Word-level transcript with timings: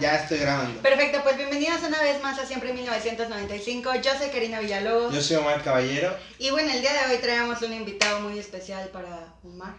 Ya 0.00 0.16
estoy 0.16 0.38
grabando. 0.38 0.80
Perfecto, 0.80 1.22
pues 1.22 1.36
bienvenidos 1.36 1.82
una 1.82 2.00
vez 2.00 2.22
más 2.22 2.38
a 2.38 2.46
Siempre 2.46 2.72
1995. 2.72 3.94
Yo 3.96 4.12
soy 4.16 4.28
Karina 4.30 4.60
Villalobos. 4.60 5.12
Yo 5.14 5.20
soy 5.20 5.36
Omar 5.36 5.62
Caballero. 5.62 6.16
Y 6.38 6.50
bueno, 6.50 6.72
el 6.72 6.80
día 6.80 6.92
de 6.92 7.12
hoy 7.12 7.20
traemos 7.20 7.60
un 7.60 7.74
invitado 7.74 8.20
muy 8.20 8.38
especial 8.38 8.88
para 8.88 9.34
Omar. 9.44 9.74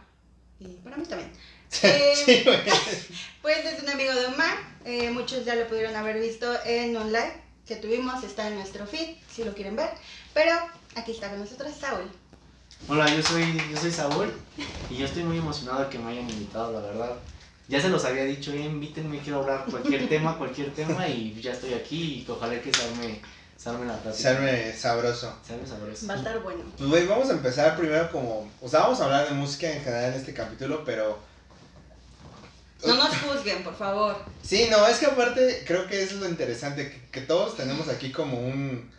Y 0.60 0.68
para 0.84 0.98
mí 0.98 1.06
también. 1.06 1.32
Eh, 1.84 2.14
sí, 2.14 2.44
güey. 2.44 2.60
Pues 3.42 3.66
es 3.66 3.82
un 3.82 3.90
amigo 3.90 4.14
de 4.14 4.26
Omar. 4.26 4.58
eh, 4.86 5.10
muchos 5.10 5.46
ya 5.46 5.56
lo 5.56 5.68
pudieron 5.68 5.96
haber 5.96 6.20
visto 6.20 6.54
en 6.66 6.98
un 6.98 7.08
live 7.14 7.34
que 7.66 7.78
tuvimos. 7.78 8.24
Está 8.24 8.48
en 8.48 8.56
nuestro 8.56 8.86
feed, 8.86 9.16
si 9.34 9.44
lo 9.44 9.54
quieren 9.54 9.76
ver. 9.78 9.90
Pero 10.34 10.52
aquí 10.96 11.14
está 11.14 11.30
con 11.30 11.40
nosotros 11.40 11.72
Saúl. 11.80 12.12
Hola, 12.88 13.08
yo 13.16 13.24
soy, 13.24 13.60
yo 13.72 13.78
soy 13.78 13.92
Saúl 13.92 14.32
y 14.90 14.98
yo 14.98 15.06
estoy 15.06 15.24
muy 15.24 15.38
emocionado 15.38 15.84
de 15.84 15.90
que 15.90 15.98
me 15.98 16.12
hayan 16.12 16.30
invitado, 16.30 16.74
la 16.74 16.82
verdad. 16.82 17.16
Ya 17.72 17.82
se 17.82 17.88
los 17.88 18.04
había 18.04 18.26
dicho, 18.26 18.52
eh, 18.52 18.66
invítenme, 18.66 19.20
quiero 19.20 19.40
hablar 19.40 19.64
cualquier 19.64 20.10
tema, 20.10 20.38
cualquier 20.38 20.74
tema 20.74 21.08
y 21.08 21.40
ya 21.42 21.54
estoy 21.54 21.74
aquí 21.74 22.26
y 22.28 22.30
ojalá 22.30 22.62
que 22.62 22.70
se 22.74 22.84
arme, 22.84 23.22
se 23.56 23.70
arme 23.70 23.86
la 23.86 23.98
plática. 23.98 24.22
Serme 24.22 24.74
sabroso. 24.74 25.34
Se 25.48 25.54
arme 25.54 25.66
sabroso. 25.66 26.06
Va 26.06 26.16
a 26.16 26.18
estar 26.18 26.44
bueno. 26.44 26.66
Pues, 26.78 26.90
güey, 26.90 27.08
vamos 27.08 27.30
a 27.30 27.32
empezar 27.32 27.78
primero 27.78 28.12
como. 28.12 28.52
O 28.62 28.68
sea, 28.68 28.82
vamos 28.82 29.00
a 29.00 29.06
hablar 29.06 29.30
de 29.30 29.36
música 29.36 29.72
en 29.72 29.82
general 29.82 30.12
en 30.12 30.20
este 30.20 30.34
capítulo, 30.34 30.84
pero. 30.84 31.18
No 32.86 32.96
nos 32.96 33.16
juzguen, 33.16 33.64
por 33.64 33.78
favor. 33.78 34.18
Sí, 34.44 34.68
no, 34.70 34.86
es 34.86 34.98
que 34.98 35.06
aparte 35.06 35.64
creo 35.66 35.88
que 35.88 36.04
eso 36.04 36.16
es 36.16 36.22
lo 36.22 36.28
interesante, 36.28 36.92
que, 36.92 37.20
que 37.20 37.26
todos 37.26 37.56
tenemos 37.56 37.88
aquí 37.88 38.12
como 38.12 38.38
un. 38.38 38.92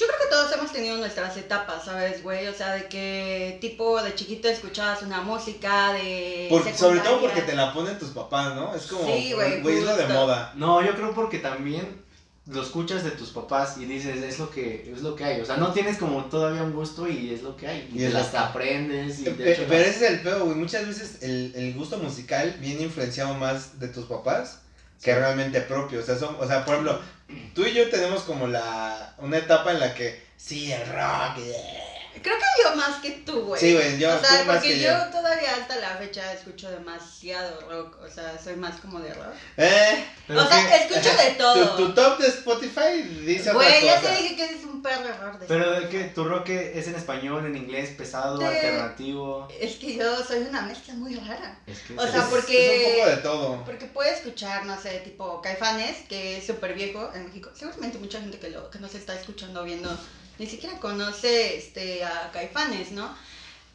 Yo 0.00 0.06
creo 0.06 0.18
que 0.18 0.30
todos 0.30 0.52
hemos 0.52 0.72
tenido 0.72 0.96
nuestras 0.96 1.36
etapas, 1.36 1.84
¿sabes, 1.84 2.22
güey? 2.22 2.46
O 2.48 2.54
sea, 2.54 2.72
de 2.72 2.86
que 2.88 3.58
tipo 3.60 4.02
de 4.02 4.14
chiquito 4.14 4.48
escuchabas 4.48 5.02
una 5.02 5.20
música, 5.20 5.92
de. 5.92 6.46
por- 6.48 6.72
sobre 6.74 7.00
todo 7.00 7.20
porque 7.20 7.42
te 7.42 7.54
la 7.54 7.74
ponen 7.74 7.98
tus 7.98 8.08
papás, 8.10 8.54
¿no? 8.54 8.74
Es 8.74 8.86
como. 8.86 9.04
Sí, 9.04 9.32
güey, 9.34 9.60
Güey, 9.60 9.78
es 9.78 9.84
lo 9.84 9.96
de 9.96 10.06
moda. 10.06 10.52
No, 10.56 10.82
yo 10.82 10.94
creo 10.94 11.14
porque 11.14 11.38
también 11.40 12.00
lo 12.46 12.62
escuchas 12.62 13.04
de 13.04 13.10
tus 13.10 13.28
papás 13.28 13.76
y 13.78 13.84
dices, 13.84 14.16
es 14.22 14.38
lo 14.38 14.50
que, 14.50 14.90
es 14.90 15.02
lo 15.02 15.14
que 15.14 15.24
hay. 15.24 15.40
O 15.42 15.44
sea, 15.44 15.56
no 15.58 15.72
tienes 15.72 15.98
como 15.98 16.24
todavía 16.24 16.62
un 16.62 16.72
gusto 16.72 17.06
y 17.06 17.34
es 17.34 17.42
lo 17.42 17.54
que 17.56 17.68
hay. 17.68 17.88
Y, 17.92 17.96
Y 17.96 17.98
te 17.98 18.06
es 18.06 18.12
las 18.14 18.26
lo 18.26 18.30
que- 18.32 18.38
aprendes 18.38 19.18
y 19.20 19.24
de 19.24 19.30
Pe- 19.32 19.44
Pero 19.44 19.68
las- 19.68 19.86
ese 19.86 20.06
es 20.06 20.12
el 20.12 20.20
peor, 20.20 20.42
güey. 20.44 20.56
Muchas 20.56 20.86
veces 20.86 21.18
el, 21.22 21.52
el 21.54 21.74
gusto 21.74 21.98
musical 21.98 22.56
viene 22.58 22.82
influenciado 22.84 23.34
más 23.34 23.78
de 23.78 23.88
tus 23.88 24.06
papás 24.06 24.60
que 25.02 25.14
realmente 25.14 25.60
propio. 25.62 26.00
O 26.00 26.02
sea, 26.02 26.18
son, 26.18 26.36
o 26.38 26.46
sea, 26.46 26.64
por 26.64 26.74
ejemplo, 26.74 27.00
tú 27.54 27.64
y 27.64 27.72
yo 27.72 27.88
tenemos 27.88 28.22
como 28.22 28.46
la 28.46 29.14
una 29.18 29.38
etapa 29.38 29.72
en 29.72 29.80
la 29.80 29.94
que 29.94 30.22
sí, 30.36 30.72
el 30.72 30.86
rock. 30.86 31.36
yeah. 31.36 32.22
Creo 32.22 32.36
que 32.36 32.62
yo 32.62 32.76
más 32.76 33.00
que 33.00 33.10
tú, 33.24 33.42
güey. 33.46 33.60
Sí, 33.60 33.72
güey, 33.72 33.98
yo 33.98 34.14
o 34.14 34.18
sea, 34.18 34.40
tú 34.40 34.46
más 34.46 34.62
que 34.62 34.78
yo, 34.78 34.90
hasta 35.54 35.76
la 35.76 35.96
fecha 35.96 36.32
escucho 36.32 36.70
demasiado 36.70 37.60
rock. 37.68 37.96
O 38.02 38.08
sea, 38.08 38.38
soy 38.42 38.56
más 38.56 38.80
como 38.80 39.00
de 39.00 39.12
rock. 39.14 39.34
Eh, 39.56 40.04
Pero 40.26 40.42
o 40.42 40.46
sea, 40.48 40.68
qué- 40.68 40.76
escucho 40.76 41.16
de 41.16 41.30
todo. 41.38 41.76
tu, 41.76 41.84
tu 41.86 41.94
top 41.94 42.18
de 42.18 42.28
Spotify 42.28 43.02
dice 43.24 43.52
Güey, 43.52 43.84
ya 43.84 44.00
te 44.00 44.08
dije 44.22 44.36
que 44.36 44.44
es 44.56 44.64
un 44.64 44.82
perro 44.82 45.08
error 45.08 45.38
de 45.38 45.46
Pero 45.46 45.80
de 45.80 45.88
que 45.88 46.04
tu 46.04 46.24
rock 46.24 46.48
es 46.50 46.86
en 46.88 46.94
español, 46.94 47.46
en 47.46 47.56
inglés, 47.56 47.90
pesado, 47.96 48.38
De- 48.38 48.46
alternativo. 48.46 49.48
Es 49.60 49.76
que 49.76 49.94
yo 49.96 50.24
soy 50.24 50.38
una 50.40 50.62
mezcla 50.62 50.94
muy 50.94 51.14
rara. 51.16 51.58
Es 51.66 51.80
que 51.80 51.94
O 51.98 52.04
es- 52.04 52.10
sea, 52.10 52.20
Es- 52.22 52.26
porque- 52.28 52.82
Es 52.82 52.86
un 52.88 52.98
poco 52.98 53.10
de 53.10 53.16
todo. 53.22 53.64
Porque 53.64 53.86
puedo 53.86 54.10
escuchar, 54.10 54.64
no 54.66 54.80
sé, 54.80 55.00
tipo 55.00 55.40
Caifanes, 55.42 55.96
que 56.08 56.38
es 56.38 56.46
súper 56.46 56.74
viejo 56.74 57.10
en 57.14 57.26
México. 57.26 57.50
Seguramente 57.54 57.98
mucha 57.98 58.20
gente 58.20 58.38
que, 58.38 58.50
lo, 58.50 58.70
que 58.70 58.78
nos 58.78 58.94
está 58.94 59.14
escuchando 59.14 59.60
o 59.62 59.64
viendo 59.64 59.90
ni 60.38 60.46
siquiera 60.46 60.78
conoce 60.78 61.56
este, 61.58 62.02
a 62.02 62.30
Caifanes, 62.32 62.92
¿no? 62.92 63.14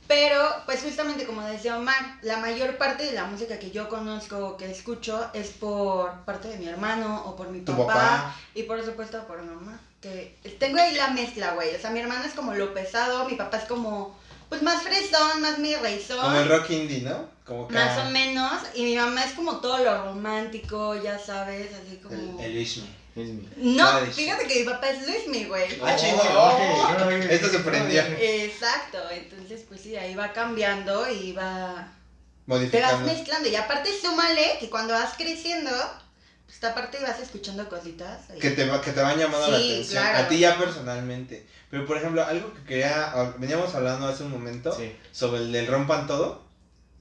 Pero, 0.07 0.39
pues 0.65 0.81
justamente 0.81 1.25
como 1.25 1.41
decía 1.41 1.77
Omar, 1.77 2.19
la 2.21 2.37
mayor 2.37 2.77
parte 2.77 3.03
de 3.03 3.13
la 3.13 3.25
música 3.25 3.57
que 3.57 3.71
yo 3.71 3.89
conozco 3.89 4.37
o 4.37 4.57
que 4.57 4.69
escucho 4.69 5.29
es 5.33 5.49
por 5.49 6.11
parte 6.25 6.47
de 6.47 6.57
mi 6.57 6.67
hermano 6.67 7.23
o 7.25 7.35
por 7.35 7.49
mi 7.49 7.61
papá, 7.61 7.85
papá. 7.85 8.35
y 8.53 8.63
por 8.63 8.83
supuesto 8.83 9.25
por 9.25 9.41
mi 9.41 9.49
mamá. 9.49 9.79
Que 10.01 10.37
tengo 10.59 10.79
ahí 10.79 10.93
la 10.93 11.09
mezcla, 11.09 11.53
güey. 11.53 11.75
O 11.75 11.79
sea, 11.79 11.89
mi 11.89 11.99
hermano 11.99 12.23
es 12.23 12.33
como 12.33 12.53
lo 12.53 12.73
pesado, 12.73 13.27
mi 13.27 13.35
papá 13.35 13.57
es 13.57 13.65
como, 13.65 14.15
pues 14.47 14.61
más 14.61 14.83
fresón, 14.83 15.41
más 15.41 15.57
mi 15.57 15.73
reizón. 15.75 16.21
Como 16.21 16.37
el 16.37 16.49
rock 16.49 16.69
indie, 16.69 17.01
¿no? 17.01 17.27
Como 17.43 17.67
que 17.67 17.73
Más 17.73 17.97
o 18.05 18.09
menos, 18.11 18.53
y 18.75 18.83
mi 18.83 18.95
mamá 18.95 19.23
es 19.23 19.33
como 19.33 19.57
todo 19.57 19.79
lo 19.79 20.05
romántico, 20.05 20.95
ya 21.01 21.17
sabes, 21.17 21.71
así 21.73 21.97
como... 21.97 22.39
el, 22.39 22.45
el 22.45 22.67
No, 23.57 23.87
Ay. 23.87 24.11
fíjate 24.11 24.45
que 24.47 24.59
mi 24.59 24.65
papá 24.65 24.89
es 24.89 25.07
Luismi, 25.07 25.45
güey. 25.45 25.79
Ah, 25.81 26.95
no 26.99 27.07
vi- 27.07 27.27
Esto 27.29 27.47
se 27.49 27.59
prendió. 27.59 28.01
Exacto, 28.01 28.97
entonces 29.09 29.63
pues 29.67 29.81
sí, 29.81 29.95
ahí 29.95 30.15
va 30.15 30.33
cambiando 30.33 31.09
y 31.09 31.31
va... 31.31 31.91
Te 32.69 32.81
vas 32.81 32.99
mezclando, 32.99 33.47
y 33.49 33.55
aparte 33.55 33.89
súmale 33.99 34.57
que 34.59 34.69
cuando 34.69 34.93
vas 34.93 35.13
creciendo, 35.17 35.71
pues 36.45 36.63
aparte 36.63 36.99
vas 37.01 37.19
escuchando 37.19 37.67
cositas. 37.69 38.19
y- 38.35 38.39
Que 38.39 38.51
te, 38.51 38.65
va- 38.67 38.81
que 38.81 38.91
te 38.91 39.01
van 39.01 39.17
llamando 39.17 39.47
la 39.47 39.57
atención. 39.57 40.03
claro. 40.03 40.19
A 40.19 40.27
ti 40.27 40.37
ya 40.39 40.57
personalmente. 40.57 41.47
Pero 41.71 41.85
por 41.87 41.97
ejemplo, 41.97 42.23
algo 42.23 42.53
que 42.53 42.63
quería. 42.63 43.33
Veníamos 43.37 43.73
hablando 43.73 44.07
hace 44.07 44.23
un 44.23 44.31
momento 44.31 44.71
Sí, 44.77 44.95
sobre 45.11 45.41
el 45.41 45.51
del 45.51 45.65
rompan 45.67 46.05
todo. 46.05 46.44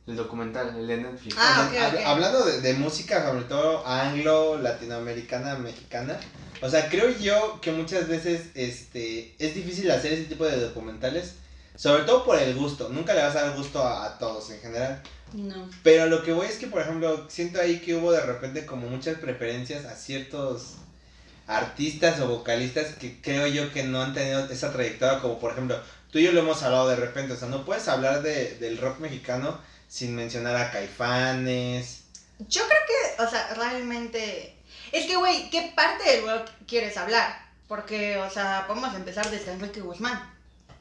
El 0.07 0.17
documental, 0.17 0.77
el 0.77 0.87
de 0.87 0.97
Netflix. 0.99 1.37
Ah. 1.39 1.71
Hablando 2.07 2.45
de, 2.45 2.61
de 2.61 2.75
música, 2.75 3.25
sobre 3.27 3.45
todo 3.45 3.87
anglo, 3.87 4.59
latinoamericana, 4.59 5.57
mexicana. 5.57 6.19
O 6.61 6.69
sea, 6.69 6.89
creo 6.89 7.11
yo 7.11 7.59
que 7.61 7.73
muchas 7.73 8.09
veces 8.09 8.47
este, 8.55 9.35
es 9.39 9.55
difícil 9.55 9.91
hacer 9.91 10.13
ese 10.13 10.25
tipo 10.25 10.45
de 10.45 10.61
documentales. 10.61 11.35
Sobre 11.77 12.05
todo 12.05 12.25
por 12.25 12.39
el 12.39 12.55
gusto. 12.55 12.89
Nunca 12.89 13.15
le 13.15 13.23
vas 13.23 13.35
a 13.35 13.47
dar 13.47 13.57
gusto 13.57 13.83
a, 13.83 14.07
a 14.07 14.19
todos 14.19 14.51
en 14.51 14.61
general. 14.61 15.03
No. 15.33 15.69
Pero 15.83 16.07
lo 16.07 16.23
que 16.23 16.33
voy 16.33 16.47
es 16.47 16.57
que, 16.57 16.69
por 16.69 16.81
ejemplo, 16.81 17.25
siento 17.29 17.61
ahí 17.61 17.81
que 17.81 17.97
hubo 17.97 18.13
de 18.13 18.21
repente 18.21 18.65
como 18.65 18.89
muchas 18.89 19.19
preferencias 19.19 19.85
a 19.85 19.97
ciertos 19.97 20.77
artistas 21.47 22.21
o 22.21 22.29
vocalistas 22.29 22.95
que 22.95 23.21
creo 23.21 23.47
yo 23.47 23.73
que 23.73 23.85
no 23.85 24.03
han 24.03 24.15
tenido 24.15 24.47
esa 24.47 24.73
trayectoria, 24.73 25.21
como 25.21 25.39
por 25.39 25.53
ejemplo, 25.53 25.79
tú 26.11 26.19
y 26.19 26.25
yo 26.25 26.33
lo 26.33 26.41
hemos 26.41 26.63
hablado 26.63 26.89
de 26.89 26.97
repente, 26.97 27.35
o 27.35 27.37
sea, 27.37 27.49
no 27.49 27.65
puedes 27.65 27.87
hablar 27.89 28.23
de, 28.23 28.57
del 28.59 28.79
rock 28.79 29.01
mexicano 29.01 29.59
sin 29.89 30.15
mencionar 30.15 30.57
a 30.57 30.71
Caifanes. 30.71 32.03
Yo 32.49 32.63
creo 32.67 32.81
que, 33.17 33.23
o 33.23 33.29
sea, 33.31 33.55
realmente... 33.55 34.57
Es 34.93 35.07
que, 35.07 35.17
güey, 35.17 35.51
¿qué 35.51 35.73
parte 35.75 36.09
del 36.09 36.25
rock 36.29 36.49
quieres 36.67 36.97
hablar? 36.97 37.37
Porque, 37.69 38.17
o 38.19 38.31
sea, 38.31 38.65
podemos 38.67 38.95
empezar 38.95 39.29
desde 39.31 39.53
Enrique 39.53 39.81
Guzmán. 39.81 40.33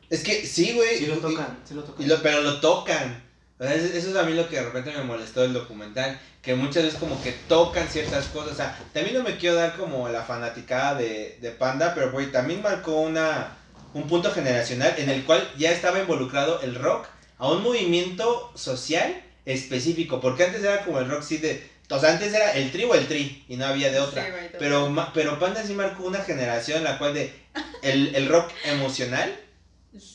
Es 0.10 0.24
que 0.24 0.46
sí, 0.46 0.74
güey. 0.74 0.98
Sí 0.98 1.06
lo 1.08 1.16
y- 1.16 1.22
tocan, 1.22 1.58
sí 1.68 1.74
lo 1.74 1.84
tocan. 1.84 2.06
y 2.06 2.08
lo- 2.10 2.22
pero 2.22 2.42
lo 2.42 2.60
tocan. 2.60 3.24
O 3.60 3.64
sea, 3.64 3.74
eso 3.74 3.86
eso 3.98 4.10
es 4.10 4.16
a 4.16 4.24
mí 4.24 4.34
lo 4.34 4.48
que 4.50 4.58
de 4.58 4.64
repente 4.64 4.92
me 4.92 5.04
molestó 5.04 5.42
del 5.42 5.54
documental. 5.54 6.20
Que 6.42 6.54
muchas 6.56 6.84
veces 6.84 7.00
como 7.00 7.22
que 7.24 7.32
tocan 7.32 7.88
ciertas 7.88 8.26
cosas. 8.28 8.52
O 8.52 8.56
sea, 8.56 8.78
también 8.94 9.16
no 9.18 9.24
me 9.24 9.38
quiero 9.38 9.56
dar 9.56 9.78
como 9.78 10.10
la 10.10 10.24
fanaticada 10.24 10.96
de, 10.96 11.38
de 11.42 11.52
Panda, 11.52 11.94
pero 11.96 12.12
güey, 12.12 12.32
también 12.32 12.62
marcó 12.62 13.00
una, 13.00 13.56
un 13.94 14.08
punto 14.08 14.32
generacional 14.32 14.94
en 14.98 15.10
el 15.10 15.24
cual 15.24 15.50
ya 15.58 15.72
estaba 15.72 16.00
involucrado 16.00 16.62
el 16.62 16.76
rock 16.76 17.08
a 17.44 17.52
un 17.52 17.62
movimiento 17.64 18.52
social 18.56 19.22
específico. 19.46 20.20
Porque 20.22 20.46
antes 20.46 20.64
era 20.64 20.84
como 20.86 21.00
el 21.00 21.10
rock 21.10 21.24
sí 21.24 21.38
de... 21.38 21.72
O 21.90 22.00
sea, 22.00 22.14
antes 22.14 22.34
era 22.34 22.52
el 22.52 22.72
tri 22.72 22.86
o 22.86 22.96
el 22.96 23.08
tri 23.08 23.44
y 23.50 23.58
no 23.58 23.66
había 23.66 23.92
de 23.92 24.00
otra. 24.00 24.24
Sí. 24.26 24.32
Pero, 24.58 24.90
ma- 24.90 25.12
pero 25.14 25.38
Panda 25.38 25.62
sí 25.64 25.74
marcó 25.74 26.04
una 26.04 26.20
generación 26.24 26.78
en 26.80 26.84
la 26.86 26.98
cual 26.98 27.14
de 27.14 27.34
el, 27.82 28.16
el 28.16 28.30
rock 28.30 28.50
emocional, 28.64 29.36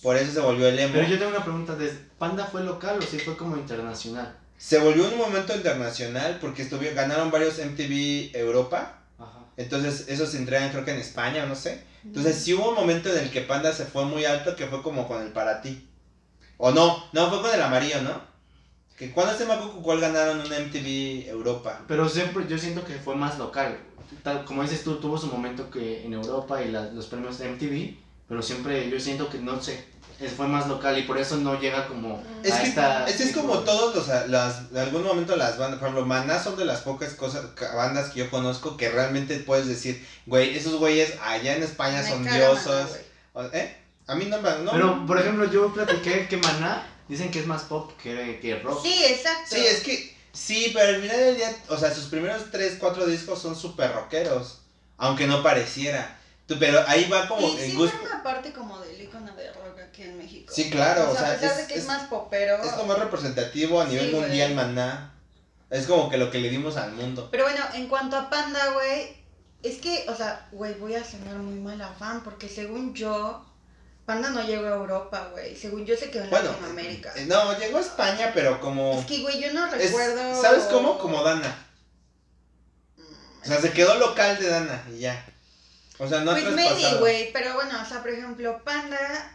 por 0.03 0.17
eso 0.17 0.33
se 0.33 0.41
volvió 0.41 0.67
el 0.67 0.79
emo. 0.79 0.95
Pero 0.95 1.07
yo 1.09 1.19
tengo 1.19 1.31
una 1.31 1.45
pregunta, 1.45 1.77
¿des- 1.77 1.99
¿Panda 2.19 2.47
fue 2.47 2.65
local 2.65 2.99
o 2.99 3.03
sí 3.03 3.19
fue 3.19 3.37
como 3.37 3.57
internacional? 3.57 4.37
Se 4.57 4.79
volvió 4.79 5.05
un 5.07 5.19
momento 5.19 5.55
internacional 5.55 6.39
porque 6.41 6.63
estuvieron, 6.63 6.97
ganaron 6.97 7.31
varios 7.31 7.59
MTV 7.59 8.35
Europa. 8.35 9.01
Ajá. 9.19 9.39
Entonces 9.57 10.07
esos 10.09 10.31
se 10.31 10.39
entregan 10.39 10.71
creo 10.71 10.85
que 10.85 10.93
en 10.93 10.99
España 10.99 11.45
o 11.45 11.47
no 11.47 11.55
sé. 11.55 11.83
Entonces 12.05 12.35
sí 12.37 12.55
hubo 12.55 12.71
un 12.71 12.75
momento 12.75 13.13
en 13.13 13.19
el 13.19 13.31
que 13.31 13.43
Panda 13.43 13.73
se 13.73 13.85
fue 13.85 14.05
muy 14.07 14.25
alto 14.25 14.57
que 14.57 14.67
fue 14.67 14.83
como 14.83 15.07
con 15.07 15.23
el 15.23 15.33
para 15.33 15.61
ti. 15.61 15.88
O 16.59 16.71
no, 16.73 17.05
no, 17.13 17.31
fue 17.31 17.41
con 17.41 17.55
el 17.55 17.63
amarillo, 17.63 18.03
¿no? 18.03 18.21
Que 18.99 19.13
cuando 19.13 19.37
se 19.37 19.47
me 19.47 19.53
acuerdo 19.55 19.81
cuál 19.81 20.01
ganaron 20.01 20.41
un 20.41 20.53
MTV 20.53 21.29
Europa. 21.29 21.83
Pero 21.87 22.09
siempre 22.09 22.47
yo 22.49 22.59
siento 22.59 22.85
que 22.85 22.95
fue 22.95 23.15
más 23.15 23.39
local. 23.39 23.79
Tal, 24.25 24.45
como 24.45 24.63
dices 24.63 24.83
tú, 24.83 24.97
tuvo 24.97 25.17
su 25.17 25.29
momento 25.29 25.71
que 25.71 26.05
en 26.05 26.15
Europa 26.15 26.61
y 26.63 26.71
la- 26.73 26.91
los 26.91 27.07
premios 27.07 27.39
de 27.39 27.47
MTV, 27.51 27.97
pero 28.29 28.43
siempre 28.43 28.91
yo 28.91 28.99
siento 28.99 29.29
que 29.29 29.39
no 29.39 29.63
sé, 29.63 29.85
es- 30.19 30.33
fue 30.33 30.49
más 30.49 30.67
local 30.67 30.99
y 30.99 31.03
por 31.03 31.17
eso 31.19 31.37
no 31.37 31.61
llega 31.61 31.87
como 31.87 32.21
Es 32.43 32.53
a 32.55 32.61
que 32.63 32.69
esta 32.69 33.07
Este 33.07 33.23
es 33.25 33.37
como 33.37 33.59
todos 33.61 33.95
los, 33.95 34.09
las, 34.29 34.63
en 34.73 34.79
algún 34.79 35.05
momento 35.05 35.37
las 35.37 35.59
bandas, 35.59 35.79
por 35.79 35.89
ejemplo, 35.91 36.07
Maná 36.07 36.43
son 36.43 36.57
de 36.57 36.65
las 36.65 36.81
pocas 36.81 37.15
cosas, 37.15 37.45
bandas 37.77 38.09
que 38.11 38.21
yo 38.21 38.31
conozco 38.31 38.77
que 38.77 38.89
realmente 38.91 39.39
puedes 39.39 39.69
decir, 39.69 40.05
güey, 40.27 40.57
esos 40.57 40.75
güeyes 40.77 41.15
allá 41.23 41.55
en 41.55 41.63
España 41.63 42.03
Me 42.03 42.09
son 42.09 42.25
diosos. 42.25 42.99
Maná, 43.35 43.51
¿Eh? 43.57 43.77
A 44.09 44.15
mí 44.15 44.25
no 44.25 44.41
me... 44.41 44.51
No, 44.61 44.73
Pero 44.73 45.07
por 45.07 45.19
ejemplo, 45.21 45.45
yo 45.51 45.73
platiqué 45.73 46.27
que 46.29 46.37
Maná 46.39 46.85
dicen 47.09 47.31
que 47.31 47.41
es 47.41 47.47
más 47.47 47.63
pop 47.63 47.93
que, 48.03 48.39
que 48.41 48.59
rock. 48.59 48.83
Sí, 48.83 49.05
exacto. 49.05 49.55
Sí, 49.55 49.65
es 49.67 49.81
que, 49.83 50.17
sí, 50.33 50.71
pero 50.75 50.89
al 50.97 51.03
final 51.03 51.17
del 51.19 51.37
día, 51.37 51.57
o 51.69 51.77
sea, 51.77 51.95
sus 51.95 52.07
primeros 52.07 52.51
3, 52.51 52.79
4 52.81 53.07
discos 53.07 53.41
son 53.41 53.55
súper 53.55 53.93
rockeros, 53.93 54.63
aunque 54.97 55.27
no 55.27 55.43
pareciera. 55.43 56.19
Tú- 56.47 56.57
Pero 56.59 56.83
ahí 56.89 57.07
va 57.11 57.29
como 57.29 57.47
y 57.47 57.53
en 57.59 57.71
sí 57.71 57.77
gusto. 57.77 57.97
forma 57.99 58.23
parte 58.23 58.53
como 58.53 58.79
del 58.81 59.01
icono 59.03 59.35
de 59.37 59.53
rock 59.53 59.79
aquí 59.87 60.03
en 60.03 60.17
México. 60.17 60.51
Sí, 60.55 60.71
claro, 60.71 61.11
O 61.11 61.13
sea, 61.13 61.13
o 61.13 61.19
sea, 61.27 61.29
a 61.33 61.35
pesar 61.35 61.51
es- 61.53 61.57
de 61.59 61.67
que 61.67 61.75
es, 61.75 61.81
es- 61.83 61.87
más 61.87 62.09
popero. 62.09 62.57
Es 62.65 62.77
lo 62.79 62.85
más 62.85 62.99
representativo 62.99 63.81
a 63.81 63.85
nivel 63.85 64.07
Sí, 64.07 64.11
güey. 64.13 64.23
mundial, 64.23 64.55
Maná. 64.55 65.15
Es 65.69 65.87
como 65.87 66.09
que 66.09 66.17
lo 66.17 66.31
que 66.31 66.39
le 66.39 66.49
dimos 66.49 66.79
al 66.79 66.93
mundo. 66.93 67.29
Pero 67.31 67.45
bueno, 67.45 67.63
en 67.75 67.89
cuanto 67.89 68.17
a 68.17 68.31
Panda, 68.31 68.71
güey, 68.73 69.15
es 69.63 69.77
que, 69.77 70.07
o 70.09 70.15
sea, 70.17 70.49
güey, 70.53 70.73
voy 70.75 70.95
a 70.95 71.05
sonar 71.05 71.37
muy 71.37 71.61
mala 71.61 71.89
fan 71.99 72.23
porque 72.25 72.49
según 72.49 72.95
yo, 72.95 73.45
Panda 74.09 74.31
no 74.31 74.43
llegó 74.43 74.67
a 74.67 74.71
Europa, 74.71 75.29
güey. 75.33 75.55
Según 75.55 75.85
yo 75.85 75.95
se 75.95 76.11
quedó 76.11 76.25
en 76.25 76.31
Bueno, 76.31 76.49
Latinoamérica. 76.51 77.13
eh, 77.15 77.27
no, 77.27 77.59
llegó 77.59 77.77
a 77.77 77.83
España, 77.83 78.31
pero 78.33 78.59
como... 78.59 78.99
Es 78.99 79.05
que, 79.05 79.19
güey, 79.21 79.39
yo 79.39 79.53
no 79.53 79.67
es- 79.67 79.73
recuerdo. 79.73 80.41
¿Sabes 80.43 80.65
cómo? 80.65 80.99
Como 80.99 81.23
Dana. 81.23 81.67
Mm, 82.97 83.03
O 83.43 83.45
sea, 83.45 83.61
se 83.61 83.71
quedó 83.73 83.97
local 83.99 84.39
de 84.39 84.49
Dana 84.49 84.83
y 84.91 85.01
ya. 85.01 85.27
O 85.99 86.09
sea, 86.09 86.21
no 86.21 86.31
pues 86.33 86.43
maybe, 86.53 86.95
güey, 87.01 87.33
pero 87.35 87.53
bueno, 87.53 87.83
o 87.83 87.85
sea, 87.85 88.01
por 88.01 88.11
ejemplo, 88.11 88.65
Panda. 88.65 89.35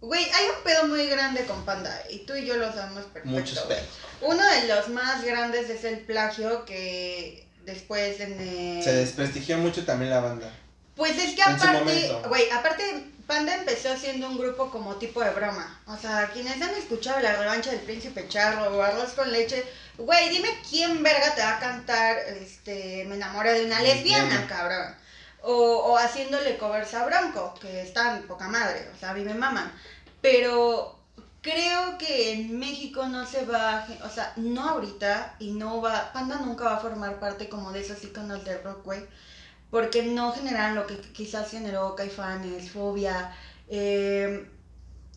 Güey, 0.00 0.24
hay 0.24 0.46
un 0.56 0.62
pedo 0.64 0.86
muy 0.86 1.06
grande 1.06 1.44
con 1.44 1.66
Panda 1.66 1.94
y 2.08 2.20
tú 2.20 2.34
y 2.34 2.46
yo 2.46 2.56
lo 2.56 2.72
sabemos 2.72 3.04
perfecto. 3.04 3.28
Muchos 3.28 3.58
pedos. 3.58 3.84
Uno 4.22 4.42
de 4.42 4.68
los 4.68 4.88
más 4.88 5.22
grandes 5.22 5.68
es 5.68 5.84
el 5.84 5.98
plagio 6.06 6.64
que 6.64 7.46
después 7.66 8.20
en 8.20 8.40
el... 8.40 8.82
Se 8.82 8.94
desprestigió 8.94 9.58
mucho 9.58 9.84
también 9.84 10.10
la 10.12 10.20
banda. 10.20 10.50
Pues 10.98 11.16
es 11.16 11.36
que 11.36 11.42
aparte, 11.44 12.12
güey, 12.26 12.50
aparte 12.50 13.04
Panda 13.24 13.54
empezó 13.54 13.96
siendo 13.96 14.26
un 14.26 14.36
grupo 14.36 14.68
como 14.68 14.96
tipo 14.96 15.22
de 15.22 15.30
broma. 15.30 15.80
O 15.86 15.96
sea, 15.96 16.28
quienes 16.32 16.60
han 16.60 16.74
escuchado 16.74 17.20
la 17.20 17.36
revancha 17.36 17.70
del 17.70 17.82
príncipe 17.82 18.26
charro 18.26 18.76
o 18.76 18.82
arroz 18.82 19.12
con 19.12 19.30
leche, 19.30 19.64
güey, 19.96 20.28
dime 20.28 20.48
quién 20.68 21.00
verga 21.04 21.36
te 21.36 21.42
va 21.42 21.56
a 21.56 21.60
cantar 21.60 22.18
este 22.18 23.04
me 23.04 23.14
enamora 23.14 23.52
de 23.52 23.66
una 23.66 23.80
lesbiana, 23.80 24.44
cabrón. 24.48 24.92
O, 25.42 25.52
o 25.52 25.98
haciéndole 25.98 26.58
covers 26.58 26.92
a 26.94 27.06
Bronco, 27.06 27.54
que 27.60 27.82
están 27.82 28.22
poca 28.22 28.48
madre, 28.48 28.90
o 28.92 28.98
sea, 28.98 29.10
a 29.10 29.14
mí 29.14 29.22
me 29.22 29.34
maman. 29.34 29.72
Pero 30.20 30.98
creo 31.42 31.96
que 31.96 32.32
en 32.32 32.58
México 32.58 33.06
no 33.06 33.24
se 33.24 33.44
va, 33.44 33.86
o 34.02 34.10
sea, 34.10 34.32
no 34.34 34.68
ahorita 34.68 35.36
y 35.38 35.52
no 35.52 35.80
va, 35.80 36.12
Panda 36.12 36.40
nunca 36.40 36.64
va 36.64 36.76
a 36.78 36.80
formar 36.80 37.20
parte 37.20 37.48
como 37.48 37.70
de 37.70 37.82
esos 37.82 38.02
iconos 38.02 38.44
de 38.44 38.58
rock, 38.58 38.84
güey 38.84 39.06
porque 39.70 40.02
no 40.02 40.32
generan 40.32 40.74
lo 40.74 40.86
que 40.86 41.00
quizás 41.00 41.50
generó 41.50 41.94
Caifanes, 41.94 42.70
Fobia, 42.70 43.34
eh, 43.68 44.48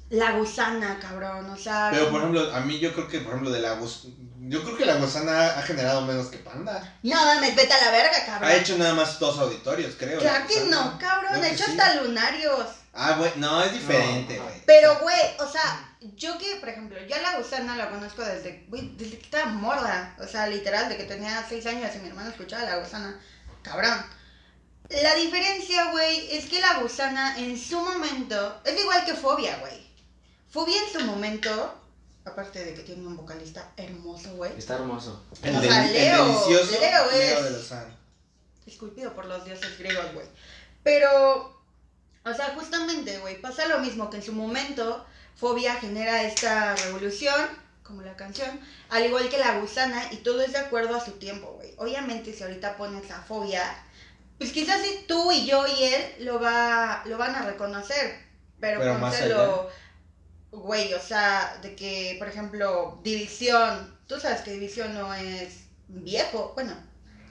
La 0.09 0.31
Gusana, 0.33 0.99
cabrón, 0.99 1.49
o 1.49 1.55
sea... 1.57 1.89
Pero 1.91 2.09
por 2.11 2.19
ejemplo, 2.21 2.53
a 2.53 2.59
mí 2.61 2.79
yo 2.79 2.91
creo 2.93 3.07
que, 3.07 3.19
por 3.19 3.29
ejemplo, 3.31 3.49
de 3.51 3.61
la 3.61 3.75
gus- 3.79 4.07
yo 4.43 4.61
creo 4.63 4.75
que 4.75 4.85
la 4.85 4.95
gusana 4.95 5.57
ha 5.57 5.61
generado 5.61 6.01
menos 6.01 6.27
que 6.27 6.37
Panda. 6.39 6.97
No 7.03 7.15
mames, 7.25 7.55
vete 7.55 7.71
a 7.71 7.85
la 7.85 7.91
verga, 7.91 8.25
cabrón. 8.25 8.49
Ha 8.49 8.55
hecho 8.55 8.77
nada 8.77 8.93
más 8.95 9.19
dos 9.19 9.37
auditorios, 9.39 9.95
creo. 9.97 10.15
la 10.19 10.29
Claro 10.29 10.47
que 10.47 10.59
Gusana. 10.61 10.85
no, 10.85 10.99
cabrón, 10.99 11.35
ha 11.43 11.47
hecho 11.47 11.63
sí. 11.63 11.71
hasta 11.71 12.01
lunarios. 12.01 12.65
Ah, 12.93 13.15
güey, 13.17 13.31
no, 13.37 13.63
es 13.63 13.71
diferente, 13.71 14.35
No. 14.37 14.43
güey. 14.43 14.55
Pero, 14.65 14.97
güey, 14.99 15.17
o 15.39 15.47
sea, 15.47 15.95
yo 16.17 16.37
que, 16.37 16.55
por 16.59 16.67
ejemplo, 16.67 16.97
yo 17.07 17.15
a 17.15 17.19
La 17.19 17.37
Gusana 17.37 17.77
la 17.77 17.89
conozco 17.89 18.21
desde, 18.23 18.65
güey, 18.67 18.93
desde 18.97 19.17
que 19.19 19.23
estaba 19.25 19.45
morda. 19.45 20.13
O 20.19 20.27
sea, 20.27 20.47
literal, 20.47 20.89
de 20.89 20.97
que 20.97 21.03
tenía 21.05 21.45
seis 21.47 21.65
años 21.67 21.89
y 21.95 21.99
mi 21.99 22.09
hermano 22.09 22.31
escuchaba 22.31 22.65
La 22.65 22.77
Gusana. 22.79 23.17
Cabrón. 23.61 24.03
La 25.01 25.15
diferencia, 25.15 25.91
güey, 25.91 26.35
es 26.35 26.45
que 26.49 26.59
La 26.59 26.79
Gusana 26.81 27.37
en 27.39 27.57
su 27.57 27.79
momento, 27.79 28.61
es 28.65 28.79
igual 28.79 29.05
que 29.05 29.13
Fobia, 29.13 29.57
güey. 29.59 29.87
Fobia 30.49 30.75
en 30.83 30.91
su 30.91 31.05
momento, 31.05 31.75
aparte 32.25 32.63
de 32.65 32.73
que 32.73 32.81
tiene 32.83 33.07
un 33.07 33.15
vocalista 33.15 33.71
hermoso, 33.77 34.33
güey. 34.35 34.51
Está 34.57 34.75
hermoso. 34.75 35.23
El, 35.43 35.55
O 35.55 35.61
del- 35.61 35.69
sea, 35.69 35.85
el 35.87 35.93
Leo, 35.93 36.25
delicioso 36.25 36.79
Leo 36.81 37.09
es- 37.11 37.69
de 37.69 38.71
esculpido 38.71 39.13
por 39.13 39.25
los 39.25 39.45
dioses 39.45 39.77
griegos, 39.79 40.13
güey. 40.13 40.27
Pero, 40.83 41.61
o 42.25 42.33
sea, 42.33 42.53
justamente, 42.55 43.17
güey, 43.19 43.39
pasa 43.41 43.65
lo 43.67 43.79
mismo 43.79 44.09
que 44.09 44.17
en 44.17 44.23
su 44.23 44.33
momento 44.33 45.05
Fobia 45.37 45.75
genera 45.75 46.23
esta 46.23 46.75
revolución, 46.75 47.47
como 47.83 48.01
la 48.01 48.15
canción, 48.15 48.59
al 48.89 49.05
igual 49.05 49.29
que 49.29 49.37
la 49.37 49.57
gusana, 49.59 50.11
y 50.11 50.17
todo 50.17 50.41
es 50.41 50.51
de 50.51 50.59
acuerdo 50.59 50.95
a 50.95 51.03
su 51.03 51.11
tiempo, 51.13 51.53
güey. 51.53 51.73
Obviamente, 51.77 52.33
si 52.33 52.43
ahorita 52.43 52.77
pones 52.77 53.09
a 53.11 53.21
Fobia, 53.21 53.63
pues 54.41 54.53
quizás 54.53 54.81
si 54.81 55.03
tú 55.05 55.31
y 55.31 55.45
yo 55.45 55.67
y 55.67 55.83
él 55.83 56.15
lo, 56.21 56.41
va, 56.41 57.03
lo 57.05 57.15
van 57.19 57.35
a 57.35 57.43
reconocer, 57.43 58.17
pero, 58.59 58.79
Pero 58.79 58.95
más 58.95 59.13
pónselo, 59.15 59.69
güey, 60.49 60.95
o 60.95 60.99
sea, 60.99 61.59
de 61.61 61.75
que, 61.75 62.15
por 62.17 62.27
ejemplo, 62.27 62.99
División, 63.03 63.95
tú 64.07 64.19
sabes 64.19 64.41
que 64.41 64.53
División 64.53 64.95
no 64.95 65.13
es 65.13 65.65
viejo, 65.89 66.53
bueno, 66.55 66.73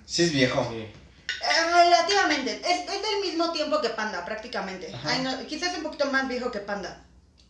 Sí 0.07 0.23
es 0.23 0.33
viejo. 0.33 0.65
Sí. 0.71 0.83
eh, 0.83 1.73
Relativamente, 1.73 2.63
es, 2.65 2.89
es 2.89 3.03
del 3.03 3.21
mismo 3.23 3.51
tiempo 3.51 3.81
que 3.81 3.89
Panda, 3.89 4.25
prácticamente. 4.25 4.95
Ay, 5.03 5.23
no, 5.23 5.45
quizás 5.49 5.77
un 5.77 5.83
poquito 5.83 6.07
más 6.13 6.29
viejo 6.29 6.53
que 6.53 6.61
Panda. 6.61 7.05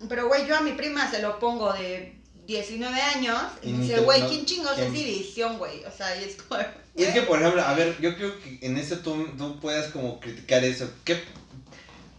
Pero, 0.08 0.28
güey, 0.28 0.46
yo 0.46 0.56
a 0.56 0.62
mi 0.62 0.72
prima 0.72 1.10
se 1.10 1.20
lo 1.20 1.38
pongo 1.38 1.70
de 1.74 2.18
19 2.46 3.00
años 3.00 3.40
y 3.62 3.72
me 3.72 3.86
dice, 3.86 4.00
güey, 4.00 4.26
¿quién 4.28 4.44
chingos 4.44 4.72
¿quién? 4.72 4.88
es 4.88 4.92
división, 4.92 5.58
güey? 5.58 5.84
O 5.84 5.90
sea, 5.90 6.20
y 6.20 6.24
es 6.24 6.36
como... 6.36 6.60
Y 6.96 7.04
es 7.04 7.14
que, 7.14 7.22
por 7.22 7.38
ejemplo, 7.38 7.62
a 7.62 7.74
ver, 7.74 7.96
yo 8.00 8.16
creo 8.16 8.38
que 8.40 8.58
en 8.62 8.76
eso 8.76 8.98
tú, 8.98 9.28
tú 9.38 9.60
puedas 9.60 9.92
como 9.92 10.18
criticar 10.20 10.64
eso. 10.64 10.90
¿Qué, 11.04 11.22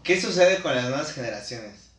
¿Qué 0.03 0.19
sucede 0.19 0.61
con 0.61 0.75
las 0.75 0.85
nuevas 0.85 1.13
generaciones? 1.13 1.89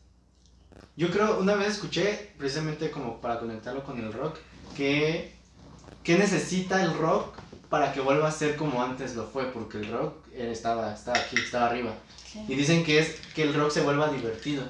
Yo 0.95 1.09
creo, 1.09 1.39
una 1.39 1.55
vez 1.55 1.69
escuché, 1.69 2.31
precisamente 2.37 2.91
como 2.91 3.21
para 3.21 3.39
conectarlo 3.39 3.83
con 3.83 3.99
el 3.99 4.11
rock, 4.11 4.37
que, 4.75 5.33
que 6.03 6.17
necesita 6.17 6.83
el 6.83 6.93
rock 6.97 7.37
para 7.69 7.93
que 7.93 8.01
vuelva 8.01 8.27
a 8.27 8.31
ser 8.31 8.55
como 8.55 8.83
antes 8.83 9.15
lo 9.15 9.25
fue, 9.25 9.45
porque 9.51 9.77
el 9.77 9.91
rock 9.91 10.15
estaba, 10.35 10.93
estaba 10.93 11.17
aquí, 11.17 11.37
estaba 11.37 11.67
arriba. 11.67 11.95
Y 12.47 12.55
dicen 12.55 12.83
que 12.83 12.99
es 12.99 13.15
que 13.33 13.43
el 13.43 13.53
rock 13.53 13.71
se 13.71 13.81
vuelva 13.81 14.11
divertido. 14.11 14.63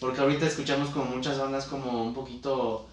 Porque 0.00 0.20
ahorita 0.20 0.46
escuchamos 0.46 0.88
como 0.90 1.04
muchas 1.04 1.38
bandas 1.38 1.66
como 1.66 2.02
un 2.02 2.14
poquito 2.14 2.88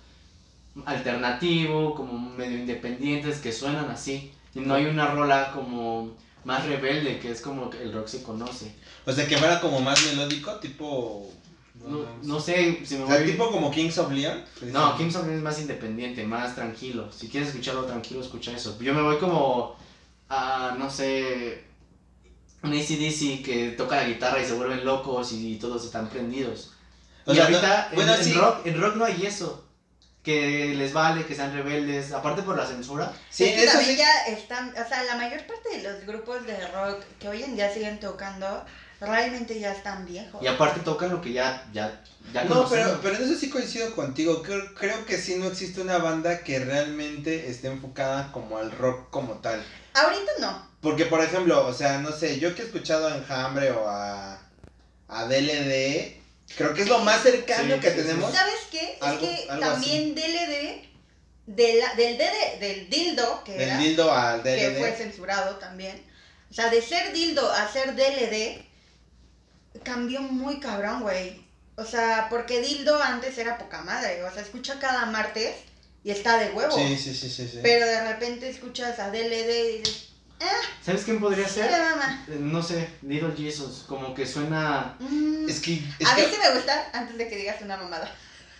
alternativo, 0.86 1.96
como 1.96 2.14
medio 2.36 2.58
independientes 2.58 3.40
que 3.40 3.52
suenan 3.52 3.90
así. 3.90 4.32
Y 4.54 4.60
no 4.60 4.76
hay 4.76 4.86
una 4.86 5.12
rola 5.12 5.52
como 5.54 6.16
más 6.44 6.66
rebelde, 6.66 7.20
que 7.20 7.32
es 7.32 7.42
como 7.42 7.70
que 7.70 7.82
el 7.82 7.94
rock 7.94 8.08
se 8.08 8.24
conoce. 8.24 8.74
O 9.06 9.12
sea, 9.12 9.28
que 9.28 9.38
fuera 9.38 9.60
como 9.60 9.80
más 9.80 10.06
melódico, 10.06 10.56
tipo... 10.56 11.32
No, 11.76 12.00
no 12.24 12.40
sé 12.40 12.84
si 12.84 12.96
me 12.96 13.04
O 13.04 13.08
sea, 13.08 13.18
voy... 13.18 13.32
tipo 13.32 13.52
como 13.52 13.70
Kings 13.72 13.98
of 14.00 14.12
Leon. 14.12 14.44
No, 14.72 14.98
Kim 14.98 15.12
Song 15.12 15.30
es 15.30 15.42
más 15.42 15.60
independiente, 15.62 16.26
más 16.26 16.56
tranquilo. 16.56 17.10
Si 17.12 17.30
quieres 17.30 17.50
escucharlo 17.50 17.86
tranquilo, 17.86 18.22
escucha 18.22 18.52
eso. 18.52 18.78
Yo 18.82 18.94
me 18.94 19.02
voy 19.02 19.18
como 19.18 19.76
a, 20.28 20.76
no 20.78 20.90
sé, 20.90 21.64
un 22.64 22.74
ACDC 22.74 23.44
que 23.46 23.76
toca 23.78 23.98
la 23.98 24.08
guitarra 24.08 24.42
y 24.42 24.46
se 24.46 24.54
vuelven 24.54 24.84
locos 24.84 25.32
y 25.34 25.58
todos 25.58 25.86
están 25.86 26.10
prendidos. 26.10 26.72
O 27.28 27.34
y 27.34 27.36
sea, 27.36 27.46
ahorita 27.46 27.88
no- 27.92 27.96
bueno, 27.96 28.16
en, 28.16 28.36
rock, 28.36 28.66
en 28.66 28.82
rock 28.82 28.96
no 28.96 29.06
hay 29.06 29.26
eso. 29.26 29.64
Que 30.24 30.74
les 30.76 30.92
vale, 30.92 31.26
que 31.26 31.36
sean 31.36 31.54
rebeldes. 31.54 32.12
Aparte 32.12 32.42
por 32.42 32.58
la 32.58 32.66
censura. 32.66 33.14
Sí, 33.30 33.46
es 33.46 33.54
que 33.56 33.64
eso 33.64 33.74
también 33.78 33.96
sí. 33.96 34.04
ya 34.04 34.26
están, 34.34 34.70
o 34.72 34.88
sea, 34.90 35.04
la 35.04 35.16
mayor 35.16 35.46
parte 35.46 35.78
de 35.78 35.84
los 35.84 36.06
grupos 36.06 36.46
de 36.46 36.68
rock 36.68 37.02
que 37.20 37.30
hoy 37.30 37.44
en 37.44 37.56
día 37.56 37.74
siguen 37.74 37.98
tocando, 38.00 38.66
realmente 39.00 39.58
ya 39.60 39.72
están 39.72 40.06
viejos. 40.06 40.42
Y 40.44 40.48
aparte 40.48 40.82
tocan 40.82 41.12
lo 41.12 41.22
que 41.22 41.32
ya, 41.32 41.66
ya, 41.72 42.02
ya 42.34 42.44
No, 42.44 42.68
pero, 42.68 43.00
pero 43.02 43.16
en 43.16 43.24
eso 43.24 43.36
sí 43.40 43.50
coincido 43.50 43.96
contigo. 43.96 44.42
Creo, 44.42 44.74
creo 44.76 45.06
que 45.06 45.18
sí 45.18 45.36
no 45.36 45.46
existe 45.48 45.80
una 45.80 45.98
banda 46.00 46.44
que 46.44 46.60
realmente 46.60 47.50
esté 47.50 47.68
enfocada 47.68 48.30
como 48.34 48.58
al 48.58 48.72
rock 48.72 49.10
como 49.10 49.36
tal. 49.36 49.64
Ahorita 49.94 50.32
no. 50.42 50.68
Porque, 50.82 51.06
por 51.06 51.22
ejemplo, 51.22 51.66
o 51.66 51.74
sea, 51.74 52.00
no 52.00 52.12
sé, 52.12 52.38
yo 52.40 52.54
que 52.54 52.64
he 52.64 52.66
escuchado 52.66 53.08
a 53.08 53.16
Enjambre 53.16 53.72
o 53.72 53.88
a, 53.88 54.40
a 55.08 55.26
DLD, 55.26 56.18
creo 56.56 56.74
que 56.74 56.82
es 56.84 56.88
lo 56.88 57.00
más 57.00 57.22
cercano 57.24 57.76
Sí, 57.76 57.80
que 57.82 57.90
sí, 57.92 57.96
tenemos. 57.98 58.34
¿Sabes 58.34 58.56
qué? 58.72 58.98
Algo- 59.02 59.28
es 59.30 59.40
que 59.42 59.48
también 59.60 60.16
DLD, 60.16 60.88
de 61.48 61.74
la- 61.80 61.94
del, 61.96 62.18
DD 62.18 62.60
del 62.60 62.90
dildo, 62.90 63.44
que 63.44 63.56
era, 63.56 63.78
Del 63.78 63.88
dildo 63.88 64.12
al 64.14 64.44
que 64.44 64.76
fue 64.78 64.92
censurado 64.94 65.56
también. 65.58 66.06
O 66.50 66.54
sea, 66.54 66.70
de 66.70 66.82
ser 66.82 67.12
dildo 67.14 67.52
a 67.52 67.72
ser 67.72 67.96
DLD, 67.96 68.64
cambió 69.84 70.22
muy 70.22 70.60
cabrón, 70.60 71.02
güey. 71.02 71.46
O 71.76 71.86
sea, 71.86 72.28
porque 72.30 72.62
dildo 72.62 73.02
antes 73.02 73.38
era 73.38 73.58
poca 73.58 73.82
madre. 73.82 74.24
O 74.24 74.32
sea, 74.34 74.42
escucha 74.42 74.80
cada 74.80 75.06
martes 75.06 75.56
y 76.04 76.12
está 76.12 76.38
de 76.38 76.52
huevo. 76.52 76.76
Sí, 76.76 76.98
sí, 76.98 77.14
sí, 77.14 77.30
sí. 77.30 77.48
sí. 77.48 77.60
Pero 77.62 77.86
de 77.86 78.08
repente 78.14 78.50
escuchas 78.50 78.98
a 79.00 79.12
DLD 79.12 79.76
y 79.76 79.78
dices, 79.80 80.07
¿Sabes 80.84 81.04
quién 81.04 81.20
podría 81.20 81.48
sí, 81.48 81.56
ser? 81.56 81.72
mamá. 81.72 82.24
Eh, 82.28 82.38
No 82.40 82.62
sé, 82.64 82.88
Little 83.02 83.34
Jesus. 83.36 83.84
Como 83.88 84.14
que 84.14 84.26
suena... 84.26 84.96
Mm, 85.00 85.50
Es 85.50 85.60
que. 85.60 85.84
Es 86.00 86.08
a 86.08 86.16
que 86.16 86.22
mí 86.24 86.28
sí 86.32 86.38
me 86.42 86.54
gusta 86.56 86.90
antes 86.94 87.18
de 87.18 87.28
que 87.28 87.36
digas 87.36 87.62
una 87.62 87.78
mamada. 87.78 88.10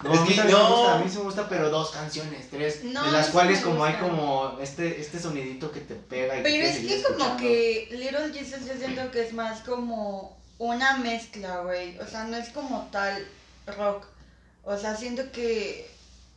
No, 0.04 0.14
Es 0.14 0.20
a 0.20 0.22
mí 0.24 0.30
que 0.30 0.36
también 0.36 0.58
no. 0.58 0.70
me 0.70 0.76
gusta, 0.76 0.96
a 0.96 0.98
mí 1.00 1.10
sí 1.10 1.18
me 1.18 1.24
gusta, 1.24 1.50
pero 1.50 1.70
dos 1.70 1.92
canciones, 1.92 2.50
tres, 2.52 2.84
No, 2.84 3.04
de 3.06 3.12
las 3.12 3.28
sí 3.28 3.32
cuales 3.32 3.62
como 3.62 3.84
hay 3.84 3.96
como 3.96 4.58
este, 4.62 5.02
este 5.02 5.20
sonidito 5.20 5.72
que 5.72 5.80
te 5.80 5.96
pega 5.96 6.38
y 6.38 6.44
Pero 6.44 6.56
que 6.56 6.70
es 6.70 6.78
que 6.80 7.04
como 7.14 7.38
que 7.38 7.88
Little 7.92 8.32
Jesus 8.34 8.66
yo 8.68 8.74
siento 8.78 9.10
que 9.10 9.22
es 9.26 9.34
más 9.34 9.62
como 9.62 10.38
una 10.60 10.98
mezcla, 10.98 11.62
güey. 11.62 11.98
O 12.00 12.06
sea, 12.06 12.26
no 12.26 12.38
es 12.38 12.50
como 12.50 12.88
tal 12.92 13.26
rock. 13.66 14.06
O 14.64 14.78
sea, 14.78 14.96
siento 14.96 15.32
que... 15.32 15.90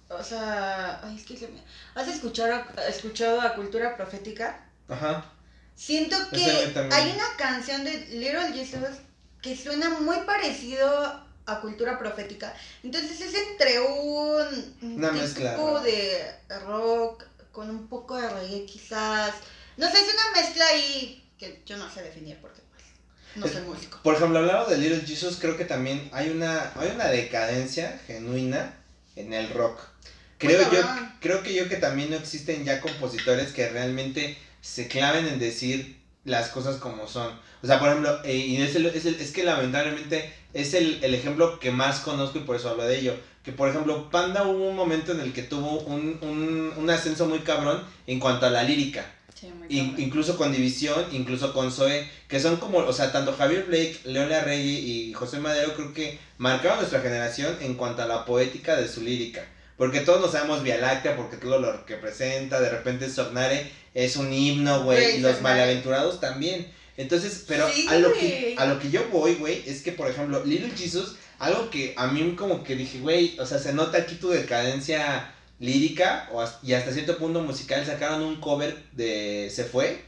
O 0.08 0.22
sea... 0.22 1.00
Ay, 1.04 1.16
es 1.16 1.24
que 1.24 1.36
se 1.36 1.48
me... 1.48 1.60
¿Has 1.94 2.08
escuchado, 2.08 2.62
escuchado 2.88 3.40
a 3.40 3.54
Cultura 3.54 3.96
Profética? 3.96 4.60
Ajá. 4.90 5.24
Siento 5.74 6.16
que 6.30 6.74
hay 6.92 7.12
una 7.12 7.36
canción 7.38 7.84
de 7.84 8.06
Little 8.10 8.52
Jesus 8.52 8.98
que 9.40 9.56
suena 9.56 9.88
muy 10.00 10.18
parecido 10.26 10.86
a 11.46 11.60
Cultura 11.60 11.98
Profética. 11.98 12.54
Entonces 12.82 13.20
es 13.20 13.34
entre 13.34 13.80
un 13.80 14.76
Una 14.82 15.10
tipo 15.10 15.22
mezcla, 15.22 15.56
¿no? 15.56 15.80
de 15.80 16.34
rock 16.66 17.24
con 17.52 17.70
un 17.70 17.88
poco 17.88 18.16
de 18.16 18.28
reggae 18.28 18.66
quizás. 18.66 19.34
No 19.76 19.90
sé, 19.90 19.98
es 20.00 20.14
una 20.14 20.40
mezcla 20.40 20.66
ahí 20.66 21.26
que 21.38 21.62
yo 21.64 21.76
no 21.78 21.90
sé 21.90 22.02
definir 22.02 22.38
porque 22.40 22.60
pues 22.70 22.84
no 23.36 23.48
soy 23.48 23.62
músico. 23.62 24.00
Por 24.02 24.14
ejemplo, 24.14 24.38
hablando 24.38 24.66
de 24.66 24.76
Little 24.76 25.06
Jesus, 25.06 25.38
creo 25.40 25.56
que 25.56 25.64
también 25.64 26.08
hay 26.12 26.28
una, 26.28 26.72
hay 26.76 26.90
una 26.90 27.06
decadencia 27.06 27.98
genuina 28.06 28.76
en 29.16 29.32
el 29.32 29.48
rock. 29.50 29.80
Creo 30.38 30.70
yo, 30.70 30.82
creo 31.20 31.42
que 31.42 31.54
yo 31.54 31.68
que 31.68 31.76
también 31.76 32.10
no 32.10 32.16
existen 32.16 32.64
ya 32.64 32.80
compositores 32.80 33.52
que 33.52 33.68
realmente 33.68 34.38
se 34.60 34.88
claven 34.88 35.26
en 35.26 35.38
decir 35.38 35.98
las 36.24 36.48
cosas 36.48 36.76
como 36.76 37.06
son. 37.06 37.32
O 37.62 37.66
sea, 37.66 37.78
por 37.78 37.88
ejemplo, 37.88 38.20
eh, 38.24 38.36
y 38.36 38.60
es, 38.60 38.74
el- 38.76 38.86
es, 38.86 39.06
el- 39.06 39.20
es 39.20 39.30
que 39.32 39.42
lamentablemente 39.44 40.32
es 40.52 40.74
el, 40.74 41.02
el 41.02 41.14
ejemplo 41.14 41.58
que 41.58 41.70
más 41.70 42.00
conozco 42.00 42.38
y 42.38 42.42
por 42.42 42.56
eso 42.56 42.70
hablo 42.70 42.84
de 42.84 42.98
ello. 42.98 43.14
Que 43.42 43.52
por 43.52 43.70
ejemplo, 43.70 44.10
Panda 44.10 44.44
hubo 44.46 44.68
un 44.68 44.76
momento 44.76 45.12
en 45.12 45.20
el 45.20 45.32
que 45.32 45.42
tuvo 45.42 45.80
un, 45.80 46.18
un, 46.20 46.72
un 46.76 46.90
ascenso 46.90 47.26
muy 47.26 47.38
cabrón 47.40 47.82
en 48.06 48.20
cuanto 48.20 48.44
a 48.46 48.50
la 48.50 48.62
lírica. 48.62 49.10
Sí, 49.34 49.50
In- 49.70 49.94
incluso 49.96 50.36
con 50.36 50.52
División, 50.52 51.06
incluso 51.12 51.54
con 51.54 51.72
Zoe, 51.72 52.06
que 52.28 52.38
son 52.40 52.56
como, 52.58 52.78
o 52.78 52.92
sea, 52.92 53.10
tanto 53.12 53.32
Javier 53.32 53.64
Blake, 53.66 54.00
León 54.04 54.28
Larregui 54.28 54.76
y 55.08 55.12
José 55.14 55.38
Madero 55.38 55.72
creo 55.74 55.94
que 55.94 56.18
marcaron 56.36 56.76
nuestra 56.78 57.00
generación 57.00 57.56
en 57.62 57.74
cuanto 57.74 58.02
a 58.02 58.06
la 58.06 58.26
poética 58.26 58.76
de 58.76 58.86
su 58.88 59.00
lírica. 59.00 59.42
Porque 59.78 60.00
todos 60.00 60.20
nos 60.20 60.32
sabemos 60.32 60.62
Vía 60.62 60.76
Láctea, 60.76 61.16
porque 61.16 61.38
todo 61.38 61.58
lo 61.58 61.86
que 61.86 61.94
presenta, 61.96 62.60
de 62.60 62.68
repente 62.68 63.08
Sognare 63.08 63.72
es 63.94 64.16
un 64.16 64.32
himno, 64.32 64.84
güey, 64.84 65.16
y 65.16 65.20
los 65.20 65.40
malaventurados 65.40 66.20
también. 66.20 66.66
Entonces, 66.96 67.44
pero 67.48 67.68
Sí, 67.68 67.86
a, 67.88 67.96
lo 67.96 68.12
que, 68.12 68.54
a 68.58 68.66
lo 68.66 68.78
que 68.78 68.90
yo 68.90 69.08
voy, 69.10 69.34
güey, 69.34 69.62
es 69.66 69.82
que, 69.82 69.92
por 69.92 70.08
ejemplo, 70.08 70.44
Little 70.44 70.70
Jesus, 70.76 71.16
algo 71.38 71.70
que 71.70 71.94
a 71.96 72.08
mí 72.08 72.34
como 72.36 72.62
que 72.62 72.76
dije, 72.76 73.00
güey, 73.00 73.38
o 73.38 73.46
sea, 73.46 73.58
se 73.58 73.72
nota 73.72 73.98
aquí 73.98 74.16
tu 74.16 74.28
decadencia 74.28 75.32
lírica 75.58 76.28
o 76.32 76.44
y 76.62 76.72
hasta 76.72 76.92
cierto 76.92 77.18
punto 77.18 77.40
musical 77.42 77.84
sacaron 77.84 78.22
un 78.22 78.40
cover 78.40 78.76
de 78.92 79.50
Se 79.54 79.64
Fue 79.64 80.02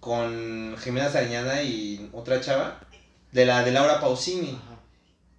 con 0.00 0.76
Jimena 0.82 1.10
Sariñana 1.10 1.62
y 1.62 2.10
otra 2.12 2.40
chava 2.40 2.80
de 3.32 3.46
la 3.46 3.64
de 3.64 3.72
Laura 3.72 4.00
Pausini 4.00 4.50
Ajá. 4.50 4.71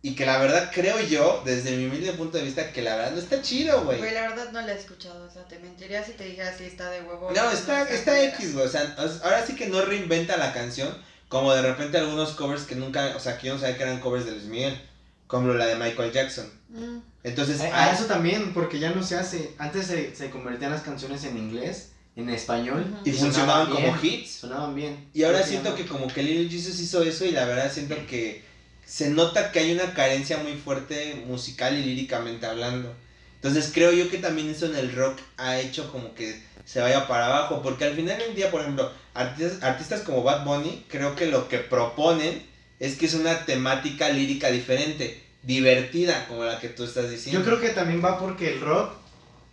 Y 0.05 0.15
que 0.15 0.25
la 0.25 0.38
verdad 0.38 0.69
creo 0.72 1.00
yo 1.00 1.41
desde 1.45 1.77
mi 1.77 1.86
humilde 1.86 2.12
punto 2.12 2.38
de 2.38 2.43
vista 2.43 2.74
que 2.74 2.81
la 2.81 2.98
verdad 2.98 3.13
no 3.13 3.19
está 3.19 3.41
chido, 3.41 3.86
güey. 3.86 4.00
Güey, 4.00 4.13
la 4.13 4.27
verdad 4.27 4.51
no 4.51 4.60
la 4.60 4.74
he 4.74 4.77
escuchado, 4.77 5.25
o 5.25 5.31
sea, 5.31 5.45
te 5.45 5.57
mentiría 5.60 6.03
si 6.03 6.12
te 6.12 6.25
dijera 6.25 6.55
si 6.55 6.65
está 6.65 6.89
de 6.89 7.01
huevo. 7.01 7.31
No, 7.33 7.50
está 7.50 7.89
está. 7.89 8.22
X, 8.22 8.53
güey, 8.53 8.65
o 8.65 8.69
sea, 8.69 8.95
ahora 9.24 9.45
sí 9.48 9.55
que 9.55 9.67
no 9.67 9.81
reinventa 9.81 10.36
la 10.36 10.51
canción 10.51 10.93
como 11.29 11.53
de 11.53 11.62
repente 11.62 11.98
algunos 11.98 12.31
covers 12.33 12.63
que 12.63 12.75
nunca, 12.75 13.13
o 13.15 13.19
sea, 13.19 13.38
que 13.38 13.48
yo 13.48 13.53
no 13.53 13.60
sabía 13.62 13.77
que 13.77 13.83
eran 13.83 14.01
covers 14.01 14.25
de 14.25 14.31
Luis 14.33 14.43
Miguel, 14.43 14.77
como 15.25 15.53
la 15.53 15.67
de 15.67 15.77
Michael 15.77 16.12
Jackson. 16.12 16.51
Mm. 16.67 16.98
Entonces, 17.24 17.62
A, 17.62 17.67
ah, 17.67 17.86
a 17.86 17.93
eso 17.93 18.03
también, 18.03 18.53
porque 18.53 18.79
ya 18.79 18.91
no 18.91 19.03
se 19.03 19.15
hace. 19.15 19.55
Antes 19.57 19.88
se, 19.88 20.13
se 20.13 20.29
convertían 20.29 20.72
las 20.72 20.81
canciones 20.81 21.24
en 21.24 21.38
inglés, 21.38 21.93
en 22.17 22.29
español. 22.29 22.86
Y 23.05 23.13
funcionaban 23.13 23.67
como 23.69 23.93
bien, 23.93 24.00
hits. 24.03 24.31
Sonaban 24.31 24.75
bien. 24.75 25.10
Y 25.13 25.24
ahora 25.24 25.43
siento 25.43 25.74
que 25.75 25.86
como 25.86 26.07
que 26.07 26.24
Little 26.24 26.50
Jesus 26.50 26.77
hizo 26.81 27.01
eso 27.01 27.24
y 27.24 27.31
la 27.31 27.45
verdad 27.45 27.72
siento 27.72 27.95
que 28.05 28.43
se 28.85 29.09
nota 29.09 29.51
que 29.51 29.59
hay 29.59 29.71
una 29.71 29.93
carencia 29.93 30.37
muy 30.37 30.53
fuerte 30.53 31.23
musical 31.27 31.77
y 31.77 31.83
líricamente 31.83 32.45
hablando. 32.45 32.93
Entonces 33.35 33.71
creo 33.73 33.91
yo 33.91 34.09
que 34.09 34.19
también 34.19 34.49
eso 34.49 34.65
en 34.67 34.75
el 34.75 34.95
rock 34.95 35.19
ha 35.37 35.59
hecho 35.59 35.91
como 35.91 36.13
que 36.15 36.41
se 36.65 36.79
vaya 36.79 37.07
para 37.07 37.27
abajo, 37.27 37.61
porque 37.61 37.83
al 37.83 37.95
final 37.95 38.17
del 38.17 38.35
día, 38.35 38.49
por 38.49 38.61
ejemplo, 38.61 38.89
artistas, 39.13 39.61
artistas 39.63 40.01
como 40.01 40.23
Bad 40.23 40.45
Bunny, 40.45 40.85
creo 40.87 41.15
que 41.15 41.25
lo 41.25 41.49
que 41.49 41.57
proponen 41.57 42.41
es 42.79 42.97
que 42.97 43.05
es 43.05 43.13
una 43.13 43.45
temática 43.45 44.09
lírica 44.09 44.49
diferente, 44.49 45.21
divertida, 45.41 46.25
como 46.27 46.45
la 46.45 46.59
que 46.59 46.69
tú 46.69 46.85
estás 46.85 47.09
diciendo. 47.09 47.39
Yo 47.39 47.45
creo 47.45 47.59
que 47.59 47.69
también 47.69 48.03
va 48.03 48.17
porque 48.17 48.53
el 48.53 48.61
rock 48.61 48.93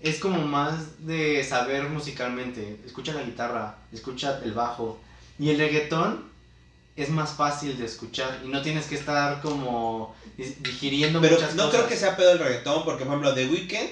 es 0.00 0.18
como 0.18 0.38
más 0.46 1.04
de 1.04 1.42
saber 1.44 1.88
musicalmente. 1.88 2.78
Escucha 2.86 3.12
la 3.12 3.22
guitarra, 3.22 3.78
escucha 3.92 4.40
el 4.44 4.52
bajo. 4.52 5.00
Y 5.38 5.50
el 5.50 5.58
reggaetón 5.58 6.29
es 7.02 7.10
más 7.10 7.32
fácil 7.32 7.78
de 7.78 7.86
escuchar 7.86 8.40
y 8.44 8.48
no 8.48 8.62
tienes 8.62 8.86
que 8.86 8.94
estar 8.94 9.40
como 9.40 10.14
digiriendo 10.36 11.20
Pero 11.20 11.36
muchas 11.36 11.54
no 11.54 11.64
cosas. 11.64 11.78
creo 11.80 11.88
que 11.88 11.96
sea 11.96 12.16
pedo 12.16 12.32
el 12.32 12.38
reggaetón, 12.38 12.84
porque 12.84 13.04
por 13.04 13.14
ejemplo, 13.14 13.34
The 13.34 13.46
Weeknd, 13.46 13.90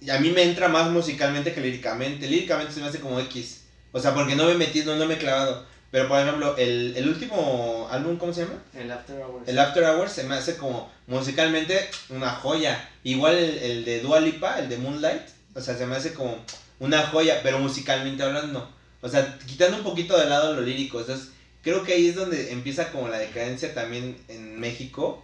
y 0.00 0.10
a 0.10 0.18
mí 0.20 0.30
me 0.30 0.42
entra 0.42 0.68
más 0.68 0.90
musicalmente 0.90 1.52
que 1.54 1.60
líricamente. 1.60 2.28
Líricamente 2.28 2.72
se 2.72 2.80
me 2.80 2.86
hace 2.86 3.00
como 3.00 3.18
X. 3.20 3.62
O 3.92 4.00
sea, 4.00 4.14
porque 4.14 4.36
no 4.36 4.44
me 4.44 4.52
he 4.52 4.56
metido, 4.56 4.94
no 4.96 5.06
me 5.06 5.14
he 5.14 5.18
clavado. 5.18 5.64
Pero 5.90 6.08
por 6.08 6.20
ejemplo, 6.20 6.56
el, 6.58 6.94
el 6.96 7.08
último 7.08 7.88
álbum, 7.90 8.18
¿cómo 8.18 8.32
se 8.32 8.42
llama? 8.44 8.58
El 8.74 8.90
After 8.92 9.18
Hours. 9.20 9.48
El 9.48 9.58
After 9.58 9.84
Hours 9.84 10.12
se 10.12 10.24
me 10.24 10.34
hace 10.34 10.56
como 10.56 10.90
musicalmente 11.06 11.88
una 12.10 12.30
joya. 12.30 12.88
Igual 13.04 13.36
el, 13.36 13.58
el 13.58 13.84
de 13.84 14.00
Dua 14.00 14.20
Lipa, 14.20 14.58
el 14.58 14.68
de 14.68 14.78
Moonlight, 14.78 15.22
o 15.54 15.60
sea, 15.60 15.76
se 15.76 15.86
me 15.86 15.96
hace 15.96 16.12
como 16.12 16.36
una 16.80 17.06
joya, 17.06 17.40
pero 17.42 17.58
musicalmente 17.58 18.22
hablando. 18.22 18.68
O 19.00 19.08
sea, 19.08 19.38
quitando 19.46 19.78
un 19.78 19.84
poquito 19.84 20.18
de 20.18 20.26
lado 20.26 20.54
lo 20.54 20.60
lírico. 20.60 21.00
Entonces, 21.00 21.28
creo 21.66 21.82
que 21.82 21.94
ahí 21.94 22.08
es 22.08 22.14
donde 22.14 22.52
empieza 22.52 22.92
como 22.92 23.08
la 23.08 23.18
decadencia 23.18 23.74
también 23.74 24.16
en 24.28 24.58
México. 24.60 25.22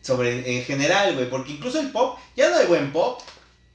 Sobre, 0.00 0.56
en 0.58 0.64
general, 0.64 1.14
güey, 1.14 1.28
porque 1.28 1.52
incluso 1.52 1.78
el 1.80 1.90
pop, 1.90 2.18
ya 2.36 2.50
no 2.50 2.56
hay 2.56 2.66
buen 2.66 2.92
pop. 2.92 3.20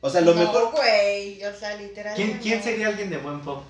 O 0.01 0.09
sea, 0.09 0.21
lo 0.21 0.33
no, 0.33 0.39
mejor... 0.41 0.71
güey, 0.71 1.43
o 1.43 1.53
sea, 1.57 1.75
literal. 1.75 2.15
¿Quién, 2.15 2.39
¿Quién 2.41 2.59
no. 2.59 2.63
sería 2.63 2.87
alguien 2.87 3.09
de 3.09 3.17
buen 3.17 3.39
pop? 3.41 3.63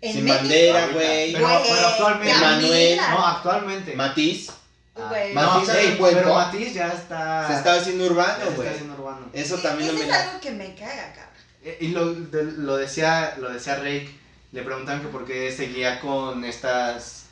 ¿En 0.00 0.12
Sin 0.12 0.24
México? 0.24 0.40
bandera, 0.42 0.86
güey. 0.92 1.32
Pero, 1.32 1.48
pero 1.64 1.88
actualmente. 1.88 2.34
Manuel, 2.40 2.96
No, 3.10 3.26
actualmente. 3.26 3.94
Matiz, 3.94 4.50
Ah, 5.00 5.06
Güey. 5.10 5.32
no, 5.34 5.40
Matiz 5.60 5.68
sí, 5.72 5.78
es 5.86 5.98
buen 5.98 6.14
pero 6.14 6.28
pop. 6.28 6.36
Matiz 6.38 6.74
ya 6.74 6.88
está. 6.88 7.46
se 7.46 7.54
está 7.54 7.74
haciendo 7.74 8.04
urbano, 8.06 8.44
se 8.44 8.50
güey. 8.50 8.58
está 8.66 8.70
haciendo 8.70 8.94
urbano. 8.94 9.30
Eso 9.32 9.56
Sí, 9.56 9.62
también 9.62 9.88
no 9.94 9.94
Eso 9.98 10.02
me 10.08 10.10
es 10.12 10.20
algo 10.20 10.40
que 10.40 10.50
me 10.50 10.74
caga, 10.74 11.12
cabrón. 11.14 11.34
Eh, 11.64 11.78
Y 11.80 11.88
lo, 11.88 12.14
de- 12.14 12.44
lo 12.52 12.76
decía 12.76 13.34
lo 13.38 13.52
decía 13.52 13.76
Rake, 13.76 14.10
le 14.52 14.62
preguntaban 14.62 15.02
que 15.02 15.08
por 15.08 15.24
qué 15.26 15.52
seguía 15.52 16.00
con 16.00 16.44
estas... 16.44 17.24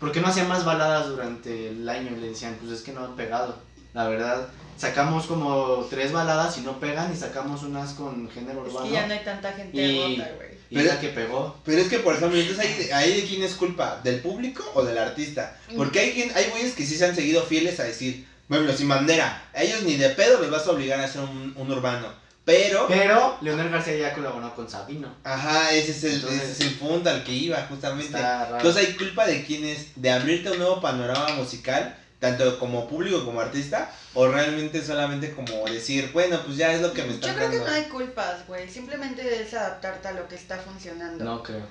¿Por 0.00 0.12
qué 0.12 0.20
no 0.20 0.28
hacía 0.28 0.44
más 0.44 0.64
baladas 0.64 1.08
durante 1.08 1.68
el 1.68 1.88
año? 1.88 2.10
Y 2.16 2.20
le 2.20 2.28
decían, 2.30 2.56
pues 2.60 2.72
es 2.72 2.82
que 2.82 2.92
no 2.92 3.04
han 3.04 3.16
pegado, 3.16 3.56
la 3.94 4.08
verdad. 4.08 4.48
Sacamos 4.76 5.26
como 5.26 5.86
tres 5.88 6.12
baladas 6.12 6.58
y 6.58 6.62
no 6.62 6.80
pegan 6.80 7.12
y 7.12 7.16
sacamos 7.16 7.62
unas 7.62 7.92
con 7.94 8.28
género 8.30 8.66
Es 8.66 8.72
urbano. 8.72 8.86
que 8.88 8.92
ya 8.92 9.06
no 9.06 9.12
hay 9.14 9.24
tanta 9.24 9.52
gente 9.52 9.76
Y- 9.80 10.18
rota, 10.18 10.30
güey. 10.36 10.54
Y 10.70 10.78
es 10.80 10.86
la 10.86 10.98
que 10.98 11.08
pegó. 11.10 11.56
Pero 11.64 11.80
es 11.80 11.88
que, 11.88 12.00
por 12.00 12.14
ejemplo, 12.16 12.36
entonces 12.38 12.64
ahí, 12.66 12.90
ahí 12.92 13.20
de 13.20 13.28
quién 13.28 13.42
es 13.44 13.54
culpa, 13.54 14.00
¿del 14.02 14.18
público 14.20 14.64
o 14.74 14.82
del 14.82 14.98
artista? 14.98 15.56
Porque 15.76 16.00
hay 16.00 16.12
quien, 16.12 16.32
hay 16.36 16.46
güeyes 16.50 16.74
que 16.74 16.84
sí 16.84 16.96
se 16.96 17.04
han 17.04 17.14
seguido 17.14 17.42
fieles 17.44 17.78
a 17.78 17.84
decir, 17.84 18.26
bueno, 18.48 18.72
sin 18.72 18.88
bandera, 18.88 19.44
a 19.54 19.62
ellos 19.62 19.82
ni 19.84 19.94
de 19.96 20.08
pedo 20.10 20.40
les 20.40 20.50
vas 20.50 20.66
a 20.66 20.72
obligar 20.72 20.98
a 20.98 21.04
hacer 21.04 21.20
un, 21.20 21.52
un 21.56 21.70
urbano. 21.70 22.08
Pero, 22.44 22.86
Pero 22.88 23.38
Leonel 23.40 23.70
García 23.70 23.96
ya 23.96 24.12
colaboró 24.14 24.54
con 24.54 24.68
Sabino. 24.68 25.14
ajá, 25.24 25.70
ese 25.72 25.92
es 25.92 26.04
el, 26.04 26.14
Entonces- 26.16 26.42
ese 26.42 26.52
es 26.52 26.60
el 26.60 26.74
punto 26.78 27.08
al 27.08 27.24
que 27.24 27.32
iba, 27.32 27.56
justamente. 27.68 28.06
Está 28.06 28.44
raro. 28.44 28.56
Entonces 28.58 28.86
hay 28.86 28.92
culpa 28.94 29.26
de 29.26 29.44
quién 29.44 29.64
es, 29.64 29.86
de 29.96 30.10
abrirte 30.10 30.50
un 30.50 30.58
nuevo 30.58 30.80
panorama 30.80 31.28
musical, 31.36 31.96
tanto 32.20 32.58
como 32.58 32.86
público 32.86 33.24
como 33.24 33.40
artista, 33.40 33.90
o 34.12 34.28
realmente 34.28 34.84
solamente 34.84 35.32
como 35.32 35.64
decir, 35.66 36.10
bueno, 36.12 36.38
pues 36.44 36.58
ya 36.58 36.72
es 36.72 36.82
lo 36.82 36.92
que 36.92 37.02
me 37.02 37.08
Yo 37.08 37.14
están 37.14 37.34
creo 37.34 37.50
que 37.50 37.56
dando. 37.56 37.70
no 37.70 37.76
hay 37.76 37.84
culpas, 37.84 38.46
güey. 38.46 38.68
Simplemente 38.70 39.42
es 39.42 39.54
adaptarte 39.54 40.08
a 40.08 40.12
lo 40.12 40.28
que 40.28 40.34
está 40.34 40.58
funcionando. 40.58 41.24
No 41.24 41.42
creo. 41.42 41.66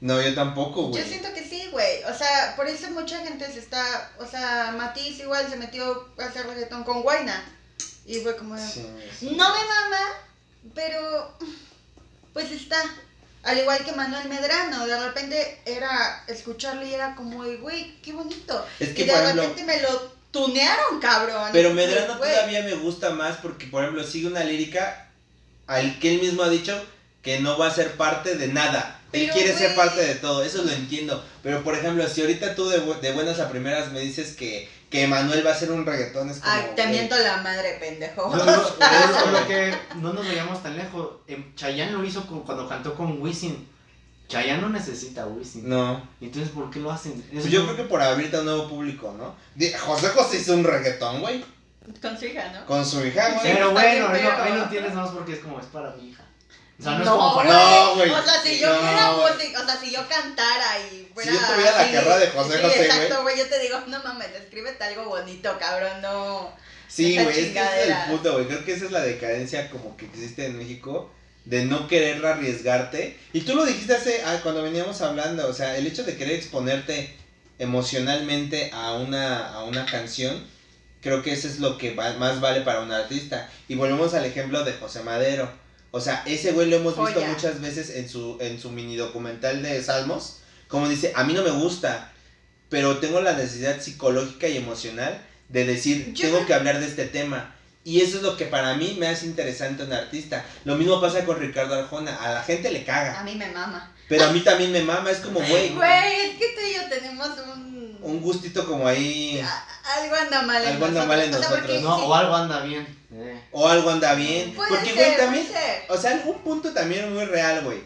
No, 0.00 0.20
yo 0.20 0.34
tampoco, 0.34 0.88
güey. 0.88 1.02
Yo 1.02 1.08
siento 1.08 1.32
que 1.32 1.42
sí, 1.42 1.68
güey. 1.70 2.02
O 2.04 2.12
sea, 2.14 2.54
por 2.56 2.66
eso 2.66 2.90
mucha 2.90 3.18
gente 3.20 3.50
se 3.50 3.60
está. 3.60 4.10
O 4.18 4.26
sea, 4.26 4.74
Matiz 4.76 5.20
igual 5.20 5.48
se 5.48 5.56
metió 5.56 6.08
a 6.18 6.24
hacer 6.24 6.46
reggaetón 6.46 6.84
con 6.84 7.02
Guaina. 7.02 7.42
Y 8.06 8.20
fue 8.20 8.36
como. 8.36 8.56
Sí, 8.58 8.86
sí. 9.18 9.26
No 9.36 9.48
me 9.54 9.60
mama, 9.60 10.00
pero. 10.74 11.36
Pues 12.32 12.50
está. 12.52 12.76
Al 13.42 13.58
igual 13.58 13.84
que 13.84 13.92
Manuel 13.92 14.28
Medrano. 14.28 14.86
De 14.86 14.98
repente 15.06 15.60
era 15.64 16.24
escucharlo 16.26 16.84
y 16.86 16.92
era 16.92 17.14
como, 17.14 17.42
güey, 17.60 17.96
qué 18.02 18.12
bonito. 18.12 18.64
Es 18.80 18.90
que, 18.90 19.02
y 19.02 19.06
de 19.06 19.12
ejemplo, 19.12 19.42
repente 19.42 19.64
me 19.64 19.80
lo 19.82 20.12
tunearon, 20.32 21.00
cabrón. 21.00 21.50
Pero 21.52 21.72
Medrano 21.72 22.18
todavía 22.18 22.62
me 22.62 22.74
gusta 22.74 23.10
más 23.10 23.36
porque, 23.38 23.66
por 23.66 23.82
ejemplo, 23.82 24.04
sigue 24.04 24.26
una 24.26 24.44
lírica 24.44 25.08
al 25.66 25.98
que 25.98 26.14
él 26.14 26.20
mismo 26.20 26.42
ha 26.42 26.48
dicho 26.48 26.84
que 27.22 27.38
no 27.40 27.56
va 27.58 27.68
a 27.68 27.74
ser 27.74 27.92
parte 27.96 28.34
de 28.36 28.48
nada. 28.48 29.00
Él 29.12 29.30
quiere 29.30 29.56
ser 29.56 29.74
parte 29.76 30.04
de 30.04 30.14
todo, 30.16 30.42
eso 30.44 30.62
lo 30.62 30.70
entiendo. 30.72 31.24
Pero, 31.42 31.62
por 31.64 31.74
ejemplo, 31.76 32.06
si 32.08 32.20
ahorita 32.20 32.54
tú 32.54 32.68
de, 32.68 32.82
bu- 32.84 33.00
de 33.00 33.12
buenas 33.12 33.38
a 33.40 33.48
primeras 33.48 33.90
me 33.92 34.00
dices 34.00 34.32
que, 34.36 34.68
que 34.90 35.06
Manuel 35.06 35.44
va 35.46 35.50
a 35.50 35.54
ser 35.54 35.70
un 35.72 35.84
reggaetón, 35.84 36.30
es 36.30 36.38
como... 36.38 36.52
Ay, 36.52 36.70
te 36.76 36.82
güey, 36.82 36.94
miento 36.94 37.18
la 37.18 37.38
madre, 37.38 37.76
pendejo. 37.80 38.34
No, 38.34 38.44
no, 38.44 38.56
no, 38.56 39.46
que 39.48 39.74
no 39.96 40.12
nos 40.12 40.26
veíamos 40.26 40.62
tan 40.62 40.76
lejos. 40.76 41.08
Em, 41.26 41.54
Chayanne 41.54 41.92
lo 41.92 42.04
hizo 42.04 42.26
con- 42.26 42.42
cuando 42.42 42.68
cantó 42.68 42.94
con 42.94 43.20
Wisin. 43.20 43.68
Chayanne 44.28 44.60
no 44.62 44.68
necesita 44.68 45.26
Wisin. 45.26 45.68
No, 45.68 46.08
Entonces, 46.20 46.50
¿por 46.52 46.70
qué 46.70 46.80
lo 46.80 46.90
hacen? 46.90 47.12
Es 47.32 47.40
pues 47.42 47.50
yo 47.50 47.64
creo 47.64 47.76
que 47.76 47.84
por 47.84 48.00
abrirte 48.02 48.36
a 48.36 48.40
un 48.40 48.46
nuevo 48.46 48.68
público, 48.68 49.14
¿no? 49.16 49.34
José 49.78 50.08
José 50.08 50.38
hizo 50.38 50.54
un 50.54 50.64
reggaetón, 50.64 51.20
güey, 51.20 51.44
Con 52.00 52.18
su 52.18 52.26
hija, 52.26 52.52
¿no? 52.52 52.66
con 52.66 52.84
su 52.84 53.04
hija, 53.04 53.28
güey. 53.30 53.52
Pero 53.54 53.70
bueno, 53.72 54.08
ahí 54.08 54.52
lo 54.56 54.68
tienes 54.68 54.94
más 54.94 55.10
porque 55.10 55.34
es 55.34 55.38
como, 55.40 55.60
es 55.60 55.66
para 55.66 55.92
mi 55.94 56.08
hija. 56.10 56.24
O 56.78 56.82
sea, 56.82 56.92
no, 56.92 56.98
es 56.98 57.04
No, 57.06 57.16
como 57.16 57.36
para... 57.36 57.50
No, 57.52 57.94
güey. 57.94 58.10
O 58.10 58.22
sea, 58.22 58.42
si 58.42 58.58
yo 58.60 58.68
No, 58.72 58.80
fuera 58.80 59.12
música, 59.12 59.60
o 59.62 59.64
sea, 59.66 59.80
si 59.80 59.90
yo 59.90 60.08
cantara 60.08 60.78
y 60.92 61.08
fuera. 61.14 61.32
yo 61.32 61.38
tuviera 61.38 61.72
la 61.72 61.80
así, 61.80 61.92
carrera 61.92 62.18
de 62.18 62.26
José 62.28 62.56
sí, 62.56 62.62
José, 62.62 62.76
güey. 62.76 62.86
Exacto, 62.86 63.22
güey. 63.22 63.38
Yo 63.38 63.46
te 63.48 63.58
digo, 63.60 63.78
no 63.88 64.02
mames, 64.02 64.28
escríbete 64.34 64.84
algo 64.84 65.04
bonito, 65.06 65.56
cabrón, 65.58 66.02
no. 66.02 66.52
Sí, 66.88 67.14
güey, 67.14 67.28
es 67.28 67.52
que 67.52 67.58
ese 67.58 67.82
es 67.82 67.88
el 67.88 67.96
punto, 68.10 68.32
güey. 68.34 68.46
Creo 68.46 68.64
que 68.64 68.72
esa 68.74 68.84
es 68.84 68.90
la 68.92 69.00
decadencia 69.00 69.70
como 69.70 69.96
que 69.96 70.04
existe 70.06 70.46
en 70.46 70.58
México. 70.58 71.10
de 71.46 71.64
no 71.64 71.86
querer 71.86 72.24
arriesgarte. 72.26 73.16
Y 73.32 73.42
tú 73.42 73.54
lo 73.54 73.64
dijiste 73.64 73.94
hace, 73.94 74.20
ah, 74.26 74.40
cuando 74.42 74.62
veníamos 74.64 75.00
hablando, 75.00 75.46
o 75.48 75.52
sea, 75.52 75.76
el 75.76 75.86
hecho 75.86 76.02
de 76.02 76.16
querer 76.16 76.34
exponerte 76.34 77.16
emocionalmente 77.58 78.70
a 78.72 78.94
una, 78.94 79.52
a 79.52 79.64
una 79.64 79.86
canción, 79.86 80.44
creo 81.00 81.22
que 81.22 81.32
eso 81.32 81.46
es 81.46 81.58
lo 81.60 81.78
que 81.78 81.94
va- 81.94 82.14
más 82.14 82.40
vale 82.40 82.62
para 82.62 82.80
un 82.80 82.90
artista. 82.92 83.48
Y 83.68 83.74
volvemos 83.76 84.12
al 84.14 84.24
ejemplo 84.24 84.64
de 84.64 84.72
José 84.74 85.02
Madero. 85.02 85.48
O 85.96 86.00
sea, 86.00 86.22
ese 86.26 86.52
güey 86.52 86.68
lo 86.68 86.76
hemos 86.76 86.94
visto 86.98 87.20
muchas 87.22 87.60
veces 87.60 87.90
en 87.96 88.08
su, 88.08 88.36
en 88.40 88.60
su 88.60 88.70
mini 88.70 88.96
documental 88.96 89.62
de 89.62 89.82
Salmos, 89.82 90.38
como 90.68 90.88
dice, 90.88 91.12
a 91.16 91.24
mí 91.24 91.32
no 91.32 91.42
me 91.42 91.50
gusta, 91.50 92.12
pero 92.68 92.98
tengo 92.98 93.20
la 93.22 93.32
necesidad 93.32 93.80
psicológica 93.80 94.46
y 94.46 94.58
emocional 94.58 95.22
de 95.48 95.64
decir, 95.64 96.12
Yo 96.12 96.28
tengo 96.28 96.44
que 96.46 96.52
hablar 96.54 96.80
de 96.80 96.86
este 96.86 97.06
tema. 97.06 97.54
Y 97.82 98.00
eso 98.00 98.16
es 98.18 98.22
lo 98.24 98.36
que 98.36 98.46
para 98.46 98.74
mí 98.74 98.96
me 98.98 99.06
hace 99.06 99.26
interesante 99.26 99.84
un 99.84 99.92
artista. 99.92 100.44
Lo 100.64 100.74
mismo 100.74 101.00
pasa 101.00 101.24
con 101.24 101.38
Ricardo 101.38 101.74
Arjona. 101.76 102.16
A 102.16 102.32
la 102.34 102.42
gente 102.42 102.70
le 102.72 102.80
A 102.80 102.84
caga. 102.84 103.22
mí 103.22 103.36
me 103.36 103.46
mama. 103.52 103.94
Pero 104.08 104.24
a 104.24 104.32
mí 104.32 104.40
también 104.40 104.72
me 104.72 104.82
mama. 104.82 105.08
Es 105.10 105.18
como, 105.18 105.38
güey, 105.38 105.68
Güey, 105.72 106.14
es 106.26 106.36
que 106.36 106.46
tú 106.54 106.60
y 106.68 106.74
yo 106.74 106.88
tenemos 106.88 107.28
un... 107.54 107.75
un 108.06 108.20
gustito 108.20 108.66
como 108.66 108.86
ahí. 108.86 109.40
Algo 109.84 110.16
anda 110.16 110.42
mal 110.42 110.62
en 110.62 110.68
Algo 110.68 110.86
anda 110.86 111.04
nosotros. 111.04 111.06
mal 111.08 111.20
en 111.28 111.34
O 111.34 111.38
sea, 111.38 111.48
porque 111.48 111.80
nosotros. 111.80 111.82
No, 111.82 111.96
sí, 111.98 112.04
o 112.06 112.14
algo 112.14 112.36
anda 112.36 112.60
bien. 112.60 112.98
eh. 113.14 113.40
O 113.52 113.68
algo 113.68 113.90
anda 113.90 114.14
bien. 114.14 114.52
Puede 114.54 114.68
Porque, 114.70 114.86
ser, 114.94 114.94
güey, 114.96 115.16
también. 115.16 115.46
puede 115.46 115.58
ser. 115.60 115.82
O 115.88 115.96
sea, 115.96 116.22
un 116.26 116.38
punto 116.40 116.72
también 116.72 117.12
muy 117.14 117.24
real, 117.24 117.62
güey. 117.64 117.78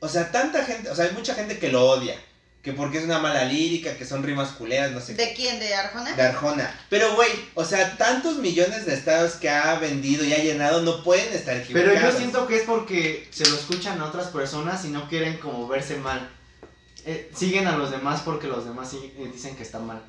O 0.00 0.08
sea, 0.08 0.30
tanta 0.30 0.64
gente. 0.64 0.90
O 0.90 0.94
sea, 0.94 1.06
hay 1.06 1.12
mucha 1.12 1.34
gente 1.34 1.58
que 1.58 1.68
lo 1.70 1.84
odia. 1.88 2.14
Que 2.62 2.72
porque 2.72 2.98
es 2.98 3.04
una 3.04 3.20
mala 3.20 3.44
lírica, 3.44 3.96
que 3.96 4.04
son 4.04 4.24
rimas 4.24 4.48
culeras, 4.48 4.90
no 4.90 5.00
sé 5.00 5.14
qué. 5.14 5.26
¿De 5.26 5.34
quién? 5.34 5.60
¿De 5.60 5.72
Arjona? 5.72 6.12
de 6.16 6.20
Arjona. 6.22 6.80
Pero, 6.90 7.14
güey, 7.14 7.30
o 7.54 7.64
sea, 7.64 7.96
tantos 7.96 8.38
millones 8.38 8.86
de 8.86 8.94
estados 8.94 9.34
que 9.34 9.48
ha 9.48 9.76
vendido 9.78 10.24
y 10.24 10.32
ha 10.34 10.38
llenado 10.38 10.82
no 10.82 11.04
pueden 11.04 11.32
estar 11.32 11.54
Pero 11.72 11.90
equivocados. 11.92 12.14
yo 12.14 12.18
siento 12.18 12.46
que 12.48 12.56
es 12.56 12.62
porque 12.64 13.28
se 13.30 13.48
lo 13.48 13.54
escuchan 13.54 14.00
a 14.00 14.06
otras 14.06 14.26
personas 14.28 14.84
y 14.84 14.88
no 14.88 15.08
quieren 15.08 15.36
como 15.38 15.68
verse 15.68 15.94
mal. 15.98 16.28
Eh, 17.06 17.30
siguen 17.34 17.66
a 17.68 17.76
los 17.76 17.90
demás 17.90 18.22
porque 18.24 18.46
los 18.48 18.64
demás 18.64 18.90
sí- 18.90 19.12
eh, 19.18 19.30
dicen 19.32 19.56
que 19.56 19.62
está 19.62 19.78
mal. 19.78 20.02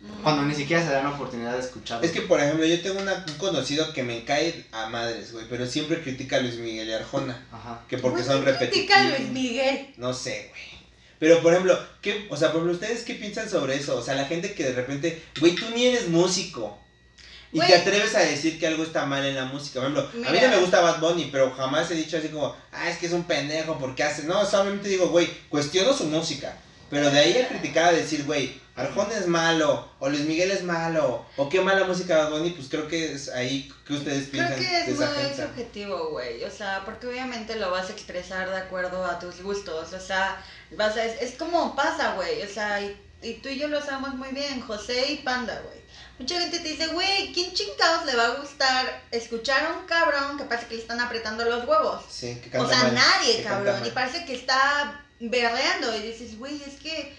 Mm. 0.00 0.22
Cuando 0.22 0.42
ni 0.42 0.54
siquiera 0.54 0.82
se 0.84 0.90
dan 0.90 1.04
la 1.04 1.10
oportunidad 1.10 1.52
de 1.54 1.60
escucharlo. 1.60 2.04
Es 2.06 2.12
que, 2.12 2.20
por 2.22 2.38
ejemplo, 2.40 2.64
yo 2.64 2.80
tengo 2.80 3.00
una- 3.00 3.24
un 3.26 3.34
conocido 3.38 3.92
que 3.92 4.02
me 4.02 4.24
cae 4.24 4.64
a 4.72 4.88
madres, 4.88 5.32
güey, 5.32 5.46
pero 5.48 5.66
siempre 5.66 6.00
critica 6.02 6.36
a 6.36 6.40
Luis 6.40 6.56
Miguel 6.56 6.88
y 6.88 6.92
Arjona. 6.92 7.46
Ajá. 7.50 7.80
Que 7.88 7.98
porque 7.98 8.22
son 8.22 8.44
¿qué 8.44 8.52
critica 8.54 8.96
repetitivos. 8.98 9.14
a 9.14 9.18
Luis 9.18 9.30
Miguel. 9.32 9.94
No 9.96 10.12
sé, 10.14 10.46
güey. 10.50 10.62
Pero, 11.18 11.40
por 11.42 11.52
ejemplo, 11.52 11.78
¿qué, 12.02 12.26
o 12.28 12.36
sea, 12.36 12.48
por 12.52 12.58
ejemplo, 12.60 12.74
¿ustedes 12.74 13.02
qué 13.04 13.14
piensan 13.14 13.48
sobre 13.48 13.76
eso? 13.76 13.96
O 13.96 14.02
sea, 14.02 14.14
la 14.14 14.26
gente 14.26 14.52
que 14.52 14.64
de 14.64 14.72
repente, 14.74 15.22
güey, 15.40 15.54
tú 15.54 15.64
ni 15.74 15.86
eres 15.86 16.08
músico. 16.08 16.78
Y 17.54 17.60
te 17.60 17.74
atreves 17.76 18.14
a 18.16 18.20
decir 18.20 18.58
que 18.58 18.66
algo 18.66 18.82
está 18.82 19.06
mal 19.06 19.24
en 19.24 19.36
la 19.36 19.44
música. 19.44 19.80
Por 19.80 19.88
ejemplo, 19.88 20.28
a 20.28 20.32
mí 20.32 20.38
no 20.42 20.48
me 20.48 20.56
gusta 20.58 20.80
Bad 20.80 20.98
Bunny, 20.98 21.28
pero 21.30 21.52
jamás 21.52 21.88
he 21.90 21.94
dicho 21.94 22.18
así 22.18 22.28
como, 22.28 22.54
ah, 22.72 22.90
es 22.90 22.98
que 22.98 23.06
es 23.06 23.12
un 23.12 23.24
pendejo, 23.24 23.78
porque 23.78 24.02
hace? 24.02 24.24
No, 24.24 24.44
solamente 24.44 24.88
digo, 24.88 25.08
güey, 25.08 25.28
cuestiono 25.48 25.92
su 25.92 26.04
música. 26.06 26.56
Pero 26.90 27.10
de 27.10 27.18
ahí 27.18 27.38
a 27.38 27.48
criticar 27.48 27.86
a 27.86 27.92
decir, 27.92 28.24
güey, 28.24 28.60
Arjona 28.74 29.14
es 29.14 29.28
malo, 29.28 29.88
o 30.00 30.08
Luis 30.08 30.24
Miguel 30.24 30.50
es 30.50 30.64
malo, 30.64 31.24
o 31.36 31.48
qué 31.48 31.60
mala 31.60 31.84
música 31.84 32.18
Bad 32.18 32.30
Bunny, 32.30 32.50
pues 32.50 32.68
creo 32.68 32.88
que 32.88 33.12
es 33.12 33.28
ahí 33.28 33.72
que 33.86 33.94
ustedes 33.94 34.28
Creo 34.30 34.46
piensan 34.46 34.58
que 34.58 34.64
de 34.64 34.80
es 34.80 34.88
esa 34.88 35.12
muy 35.12 35.46
subjetivo, 35.46 36.10
güey. 36.10 36.42
O 36.42 36.50
sea, 36.50 36.82
porque 36.84 37.06
obviamente 37.06 37.54
lo 37.54 37.70
vas 37.70 37.88
a 37.88 37.92
expresar 37.92 38.50
de 38.50 38.56
acuerdo 38.56 39.04
a 39.06 39.20
tus 39.20 39.42
gustos. 39.42 39.92
O 39.92 40.00
sea, 40.00 40.44
vas 40.76 40.96
a, 40.96 41.04
es, 41.04 41.22
es 41.22 41.38
como 41.38 41.76
pasa, 41.76 42.14
güey. 42.14 42.42
O 42.42 42.48
sea, 42.48 42.80
y, 42.80 42.96
y 43.22 43.34
tú 43.34 43.48
y 43.48 43.58
yo 43.60 43.68
lo 43.68 43.80
sabemos 43.80 44.16
muy 44.16 44.30
bien, 44.30 44.60
José 44.60 45.12
y 45.12 45.16
Panda, 45.18 45.62
güey. 45.64 45.83
Mucha 46.18 46.40
gente 46.40 46.60
te 46.60 46.68
dice, 46.68 46.86
güey, 46.88 47.32
¿quién 47.32 47.52
chingados 47.52 48.06
le 48.06 48.14
va 48.14 48.26
a 48.26 48.34
gustar 48.36 49.02
escuchar 49.10 49.64
a 49.64 49.78
un 49.78 49.86
cabrón 49.86 50.38
que 50.38 50.44
parece 50.44 50.68
que 50.68 50.76
le 50.76 50.82
están 50.82 51.00
apretando 51.00 51.44
los 51.44 51.66
huevos? 51.66 52.04
Sí, 52.08 52.36
que 52.36 52.48
O 52.56 52.62
canta 52.62 52.68
sea, 52.68 52.84
mal, 52.84 52.94
nadie, 52.94 53.42
cabrón. 53.42 53.84
Y 53.84 53.90
parece 53.90 54.24
que 54.24 54.34
está 54.34 55.04
berreando. 55.18 55.96
Y 55.96 56.02
dices, 56.02 56.38
güey, 56.38 56.62
es 56.62 56.80
que 56.80 57.16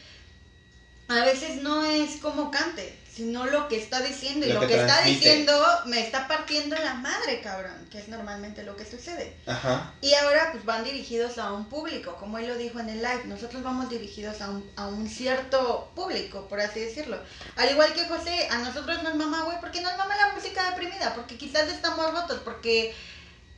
a 1.09 1.25
veces 1.25 1.61
no 1.61 1.85
es 1.85 2.17
como 2.21 2.49
cante, 2.51 2.97
sino 3.15 3.45
lo 3.45 3.70
que 3.70 3.77
está 3.77 4.01
diciendo. 4.01 4.46
Y 4.46 4.50
Lo 4.50 4.55
lo, 4.55 4.68
que 4.68 4.74
que, 4.74 4.81
está 4.81 5.01
diciendo 5.03 5.53
me 5.85 6.01
está 6.01 6.27
partiendo 6.27 6.75
la 6.75 6.96
madre, 6.96 7.39
cabrón. 7.42 7.87
Que 7.89 8.00
es 8.00 8.09
normalmente 8.09 8.63
lo 8.63 8.75
que 8.75 8.83
sucede. 8.83 9.33
Ajá. 9.46 9.94
Y 10.01 10.13
ahora 10.16 10.51
pues 10.51 10.66
van 10.66 10.83
dirigidos 10.83 11.37
a 11.37 11.53
un 11.53 11.66
público, 11.70 12.18
como 12.20 12.37
él 12.37 12.48
lo 12.48 12.57
dijo 12.57 12.79
en 12.79 12.89
el 12.89 12.98
live. 12.98 13.24
Nosotros 13.25 13.63
vamos 13.63 13.89
dirigidos 13.89 14.42
a 14.42 14.50
un, 14.50 14.70
a 14.75 14.87
un 14.87 15.07
cierto 15.07 15.92
público, 15.96 16.48
por 16.50 16.59
así 16.59 16.81
decirlo. 16.81 17.18
Al 17.55 17.72
igual 17.72 17.94
que 17.94 18.05
José, 18.05 18.50
a 18.51 18.57
nosotros 18.57 19.01
nos 19.01 19.16
mama, 19.16 19.44
güey, 19.44 19.59
porque 19.61 19.79
nos 19.79 19.98
mama 19.98 20.16
la 20.18 20.33
música 20.33 20.70
deprimida, 20.72 21.13
porque 21.16 21.37
quizás 21.37 21.70
estamos 21.70 22.11
rotos, 22.11 22.42
porque 22.44 22.94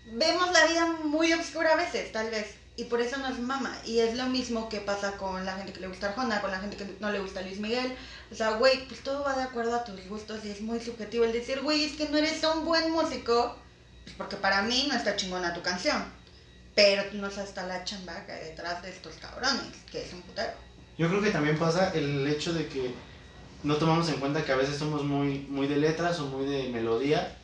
vemos 0.06 0.52
la 0.52 0.66
vida 0.68 0.86
muy 1.04 1.34
oscura 1.34 1.74
a 1.74 1.78
veces, 1.78 2.12
tal 2.12 2.30
vez. 2.30 2.56
Y 2.78 2.84
por 2.84 3.02
eso 3.02 3.18
nos 3.18 3.40
mama. 3.40 3.76
Y 3.86 4.00
es 4.00 4.16
lo 4.16 4.28
mismo 4.28 4.70
que 4.70 4.80
pasa 4.80 5.14
con 5.14 5.44
la 5.44 5.54
gente 5.58 5.74
que 5.74 5.80
le 5.80 5.88
gusta 5.88 6.10
Arjona, 6.10 6.42
con 6.42 6.52
la 6.52 6.60
gente 6.60 6.78
que 6.78 6.86
no 7.00 7.12
le 7.12 7.20
gusta 7.20 7.42
Luis 7.42 7.60
Miguel. 7.60 7.92
O 8.32 8.36
sea, 8.36 8.52
güey, 8.52 8.88
pues 8.88 9.02
todo 9.02 9.24
va 9.24 9.36
de 9.36 9.42
acuerdo 9.42 9.76
a 9.76 9.84
tus 9.84 10.08
gustos 10.08 10.46
y 10.46 10.52
es 10.52 10.62
muy 10.62 10.80
subjetivo 10.80 11.26
el 11.26 11.34
decir, 11.34 11.62
güey, 11.62 11.86
es 11.86 11.94
que 11.94 12.08
no 12.08 12.18
eres 12.18 12.44
un 12.44 12.66
buen 12.66 12.92
músico, 12.92 13.56
pues 14.04 14.16
porque 14.16 14.36
para 14.36 14.62
mí 14.62 14.86
no 14.88 14.96
está 14.96 15.16
chingona 15.16 15.56
tu 15.56 15.64
canción. 15.64 16.06
Pero 16.76 17.02
no 17.14 17.32
sabes 17.32 17.50
hasta 17.50 17.66
la 17.66 17.84
chamba 17.84 18.24
que 18.28 18.34
hay 18.34 18.44
detrás 18.46 18.84
de 18.84 18.92
estos 18.92 19.16
cabrones, 19.16 19.76
que 19.92 20.06
es 20.06 20.14
un 20.14 20.22
putero. 20.22 20.54
Yo 21.00 21.10
creo 21.10 21.22
que 21.22 21.32
también 21.32 21.58
pasa 21.58 21.92
el 21.96 22.28
hecho 22.28 22.54
de 22.54 22.68
que 22.68 22.94
no 23.64 23.78
tomamos 23.78 24.08
en 24.10 24.20
cuenta 24.20 24.46
que 24.46 24.52
a 24.52 24.56
veces 24.56 24.78
somos 24.78 25.04
muy, 25.04 25.48
muy 25.50 25.66
de 25.68 25.78
letras 25.78 26.20
o 26.20 26.28
muy 26.28 26.46
de 26.46 26.70
melodía 26.70 27.36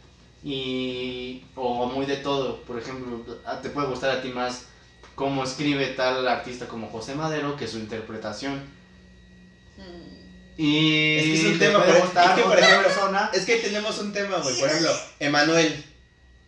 y 0.43 1.43
o 1.56 1.88
muy 1.88 2.06
de 2.06 2.17
todo. 2.17 2.62
Por 2.65 2.78
ejemplo, 2.78 3.26
te 3.63 3.69
puede 3.72 3.88
gustar 3.88 4.12
a 4.12 4.22
ti 4.22 4.30
más 4.30 4.67
cómo 5.15 5.43
escribe 5.43 5.88
tal 5.88 6.28
artista 6.28 6.67
como 6.67 6.89
José 6.89 7.15
Madero 7.15 7.56
que 7.56 7.67
su 7.67 7.78
interpretación. 7.78 8.56
Mm. 9.78 10.13
Y 10.58 11.17
Es 11.17 11.23
que 11.23 11.34
es 11.34 11.45
un 11.45 11.60
te 11.60 11.65
tema, 11.67 11.84
pero- 11.86 11.97
es 11.97 12.36
que, 12.36 12.41
por 12.43 12.60
ejemplo, 12.60 12.88
persona. 12.88 13.32
Es 13.34 13.45
que 13.45 13.56
tenemos 13.58 13.97
un 13.99 14.13
tema, 14.13 14.38
güey. 14.38 14.56
Por 14.60 14.69
ejemplo, 14.69 14.91
Emanuel. 15.19 15.84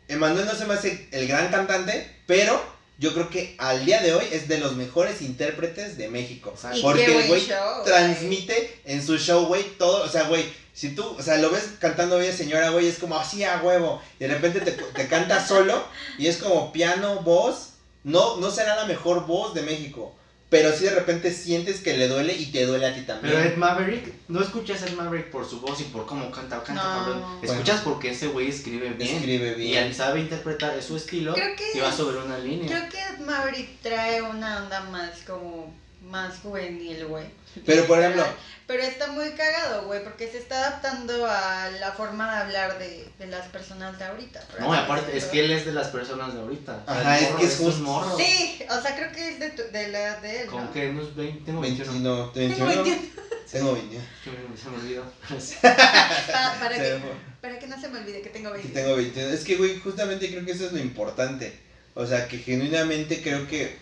Emanuel 0.07 0.45
no 0.45 0.53
se 0.53 0.65
me 0.65 0.75
hace 0.75 1.07
el 1.11 1.27
gran 1.27 1.49
cantante, 1.49 2.15
pero 2.27 2.61
yo 2.99 3.13
creo 3.13 3.29
que 3.29 3.55
al 3.57 3.85
día 3.85 4.01
de 4.01 4.13
hoy 4.13 4.25
es 4.31 4.47
de 4.47 4.59
los 4.59 4.75
mejores 4.75 5.21
intérpretes 5.21 5.97
de 5.97 6.07
México. 6.09 6.53
Porque 6.81 7.05
qué 7.05 7.21
el 7.21 7.27
güey 7.27 7.47
transmite 7.83 8.81
en 8.85 9.03
su 9.05 9.17
show, 9.17 9.47
güey, 9.47 9.63
todo. 9.77 10.03
O 10.03 10.07
sea, 10.07 10.23
güey, 10.23 10.45
si 10.73 10.93
tú, 10.93 11.03
o 11.17 11.21
sea, 11.21 11.37
lo 11.37 11.49
ves 11.49 11.71
cantando 11.79 12.19
bien, 12.19 12.35
señora, 12.35 12.69
güey, 12.69 12.87
es 12.87 12.99
como 12.99 13.17
así 13.17 13.43
a 13.43 13.61
huevo. 13.63 14.01
Y 14.19 14.25
de 14.25 14.33
repente 14.33 14.61
te, 14.61 14.71
te 14.71 15.07
canta 15.07 15.45
solo 15.45 15.83
y 16.19 16.27
es 16.27 16.37
como 16.37 16.71
piano, 16.71 17.21
voz. 17.21 17.69
No, 18.05 18.37
no 18.37 18.49
será 18.51 18.75
la 18.77 18.85
mejor 18.85 19.25
voz 19.27 19.53
de 19.53 19.63
México. 19.63 20.15
Pero 20.47 20.71
sí 20.71 20.83
de 20.85 20.91
repente 20.91 21.33
sientes 21.33 21.81
que 21.81 21.97
le 21.97 22.07
duele 22.07 22.33
y 22.33 22.45
te 22.51 22.65
duele 22.67 22.85
a 22.85 22.93
ti 22.93 23.01
también. 23.01 23.33
Pero 23.35 23.49
Ed 23.49 23.57
Maverick, 23.57 24.13
no 24.27 24.41
escuchas 24.41 24.83
a 24.83 24.85
Ed 24.85 24.93
Maverick 24.93 25.31
por 25.31 25.43
su 25.49 25.59
voz 25.59 25.81
y 25.81 25.85
por 25.85 26.05
cómo 26.05 26.29
canta, 26.31 26.61
canta 26.63 26.73
No. 26.83 27.03
cabrón. 27.03 27.23
Escuchas 27.41 27.81
porque 27.81 28.11
ese 28.11 28.27
güey 28.27 28.49
escribe 28.49 28.89
bien. 28.91 29.15
Escribe 29.17 29.51
Y 29.53 29.55
bien. 29.71 29.83
él 29.85 29.95
sabe 29.95 30.19
interpretar 30.21 30.77
es 30.77 30.85
su 30.85 30.95
estilo 30.95 31.33
Creo 31.33 31.55
que 31.55 31.77
y 31.77 31.81
va 31.81 31.91
sobre 31.91 32.19
una 32.19 32.37
línea. 32.37 32.67
Creo 32.67 32.89
que 32.89 33.23
Maverick 33.23 33.81
trae 33.81 34.21
una 34.21 34.63
onda 34.63 34.81
más 34.91 35.09
como 35.25 35.73
más 36.03 36.37
juvenil, 36.37 37.05
güey. 37.07 37.25
Pero, 37.65 37.85
por 37.87 37.99
ejemplo, 37.99 38.23
Pero 38.67 38.81
está 38.81 39.07
muy 39.07 39.29
cagado, 39.31 39.85
güey, 39.85 40.03
porque 40.03 40.27
se 40.27 40.39
está 40.39 40.57
adaptando 40.67 41.27
a 41.27 41.69
la 41.79 41.91
forma 41.91 42.33
de 42.35 42.41
hablar 42.41 42.79
de, 42.79 43.07
de 43.19 43.27
las 43.27 43.45
personas 43.49 43.99
de 43.99 44.05
ahorita. 44.05 44.43
No, 44.59 44.73
y 44.73 44.77
aparte, 44.77 45.15
es 45.15 45.25
que 45.25 45.41
él 45.45 45.51
es 45.51 45.65
de 45.67 45.71
las 45.71 45.89
personas 45.89 46.33
de 46.33 46.39
ahorita. 46.39 46.83
O 46.87 46.91
sea, 46.91 47.01
Ajá, 47.01 47.19
es 47.19 47.27
que 47.35 47.45
es 47.45 47.59
un 47.59 47.65
justo- 47.67 47.83
morro. 47.83 48.17
Sí, 48.17 48.59
o 48.67 48.81
sea, 48.81 48.95
creo 48.95 49.11
que 49.11 49.29
es 49.29 49.39
de, 49.39 49.49
tu- 49.51 49.71
de 49.71 49.87
la 49.89 49.99
edad 49.99 50.17
de 50.21 50.41
él, 50.41 50.47
Con 50.47 50.65
¿no? 50.65 50.73
que 50.73 50.89
unos 50.89 51.15
20, 51.15 51.45
tengo 51.45 51.61
21. 51.61 51.91
21, 51.91 52.31
Tengo 52.31 52.65
21. 52.65 52.83
21. 52.83 53.11
Tengo 53.51 53.73
21. 53.73 54.03
Que 54.23 54.31
me- 54.31 54.57
Se 54.57 54.69
me 54.69 54.77
olvidó. 54.77 55.03
Pa- 55.61 56.55
para, 56.59 56.75
que, 56.75 56.99
para 57.41 57.59
que 57.59 57.67
no 57.67 57.79
se 57.79 57.87
me 57.89 57.99
olvide 57.99 58.21
que 58.21 58.29
tengo 58.29 58.49
20. 58.51 58.69
Tengo 58.69 58.95
21. 58.95 59.29
Es 59.29 59.43
que, 59.43 59.55
güey, 59.57 59.79
justamente 59.79 60.27
creo 60.29 60.43
que 60.43 60.51
eso 60.53 60.65
es 60.65 60.71
lo 60.73 60.79
importante. 60.79 61.59
O 61.93 62.05
sea, 62.07 62.27
que 62.27 62.39
genuinamente 62.39 63.21
creo 63.21 63.47
que 63.47 63.77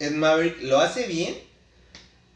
Ed 0.00 0.12
Maverick 0.12 0.62
lo 0.62 0.80
hace 0.80 1.06
bien. 1.06 1.36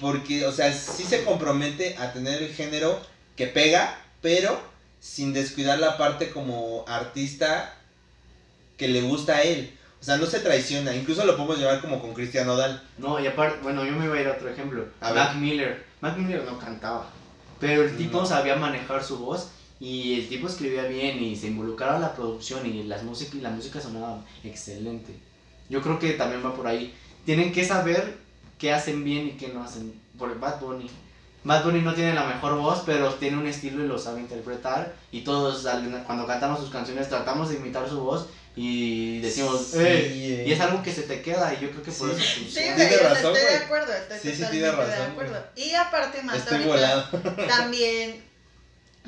Porque, 0.00 0.46
o 0.46 0.52
sea, 0.52 0.72
sí 0.72 1.04
se 1.04 1.24
compromete 1.24 1.96
a 1.98 2.12
tener 2.12 2.42
el 2.42 2.52
género 2.54 3.00
que 3.36 3.46
pega, 3.46 3.98
pero 4.22 4.60
sin 5.00 5.32
descuidar 5.32 5.78
la 5.78 5.96
parte 5.96 6.30
como 6.30 6.84
artista 6.88 7.74
que 8.76 8.88
le 8.88 9.02
gusta 9.02 9.36
a 9.36 9.42
él. 9.42 9.76
O 10.00 10.04
sea, 10.04 10.16
no 10.16 10.26
se 10.26 10.40
traiciona. 10.40 10.94
Incluso 10.94 11.26
lo 11.26 11.36
podemos 11.36 11.58
llevar 11.58 11.80
como 11.82 12.00
con 12.00 12.14
Cristian 12.14 12.48
Odal. 12.48 12.82
No, 12.96 13.20
y 13.20 13.26
aparte, 13.26 13.58
bueno, 13.62 13.84
yo 13.84 13.92
me 13.92 14.06
iba 14.06 14.14
a 14.14 14.20
ir 14.20 14.26
a 14.28 14.32
otro 14.32 14.48
ejemplo. 14.48 14.86
A 15.00 15.12
Mac 15.12 15.34
ver. 15.34 15.42
Miller. 15.42 15.84
Mac 16.00 16.16
Miller 16.16 16.42
no 16.44 16.58
cantaba. 16.58 17.10
Pero 17.58 17.82
el 17.82 17.96
tipo 17.96 18.20
No. 18.20 18.26
sabía 18.26 18.56
manejar 18.56 19.04
su 19.04 19.18
voz 19.18 19.48
y 19.78 20.20
el 20.20 20.28
tipo 20.28 20.46
escribía 20.46 20.84
bien 20.84 21.22
y 21.22 21.36
se 21.36 21.48
involucraba 21.48 21.96
en 21.96 22.02
la 22.02 22.14
producción 22.14 22.64
y 22.66 22.84
las 22.84 23.02
música, 23.02 23.36
y 23.36 23.40
la 23.42 23.50
música 23.50 23.80
sonaba 23.80 24.24
excelente. 24.42 25.14
Yo 25.68 25.82
creo 25.82 25.98
que 25.98 26.12
también 26.14 26.44
va 26.44 26.54
por 26.54 26.66
ahí. 26.66 26.94
Tienen 27.26 27.52
que 27.52 27.64
saber 27.66 28.16
qué 28.60 28.72
hacen 28.72 29.02
bien 29.02 29.26
y 29.28 29.32
qué 29.32 29.48
no 29.48 29.64
hacen. 29.64 29.98
Por 30.18 30.38
Bad 30.38 30.60
Bunny. 30.60 30.88
Bad 31.42 31.64
Bunny 31.64 31.80
no 31.80 31.94
tiene 31.94 32.12
la 32.12 32.24
mejor 32.24 32.56
voz, 32.58 32.82
pero 32.84 33.14
tiene 33.14 33.38
un 33.38 33.46
estilo 33.46 33.82
y 33.82 33.88
lo 33.88 33.98
sabe 33.98 34.20
interpretar. 34.20 34.94
Y 35.10 35.22
todos, 35.22 35.66
cuando 36.06 36.26
cantamos 36.26 36.60
sus 36.60 36.70
canciones, 36.70 37.08
tratamos 37.08 37.48
de 37.48 37.56
imitar 37.56 37.88
su 37.88 38.00
voz. 38.00 38.26
y 38.56 39.20
decimos, 39.20 39.64
Sí, 39.72 39.78
"Eh", 39.78 40.44
y 40.46 40.52
es 40.52 40.60
algo 40.60 40.82
que 40.82 40.92
se 40.92 41.02
te 41.02 41.22
queda 41.22 41.54
y 41.54 41.60
yo 41.62 41.70
creo 41.70 41.84
que 41.84 41.92
por 41.92 42.10
Sí. 42.14 42.16
eso 42.20 42.50
Sí, 42.60 42.64
güey, 42.64 42.74
Tiene 42.74 42.96
razón, 42.98 43.36
estoy 43.36 43.52
de 43.52 43.64
acuerdo, 43.64 43.92
estoy 43.94 44.18
Sí, 44.18 44.28
sí, 44.34 44.42
totalmente 44.42 44.50
tiene 44.50 44.66
de 44.66 44.90
razón, 44.96 45.10
acuerdo. 45.12 45.44
Y 45.54 45.74
aparte 45.74 46.22
más 46.24 46.36
Estoy 46.36 46.54
ahorita, 46.56 46.68
volado. 46.68 47.46
también 47.48 48.24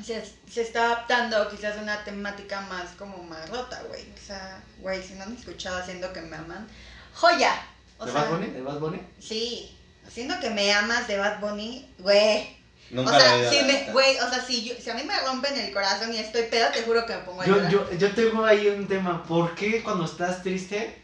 se, 0.03 0.23
se 0.49 0.61
está 0.61 0.85
adaptando 0.85 1.49
quizás 1.49 1.77
a 1.77 1.81
una 1.81 2.03
temática 2.05 2.61
más 2.61 2.91
como 2.97 3.21
más 3.23 3.47
rota, 3.49 3.83
güey. 3.89 4.01
O 4.01 4.25
sea, 4.25 4.63
güey, 4.79 5.03
si 5.03 5.13
no 5.15 5.23
han 5.25 5.35
escuchado 5.35 5.77
Haciendo 5.77 6.11
que 6.13 6.21
me 6.21 6.37
aman, 6.37 6.65
joya. 7.13 7.53
O 7.97 8.05
¿De 8.05 8.11
sea, 8.11 8.21
Bad 8.23 8.29
Bunny? 8.31 8.47
¿De 8.47 8.61
Bad 8.61 8.79
Bunny? 8.79 8.99
Sí, 9.19 9.69
Haciendo 10.05 10.37
que 10.39 10.49
me 10.49 10.71
amas 10.73 11.07
de 11.07 11.17
Bad 11.17 11.39
Bunny, 11.39 11.87
güey. 11.99 12.57
Nunca 12.91 13.15
o 13.15 13.19
sea, 13.19 13.49
si 13.49 13.63
me, 13.63 13.91
güey, 13.91 14.17
o 14.19 14.29
sea, 14.29 14.43
si, 14.45 14.63
yo- 14.65 14.75
si 14.79 14.89
a 14.89 14.93
mí 14.93 15.03
me 15.03 15.17
rompen 15.21 15.57
el 15.57 15.73
corazón 15.73 16.13
y 16.13 16.17
estoy 16.17 16.43
pedo, 16.43 16.67
te 16.71 16.83
juro 16.83 17.05
que 17.05 17.15
me 17.15 17.21
pongo 17.23 17.41
a 17.41 17.45
Yo, 17.45 17.55
llorar. 17.55 17.71
yo, 17.71 17.91
yo 17.97 18.11
tengo 18.13 18.45
ahí 18.45 18.67
un 18.67 18.85
tema. 18.87 19.23
¿Por 19.23 19.55
qué 19.55 19.81
cuando 19.81 20.05
estás 20.05 20.43
triste 20.43 21.01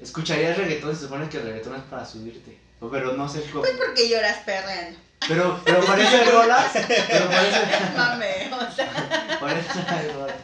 escucharías 0.00 0.56
reggaetón? 0.56 0.94
Se 0.94 1.02
supone 1.02 1.28
que 1.28 1.38
el 1.38 1.42
reggaetón 1.44 1.74
es 1.76 1.82
para 1.82 2.06
subirte. 2.06 2.56
Pero 2.92 3.12
no 3.14 3.28
sé 3.28 3.42
cómo. 3.50 3.62
Pues 3.64 3.72
porque 3.76 4.08
lloras 4.08 4.38
perreando. 4.46 4.98
Pero, 5.26 5.60
pero 5.64 5.80
parece 5.84 6.24
rolas. 6.30 6.70
Pero 6.72 7.26
parece. 7.26 7.60
Mame, 7.96 8.50
o 8.54 8.72
sea. 8.72 9.38
Parece 9.40 10.12
rolas. 10.12 10.36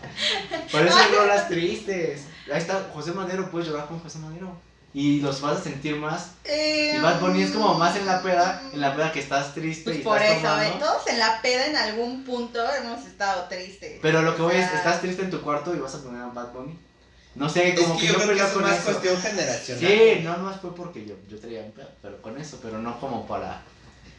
Parece 0.72 1.08
rolas 1.16 1.48
tristes. 1.48 2.24
Ahí 2.52 2.58
está 2.58 2.90
José 2.92 3.12
Madero, 3.12 3.50
puedes 3.50 3.68
llorar 3.68 3.86
con 3.86 4.00
José 4.00 4.18
Madero. 4.18 4.54
Y 4.94 5.20
los 5.20 5.40
vas 5.40 5.58
a 5.58 5.62
sentir 5.62 5.96
más. 5.96 6.28
Eh, 6.44 6.94
Y 6.96 7.00
Bad 7.02 7.20
Bunny 7.20 7.42
es 7.42 7.50
como 7.50 7.74
más 7.74 7.96
en 7.96 8.06
la 8.06 8.22
peda, 8.22 8.62
en 8.72 8.80
la 8.80 8.94
peda 8.94 9.10
que 9.10 9.18
estás 9.18 9.52
triste 9.52 9.82
Pues 9.90 9.98
y 9.98 10.02
por 10.02 10.22
estás 10.22 10.38
eso, 10.38 10.46
tomando. 10.46 10.72
¿eh? 10.72 10.78
todos 10.78 11.06
en 11.08 11.18
la 11.18 11.42
peda 11.42 11.66
en 11.66 11.76
algún 11.76 12.22
punto 12.24 12.60
hemos 12.74 13.04
estado 13.04 13.48
tristes. 13.48 13.98
Pero 14.00 14.22
lo 14.22 14.36
que 14.36 14.42
O 14.42 14.44
voy 14.46 14.54
es, 14.56 14.72
estás 14.72 15.00
triste 15.00 15.22
en 15.22 15.30
tu 15.30 15.40
cuarto 15.42 15.74
y 15.74 15.80
vas 15.80 15.96
a 15.96 16.02
poner 16.02 16.22
a 16.22 16.26
Bad 16.28 16.52
Bunny. 16.52 16.78
No 17.34 17.48
sé, 17.48 17.70
Es 17.70 17.80
como 17.80 17.94
que 17.98 18.02
que, 18.02 18.06
yo 18.06 18.12
yo 18.12 18.20
creo 18.24 18.36
que 18.36 18.42
es 18.44 18.48
con 18.50 18.62
más 18.62 18.74
eso. 18.76 18.84
cuestión 18.84 19.20
generacional. 19.20 19.80
Sí, 19.84 20.20
no 20.22 20.38
más 20.38 20.60
fue 20.60 20.72
porque 20.76 21.04
yo, 21.04 21.16
yo 21.28 21.40
traía 21.40 21.62
un 21.62 21.72
pedo, 21.72 21.90
pero 22.00 22.22
con 22.22 22.40
eso, 22.40 22.60
pero 22.62 22.78
no 22.78 23.00
como 23.00 23.26
para 23.26 23.62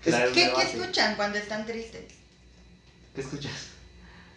Es- 0.03 0.13
¿Qué, 0.33 0.51
¿Qué 0.53 0.61
escuchan 0.61 1.15
cuando 1.15 1.37
están 1.37 1.65
tristes? 1.65 2.03
¿Qué 3.15 3.21
escuchas? 3.21 3.53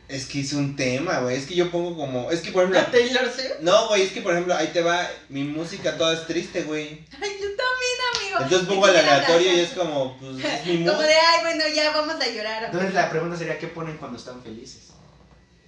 Es 0.08 0.24
que 0.26 0.40
es 0.40 0.52
un 0.54 0.74
tema, 0.74 1.18
güey. 1.20 1.36
Es 1.36 1.44
que 1.46 1.54
yo 1.54 1.70
pongo 1.70 1.96
como. 1.96 2.30
Es 2.30 2.40
que 2.40 2.50
por 2.50 2.62
ejemplo. 2.64 2.80
¿A 2.80 2.90
Taylor 2.90 3.30
Swift? 3.30 3.60
No, 3.60 3.88
güey, 3.88 4.02
es 4.02 4.12
que 4.12 4.22
por 4.22 4.32
ejemplo, 4.32 4.54
ahí 4.56 4.68
te 4.68 4.80
va. 4.82 5.06
Mi 5.28 5.44
música 5.44 5.96
toda 5.98 6.14
es 6.14 6.26
triste, 6.26 6.62
güey. 6.62 7.04
Ay, 7.12 7.30
yo 7.40 7.48
también, 7.48 7.98
amigo. 8.16 8.38
Entonces 8.40 8.68
pongo 8.68 8.88
el 8.88 8.96
aleatorio 8.96 9.52
y 9.54 9.60
es 9.60 9.70
como. 9.70 10.16
Pues 10.18 10.36
es 10.44 10.66
mi 10.66 10.78
Como 10.84 10.92
música. 10.96 11.06
de, 11.06 11.14
ay, 11.14 11.40
bueno, 11.42 11.64
ya 11.74 11.90
vamos 11.90 12.14
a 12.14 12.28
llorar. 12.28 12.64
Entonces 12.64 12.94
la 12.94 13.10
pregunta 13.10 13.36
sería, 13.36 13.58
¿qué 13.58 13.66
ponen 13.66 13.98
cuando 13.98 14.16
están 14.18 14.42
felices? 14.42 14.88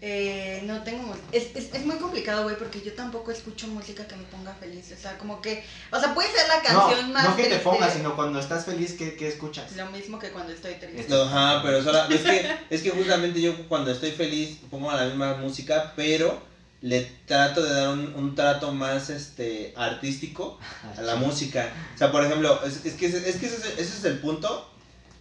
Eh, 0.03 0.63
no 0.65 0.83
tengo 0.83 1.15
es, 1.31 1.49
es, 1.55 1.75
es 1.75 1.85
muy 1.85 1.97
complicado, 1.97 2.45
güey, 2.45 2.57
porque 2.57 2.81
yo 2.81 2.95
tampoco 2.95 3.31
escucho 3.31 3.67
música 3.69 4.07
que 4.09 4.17
me 4.17 4.23
ponga 4.25 4.55
feliz. 4.55 4.91
O 4.97 5.01
sea, 5.01 5.19
como 5.19 5.43
que. 5.43 5.63
O 5.93 6.01
sea, 6.01 6.15
puede 6.15 6.31
ser 6.33 6.49
la 6.49 6.63
canción 6.63 7.09
No, 7.09 7.15
más. 7.15 7.29
no 7.29 7.37
que 7.37 7.45
te 7.45 7.59
pongas, 7.59 7.93
sino 7.93 8.17
cuando 8.17 8.41
estás 8.41 8.65
feliz, 8.65 8.95
¿qué, 8.95 9.15
qué 9.15 9.29
escuchas? 9.29 9.77
Lo 9.77 9.87
mismo 9.91 10.19
que 10.19 10.31
cuando 10.31 10.53
estoy 10.53 10.75
triste. 10.75 11.15
Ajá, 11.15 11.61
pero 11.63 11.79
es 11.79 12.21
que, 12.23 12.57
es 12.71 12.83
que 12.83 12.91
justamente 12.91 13.43
yo 13.43 13.69
cuando 13.69 13.91
estoy 13.91 14.13
feliz 14.13 14.59
pongo 14.71 14.91
la 14.91 15.05
misma 15.05 15.35
música, 15.35 15.93
pero 15.97 16.49
le 16.81 17.03
trato 17.27 17.63
de 17.63 17.75
dar 17.75 17.91
un, 17.91 18.15
un 18.15 18.35
trato 18.35 18.73
más 18.73 19.11
este 19.11 19.75
artístico 19.77 20.59
a 20.97 21.03
la 21.03 21.17
música. 21.17 21.71
O 21.95 21.99
sea, 21.99 22.11
por 22.11 22.25
ejemplo, 22.25 22.59
es, 22.65 22.87
es 22.87 22.95
que, 22.95 23.05
es 23.07 23.37
que 23.37 23.47
ese, 23.47 23.57
ese 23.75 23.83
es 23.83 24.05
el 24.05 24.19
punto 24.19 24.67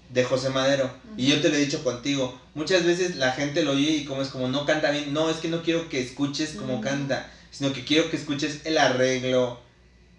de 0.10 0.24
José 0.24 0.50
Madero. 0.50 0.92
Y 1.18 1.28
yo 1.28 1.42
te 1.42 1.50
lo 1.50 1.56
he 1.56 1.60
dicho 1.60 1.84
contigo. 1.84 2.40
Muchas 2.56 2.84
veces 2.86 3.16
la 3.16 3.32
gente 3.32 3.64
lo 3.64 3.72
oye 3.72 3.92
y 3.92 4.06
como 4.06 4.22
es 4.22 4.30
como 4.30 4.48
no 4.48 4.66
canta 4.66 4.92
bien. 4.92 5.14
No, 5.14 5.30
es 5.30 5.38
que 5.38 5.48
no 5.50 5.62
quiero 5.64 5.90
que 5.90 6.02
escuches 6.02 6.52
como 6.52 6.82
canta, 6.82 7.32
sino 7.52 7.74
que 7.74 7.84
quiero 7.86 8.10
que 8.10 8.18
escuches 8.18 8.62
el 8.66 8.78
arreglo, 8.78 9.60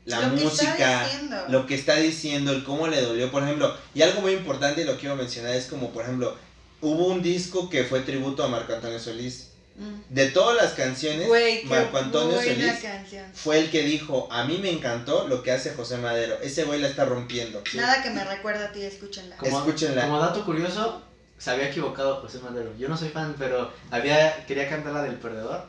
la 0.05 0.21
Lo 0.29 0.35
que 0.37 0.45
música, 0.45 1.05
diciendo. 1.05 1.37
lo 1.49 1.67
que 1.67 1.75
está 1.75 1.97
diciendo, 1.97 2.53
el 2.53 2.65
cómo 2.65 2.87
le 2.89 3.01
dolió, 3.03 3.31
por 3.31 3.43
ejemplo. 3.43 3.75
Y 3.95 4.03
algo 4.03 4.21
muy 4.21 4.33
importante 4.33 4.83
y 4.83 4.85
lo 4.85 4.97
quiero 4.97 5.17
mencionar 5.17 5.55
es 5.55 5.67
como, 5.67 5.91
por 5.91 6.05
ejemplo, 6.05 6.37
hubo 6.81 7.07
un 7.09 7.23
disco 7.23 7.69
que 7.69 7.85
fue 7.85 8.01
tributo 8.01 8.45
a 8.45 8.49
Marco 8.49 8.73
Antonio 8.75 8.99
Solís. 8.99 9.50
Mm. 9.77 10.15
De 10.15 10.27
todas 10.31 10.57
las 10.63 10.73
canciones, 10.75 11.27
Güey, 11.27 11.65
Marco 11.65 11.97
Antonio 11.97 12.41
Solís 12.41 12.81
canción. 12.83 13.25
fue 13.33 13.59
el 13.59 13.71
que 13.71 13.83
dijo, 13.83 14.29
a 14.31 14.45
mí 14.45 14.59
me 14.59 14.71
encantó 14.71 15.27
lo 15.27 15.43
que 15.43 15.53
hace 15.53 15.71
José 15.71 15.97
Madero. 15.97 16.39
Ese 16.43 16.65
güey 16.65 16.81
la 16.81 16.89
está 16.89 17.05
rompiendo. 17.05 17.63
¿sí? 17.71 17.79
Nada 17.79 18.03
que 18.03 18.11
me 18.11 18.25
recuerda 18.25 18.67
a 18.67 18.73
ti, 18.73 18.83
escúchenla. 18.83 19.37
Como, 19.37 19.59
Escúchenla. 19.59 20.03
Como 20.03 20.21
dato 20.21 20.45
curioso, 20.45 21.03
se 21.39 21.51
había 21.51 21.69
equivocado 21.69 22.21
José 22.21 22.39
Madero. 22.41 22.75
Yo 22.79 22.89
no 22.89 22.97
soy 22.97 23.09
fan, 23.09 23.35
pero 23.39 23.73
había, 23.91 24.45
quería 24.47 24.69
cantar 24.69 24.93
la 24.93 25.03
del 25.03 25.15
perdedor. 25.17 25.65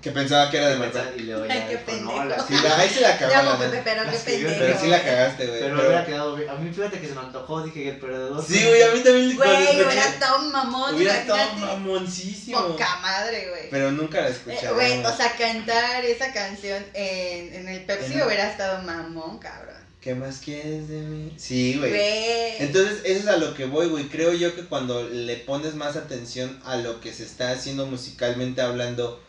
Que 0.00 0.12
pensaba 0.12 0.48
que 0.48 0.58
era 0.58 0.68
de 0.68 0.76
Marco 0.76 0.96
Y 1.16 1.22
luego 1.22 1.42
Ay, 1.42 1.48
ya 1.48 1.66
qué 1.68 1.76
dijo, 1.76 2.04
no, 2.04 2.10
pendejo. 2.12 2.24
la 2.26 2.46
Sí, 2.46 2.54
la- 2.62 2.78
ahí 2.78 2.88
se 2.88 3.00
la 3.00 3.18
cagó, 3.18 3.58
Pepe, 3.58 3.70
neta. 3.70 3.82
pero 3.84 4.02
qué 4.10 4.16
pendejo. 4.18 4.54
Pero 4.60 4.80
sí 4.80 4.86
la 4.86 5.02
cagaste, 5.02 5.46
güey. 5.48 5.60
Pero 5.60 5.76
pero- 5.76 5.88
hubiera 5.88 6.06
quedado 6.06 6.36
bien. 6.36 6.48
A 6.50 6.54
mí 6.54 6.70
fíjate 6.72 7.00
que 7.00 7.08
se 7.08 7.14
me 7.14 7.20
antojó, 7.20 7.62
dije 7.64 7.82
que 7.82 7.88
el 7.90 7.96
perdedor. 7.98 8.44
Sí, 8.46 8.64
güey, 8.64 8.82
a 8.82 8.92
mí 8.92 9.00
también 9.00 9.36
Güey, 9.36 9.74
hubiera 9.84 10.04
estado 10.06 10.38
un 10.38 10.52
mamón. 10.52 10.94
Hubiera 10.94 11.18
estado 11.18 11.52
mamoncísimo. 11.56 12.68
Poca 12.68 12.96
madre, 13.02 13.48
güey. 13.48 13.70
Pero 13.70 13.90
nunca 13.90 14.20
la 14.20 14.28
Eh, 14.28 14.32
escuché. 14.32 14.70
Güey, 14.72 15.04
o 15.04 15.16
sea, 15.16 15.32
cantar 15.36 16.04
esa 16.04 16.32
canción 16.32 16.84
en, 16.94 17.54
en 17.54 17.68
el 17.68 17.84
Pepsi 17.84 18.14
En- 18.14 18.22
hubiera 18.22 18.48
estado 18.50 18.80
mamón, 18.82 19.38
cabrón. 19.38 19.74
¿Qué 20.00 20.14
más 20.14 20.38
quieres 20.38 20.88
de 20.88 21.00
mí? 21.00 21.34
Sí, 21.36 21.74
güey. 21.76 21.90
Güey. 21.90 22.52
Entonces, 22.60 23.00
eso 23.04 23.20
es 23.22 23.26
a 23.26 23.36
lo 23.36 23.52
que 23.54 23.64
voy, 23.66 23.88
güey. 23.88 24.04
Creo 24.08 24.32
yo 24.32 24.54
que 24.54 24.62
cuando 24.64 25.02
le 25.08 25.36
pones 25.38 25.74
más 25.74 25.96
atención 25.96 26.60
a 26.64 26.76
lo 26.76 27.00
que 27.00 27.12
se 27.12 27.24
está 27.24 27.50
haciendo 27.50 27.84
musicalmente 27.86 28.60
hablando 28.60 29.20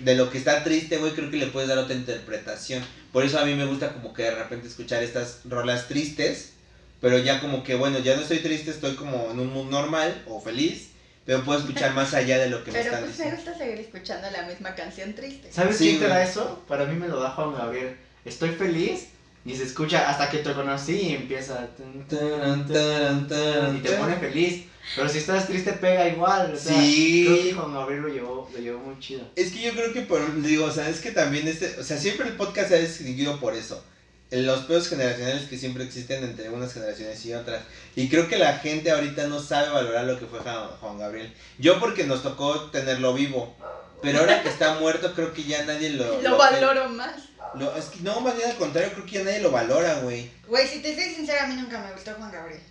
de 0.00 0.14
lo 0.16 0.30
que 0.30 0.38
está 0.38 0.64
triste, 0.64 0.98
güey, 0.98 1.12
creo 1.12 1.30
que 1.30 1.36
le 1.36 1.46
puedes 1.46 1.68
dar 1.68 1.78
otra 1.78 1.94
interpretación. 1.94 2.82
Por 3.12 3.24
eso 3.24 3.38
a 3.38 3.44
mí 3.44 3.54
me 3.54 3.66
gusta 3.66 3.92
como 3.92 4.12
que 4.14 4.24
de 4.24 4.34
repente 4.34 4.68
escuchar 4.68 5.02
estas 5.02 5.40
rolas 5.44 5.88
tristes, 5.88 6.52
pero 7.00 7.18
ya 7.18 7.40
como 7.40 7.62
que, 7.64 7.74
bueno, 7.74 7.98
ya 7.98 8.14
no 8.16 8.22
estoy 8.22 8.38
triste, 8.38 8.70
estoy 8.70 8.94
como 8.96 9.30
en 9.30 9.38
un 9.40 9.52
mood 9.52 9.70
normal 9.70 10.22
o 10.26 10.40
feliz, 10.40 10.88
pero 11.26 11.42
puedo 11.44 11.58
escuchar 11.58 11.92
más 11.94 12.14
allá 12.14 12.38
de 12.38 12.48
lo 12.50 12.64
que 12.64 12.72
me 12.72 12.78
Pero 12.78 12.90
están 12.94 13.04
pues 13.04 13.18
me 13.18 13.24
diciendo. 13.24 13.50
gusta 13.50 13.64
seguir 13.64 13.80
escuchando 13.80 14.30
la 14.30 14.42
misma 14.42 14.74
canción 14.74 15.14
triste. 15.14 15.52
¿Sabes 15.52 15.76
Sí, 15.76 15.84
quién 15.90 16.00
te 16.00 16.08
da 16.08 16.22
eso? 16.22 16.62
Para 16.66 16.84
mí 16.86 16.94
me 16.98 17.08
lo 17.08 17.20
da 17.20 17.30
Juan 17.30 17.54
Gabriel. 17.54 17.96
Estoy 18.24 18.50
feliz 18.50 19.08
y 19.44 19.54
se 19.56 19.64
escucha 19.64 20.08
hasta 20.10 20.28
que 20.30 20.38
te 20.38 20.52
conocí 20.52 20.92
y 21.00 21.14
empieza. 21.14 21.68
Y 22.08 23.78
te 23.82 23.90
pone 23.92 24.16
feliz. 24.16 24.64
Pero 24.96 25.08
si 25.08 25.18
estás 25.18 25.46
triste, 25.46 25.72
pega 25.74 26.08
igual. 26.08 26.52
O 26.54 26.58
sea, 26.58 26.74
Sí. 26.80 27.24
Creo 27.26 27.42
que 27.42 27.52
Juan 27.54 27.74
Gabriel 27.74 28.02
lo 28.02 28.08
llevó, 28.08 28.50
lo 28.52 28.58
llevó 28.58 28.78
muy 28.80 28.98
chido. 28.98 29.22
Es 29.36 29.52
que 29.52 29.60
yo 29.62 29.72
creo 29.72 29.92
que 29.92 30.02
por, 30.02 30.42
digo, 30.42 30.64
o 30.66 30.70
sea, 30.72 30.88
es 30.88 31.00
que 31.00 31.10
también 31.12 31.46
este, 31.48 31.76
o 31.78 31.84
sea, 31.84 31.96
siempre 31.98 32.26
el 32.28 32.36
podcast 32.36 32.68
se 32.70 32.76
ha 32.76 32.80
distinguido 32.80 33.38
por 33.40 33.54
eso. 33.54 33.84
En 34.32 34.46
los 34.46 34.60
pedos 34.60 34.88
generacionales 34.88 35.48
que 35.48 35.58
siempre 35.58 35.82
existen 35.84 36.22
entre 36.22 36.50
unas 36.50 36.72
generaciones 36.72 37.24
y 37.26 37.34
otras. 37.34 37.62
Y 37.96 38.08
creo 38.08 38.28
que 38.28 38.38
la 38.38 38.58
gente 38.58 38.90
ahorita 38.92 39.26
no 39.26 39.40
sabe 39.42 39.70
valorar 39.70 40.04
lo 40.04 40.18
que 40.20 40.26
fue 40.26 40.38
Juan 40.38 40.68
Juan 40.80 40.98
Gabriel. 40.98 41.32
Yo 41.58 41.80
porque 41.80 42.04
nos 42.04 42.22
tocó 42.22 42.70
tenerlo 42.70 43.12
vivo. 43.12 43.56
Pero 44.02 44.20
ahora 44.20 44.42
que 44.42 44.48
está 44.48 44.74
muerto, 44.78 45.12
creo 45.14 45.34
que 45.34 45.44
ya 45.44 45.64
nadie 45.64 45.90
lo... 45.90 46.22
Lo 46.22 46.38
valoro 46.38 46.88
más. 46.88 47.16
lo- 47.56 47.76
es 47.76 47.86
que 47.86 48.00
no, 48.00 48.20
más 48.20 48.36
bien 48.36 48.50
al 48.50 48.56
contrario, 48.56 48.92
creo 48.94 49.04
que 49.04 49.12
ya 49.18 49.24
nadie 49.24 49.40
lo 49.40 49.50
valora, 49.50 49.98
güey. 50.00 50.30
Güey, 50.46 50.66
si 50.66 50.78
te 50.80 50.94
soy 50.94 51.12
sincera, 51.12 51.44
a 51.44 51.46
mí 51.48 51.54
nunca 51.54 51.78
me 51.84 51.92
gustó 51.92 52.12
Juan 52.14 52.30
Gabriel. 52.32 52.62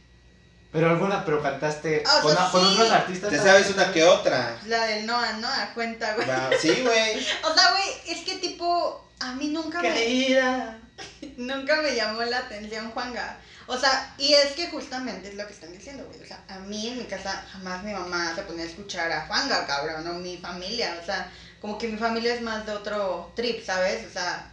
Pero 0.72 0.90
alguna, 0.90 1.26
pero 1.26 1.42
cantaste 1.42 2.04
Ah, 2.06 2.18
o 2.20 2.22
con, 2.22 2.36
sea, 2.36 2.50
con 2.52 2.62
sí. 2.62 2.74
otros 2.74 2.92
artistas. 2.92 3.30
Te 3.32 3.38
también. 3.38 3.56
sabes 3.64 3.76
una 3.76 3.92
que 3.92 4.04
otra. 4.04 4.58
La 4.68 4.86
del 4.86 5.06
Noah, 5.08 5.34
¿no? 5.34 5.48
A 5.48 5.74
cuenta, 5.74 6.14
güey. 6.16 6.28
Sí, 6.60 6.82
güey. 6.84 7.26
O 7.44 7.54
sea, 7.54 7.72
güey, 7.72 7.90
es 8.08 8.24
que 8.24 8.36
tipo, 8.38 9.10
a 9.20 9.32
mí 9.34 9.48
nunca 9.48 9.82
me, 9.82 9.90
Caída. 9.90 10.78
nunca 11.38 11.82
me 11.82 11.96
llamó 11.96 12.22
la 12.24 12.40
atención 12.40 12.92
Juanga. 12.92 13.38
O 13.66 13.78
sea, 13.78 14.14
y 14.18 14.34
es 14.34 14.52
que 14.54 14.68
justamente 14.70 15.30
es 15.30 15.36
lo 15.36 15.46
que 15.48 15.54
están 15.54 15.72
diciendo, 15.72 16.06
güey. 16.06 16.22
O 16.22 16.26
sea, 16.26 16.44
a 16.48 16.60
mí 16.60 16.88
en 16.88 16.98
mi 17.00 17.06
casa 17.06 17.44
jamás 17.52 17.84
mi 17.84 17.94
mamá 17.94 18.34
se 18.36 18.42
ponía 18.44 18.64
a 18.64 18.68
escuchar 18.68 19.12
a 19.12 19.26
Juanga, 19.28 19.66
cabrón, 19.66 20.08
o 20.08 20.14
mi 20.20 20.38
familia. 20.38 20.98
O 21.02 21.06
sea, 21.06 21.32
como 21.62 21.78
que 21.80 21.88
mi 21.88 21.98
familia 21.98 22.36
es 22.36 22.42
más 22.42 22.66
de 22.66 22.74
otro 22.74 23.32
trip, 23.36 23.64
¿sabes? 23.66 24.06
O 24.08 24.12
sea, 24.14 24.52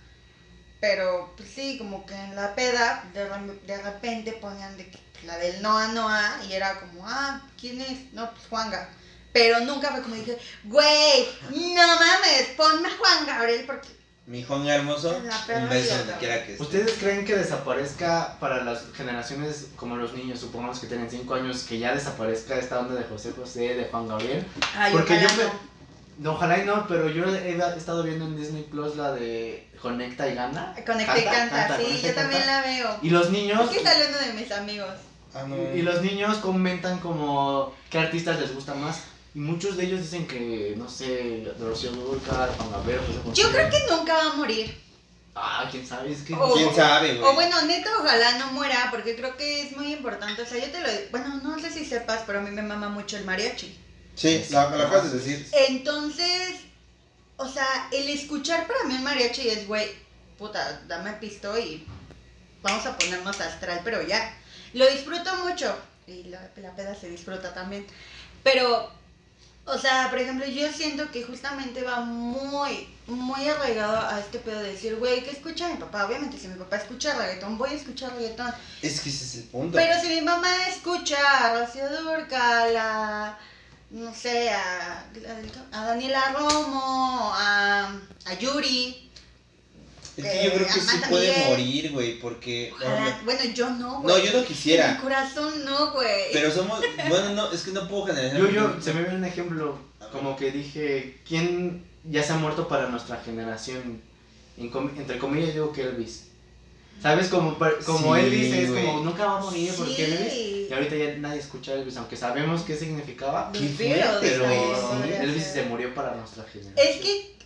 pero 0.80 1.32
pues 1.36 1.48
sí, 1.54 1.78
como 1.78 2.04
que 2.04 2.14
en 2.14 2.36
la 2.36 2.54
peda 2.54 3.04
de, 3.14 3.24
de 3.66 3.82
repente 3.82 4.32
ponían 4.34 4.76
de 4.76 4.90
que, 4.90 4.98
la 5.24 5.36
del 5.38 5.62
Noah 5.62 5.88
Noah 5.88 6.40
y 6.48 6.52
era 6.52 6.78
como, 6.80 7.06
ah, 7.06 7.40
¿quién 7.60 7.80
es? 7.80 8.12
No, 8.12 8.30
pues 8.30 8.46
Juanga. 8.48 8.88
Pero 9.32 9.60
nunca 9.60 9.90
fue 9.90 10.02
como 10.02 10.14
dije, 10.14 10.38
güey, 10.64 11.28
no 11.50 11.86
mames, 11.86 12.48
ponme 12.56 12.88
a 12.88 12.96
Juan 12.96 13.26
Gabriel 13.26 13.64
porque 13.66 13.88
Mi 14.26 14.42
Juan 14.42 14.66
hermoso, 14.66 15.14
un 15.16 15.68
beso 15.68 15.98
donde 15.98 16.14
quiera 16.14 16.44
que 16.44 16.52
esté. 16.52 16.62
¿Ustedes 16.62 16.92
creen 16.98 17.24
que 17.24 17.36
desaparezca 17.36 18.38
para 18.40 18.64
las 18.64 18.84
generaciones 18.94 19.66
como 19.76 19.96
los 19.96 20.14
niños, 20.14 20.40
supongamos 20.40 20.78
que 20.80 20.86
tienen 20.86 21.10
5 21.10 21.34
años, 21.34 21.64
que 21.64 21.78
ya 21.78 21.94
desaparezca 21.94 22.56
esta 22.58 22.80
onda 22.80 22.94
de 22.94 23.04
José 23.04 23.32
José, 23.36 23.74
de 23.74 23.84
Juan 23.84 24.08
Gabriel? 24.08 24.44
Ay, 24.76 24.92
Porque 24.92 25.20
yo 25.20 25.28
me- 25.36 25.44
no. 25.44 25.75
No, 26.18 26.32
ojalá 26.32 26.58
y 26.58 26.64
no, 26.64 26.86
pero 26.88 27.08
yo 27.10 27.24
he 27.26 27.58
estado 27.76 28.02
viendo 28.02 28.24
en 28.24 28.36
Disney 28.36 28.62
Plus 28.62 28.96
la 28.96 29.12
de 29.12 29.68
Conecta 29.82 30.26
y 30.28 30.34
Gana. 30.34 30.74
Conecta 30.86 31.18
y 31.18 31.24
canta, 31.24 31.76
sí, 31.76 31.82
conecta 31.84 32.08
yo 32.08 32.14
también 32.14 32.40
canta. 32.42 32.60
la 32.60 32.66
veo. 32.66 32.98
Y 33.02 33.10
los 33.10 33.30
niños. 33.30 33.60
Es 33.70 33.78
que 33.78 33.82
sale 33.84 34.06
uno 34.08 34.18
de 34.18 34.32
mis 34.32 34.50
amigos. 34.52 34.94
Ah, 35.34 35.44
no. 35.46 35.56
Y 35.74 35.82
los 35.82 36.00
niños 36.00 36.38
comentan 36.38 36.98
como 37.00 37.74
qué 37.90 37.98
artistas 37.98 38.40
les 38.40 38.54
gusta 38.54 38.74
más. 38.74 39.02
Y 39.34 39.40
muchos 39.40 39.76
de 39.76 39.84
ellos 39.84 40.00
dicen 40.00 40.26
que, 40.26 40.74
no 40.78 40.88
sé, 40.88 41.52
Rocío 41.60 41.90
Dúrcal, 41.92 42.48
Juan 42.56 42.70
Gabriel, 42.72 43.00
José. 43.22 43.42
Yo 43.42 43.50
creo 43.50 43.68
que 43.68 43.76
nunca 43.90 44.14
va 44.14 44.30
a 44.32 44.34
morir. 44.36 44.74
Ah, 45.34 45.68
quién 45.70 45.86
sabe, 45.86 46.10
es 46.12 46.22
que. 46.22 46.32
O- 46.32 46.54
¿Quién 46.54 46.74
sabe, 46.74 47.20
O 47.22 47.34
bueno, 47.34 47.60
neta, 47.66 47.90
ojalá 48.00 48.38
no 48.38 48.52
muera, 48.52 48.88
porque 48.90 49.14
creo 49.14 49.36
que 49.36 49.64
es 49.66 49.76
muy 49.76 49.92
importante. 49.92 50.40
O 50.40 50.46
sea, 50.46 50.58
yo 50.64 50.72
te 50.72 50.80
lo 50.80 50.88
Bueno, 51.10 51.38
no 51.42 51.58
sé 51.58 51.70
si 51.70 51.84
sepas, 51.84 52.22
pero 52.26 52.38
a 52.38 52.42
mí 52.42 52.50
me 52.50 52.62
mama 52.62 52.88
mucho 52.88 53.18
el 53.18 53.26
mariachi. 53.26 53.78
Sí, 54.16 54.44
lo, 54.50 54.70
lo 54.70 54.86
acabas 54.86 55.12
de 55.12 55.18
decir. 55.18 55.48
Entonces, 55.68 56.56
o 57.36 57.48
sea, 57.48 57.88
el 57.92 58.08
escuchar 58.08 58.66
para 58.66 58.84
mí 58.84 58.98
mariachi 58.98 59.48
es, 59.48 59.66
güey, 59.68 59.88
puta, 60.38 60.82
dame 60.88 61.12
pisto 61.14 61.56
y 61.58 61.86
vamos 62.62 62.84
a 62.86 62.96
ponernos 62.96 63.40
astral, 63.40 63.82
pero 63.84 64.02
ya. 64.02 64.34
Lo 64.72 64.90
disfruto 64.90 65.34
mucho. 65.44 65.76
Y 66.06 66.24
la, 66.24 66.50
la 66.56 66.74
peda 66.74 66.94
se 66.94 67.10
disfruta 67.10 67.52
también. 67.52 67.86
Pero, 68.42 68.90
o 69.64 69.78
sea, 69.78 70.08
por 70.08 70.18
ejemplo, 70.18 70.46
yo 70.46 70.72
siento 70.72 71.10
que 71.10 71.24
justamente 71.24 71.82
va 71.82 72.00
muy, 72.00 72.88
muy 73.06 73.48
arraigado 73.48 73.98
a 73.98 74.20
este 74.20 74.38
pedo 74.38 74.60
de 74.60 74.72
decir, 74.72 74.96
güey, 74.96 75.24
¿qué 75.24 75.32
escucha 75.32 75.68
mi 75.68 75.76
papá? 75.76 76.06
Obviamente, 76.06 76.38
si 76.38 76.48
mi 76.48 76.54
papá 76.54 76.76
escucha 76.76 77.14
reggaetón, 77.14 77.58
voy 77.58 77.70
a 77.70 77.74
escuchar 77.74 78.14
reggaetón. 78.14 78.52
Es 78.80 79.00
que 79.00 79.10
ese 79.10 79.24
es 79.24 79.34
el 79.36 79.44
punto. 79.44 79.76
Pero 79.76 80.00
si 80.00 80.08
mi 80.08 80.20
mamá 80.22 80.68
escucha 80.68 81.16
a 81.18 81.58
Rocío 81.58 81.88
Durcal, 81.90 82.76
a, 82.76 83.38
no 83.90 84.12
sé, 84.14 84.50
a, 84.50 85.04
a 85.72 85.84
Daniela 85.86 86.32
Romo, 86.32 87.32
a, 87.34 87.86
a 88.26 88.34
Yuri, 88.38 89.10
Es 90.16 90.24
que 90.24 90.44
yo 90.44 90.52
creo 90.54 90.66
que 90.66 90.72
sí 90.80 90.96
puede 91.08 91.28
Miguel. 91.30 91.48
morir, 91.50 91.92
güey, 91.92 92.18
porque... 92.18 92.72
ojalá, 92.74 93.20
bueno, 93.24 93.44
yo 93.54 93.70
no, 93.70 93.76
No, 93.76 94.00
güey. 94.02 94.26
yo 94.26 94.32
no 94.32 94.40
Mi 94.40 94.44
quisiera. 94.46 94.98
corazón 95.00 95.64
no, 95.64 95.92
güey. 95.92 96.32
Pero 96.32 96.50
somos... 96.50 96.80
Bueno, 97.08 97.30
no, 97.34 97.52
es 97.52 97.62
que 97.62 97.70
no 97.72 97.86
puedo 97.88 98.06
generalizar. 98.06 98.40
Yo, 98.40 98.50
yo, 98.50 98.80
se 98.82 98.92
me 98.94 99.02
viene 99.02 99.16
un 99.16 99.24
ejemplo, 99.24 99.78
como 100.12 100.36
que 100.36 100.50
dije, 100.50 101.20
¿quién 101.26 101.84
ya 102.04 102.22
se 102.22 102.32
ha 102.32 102.36
muerto 102.36 102.66
para 102.68 102.88
nuestra 102.88 103.16
generación? 103.22 104.00
En 104.58 104.70
com- 104.70 104.90
entre 104.96 105.18
comillas 105.18 105.52
digo 105.54 105.72
que 105.72 105.82
Elvis. 105.82 106.24
¿Sabes? 107.02 107.28
Como, 107.28 107.56
como 107.84 108.14
Sí, 108.16 108.20
Elvis 108.20 108.52
es 108.54 108.70
güey. 108.70 108.84
como, 108.86 109.00
nunca 109.04 109.24
va 109.26 109.38
a 109.38 109.40
morir 109.40 109.72
porque 109.76 109.94
Sí. 109.94 110.02
Elvis. 110.02 110.70
Y 110.70 110.72
ahorita 110.72 110.96
ya 110.96 111.16
nadie 111.18 111.38
escucha 111.40 111.72
a 111.72 111.74
Elvis, 111.74 111.96
aunque 111.96 112.16
sabemos 112.16 112.62
qué 112.62 112.76
significaba. 112.76 113.52
Qué 113.52 113.72
Pero 113.78 114.06
podría 114.20 115.22
Elvis 115.22 115.44
ser. 115.44 115.52
se 115.52 115.62
murió 115.64 115.94
para 115.94 116.14
nuestra 116.14 116.42
generación. 116.44 116.74
Es 116.76 116.96
que, 116.96 117.36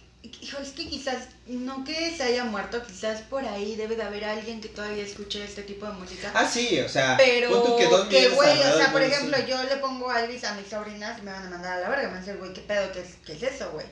hijo, 0.40 0.58
es 0.58 0.70
que 0.70 0.88
quizás, 0.88 1.28
no 1.46 1.84
que 1.84 2.14
se 2.16 2.22
haya 2.22 2.44
muerto, 2.44 2.82
quizás 2.86 3.20
por 3.22 3.44
ahí 3.44 3.76
debe 3.76 3.96
de 3.96 4.02
haber 4.02 4.24
alguien 4.24 4.60
que 4.60 4.68
todavía 4.68 5.02
escuche 5.02 5.44
este 5.44 5.62
tipo 5.62 5.84
de 5.84 5.92
música. 5.92 6.30
Ah, 6.34 6.48
sí, 6.48 6.78
o 6.80 6.88
sea... 6.88 7.16
Pero 7.18 7.76
que 8.08 8.28
güey, 8.28 8.58
o 8.60 8.76
sea, 8.76 8.92
por 8.92 9.02
ejemplo, 9.02 9.36
sí. 9.36 9.44
yo 9.48 9.62
le 9.64 9.76
pongo 9.76 10.10
a 10.10 10.24
Elvis 10.24 10.44
a 10.44 10.54
mis 10.54 10.68
sobrinas 10.68 11.18
y 11.18 11.22
me 11.22 11.32
van 11.32 11.46
a 11.46 11.50
mandar 11.50 11.78
a 11.78 11.80
la 11.80 11.88
verga. 11.90 12.04
Me 12.08 12.14
van 12.14 12.22
a 12.22 12.26
decir, 12.26 12.38
güey, 12.38 12.52
¿qué 12.54 12.60
pedo? 12.62 12.90
¿Qué 12.92 13.00
es, 13.00 13.16
qué 13.26 13.32
es 13.32 13.42
eso, 13.42 13.70
güey? 13.72 13.86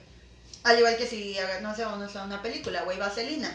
Al 0.64 0.78
igual 0.78 0.96
que 0.96 1.06
si, 1.06 1.36
no 1.62 1.74
sé, 1.76 1.84
uno 1.84 2.08
sea 2.08 2.24
una 2.24 2.40
película, 2.42 2.82
güey, 2.82 2.98
Vaselina. 2.98 3.52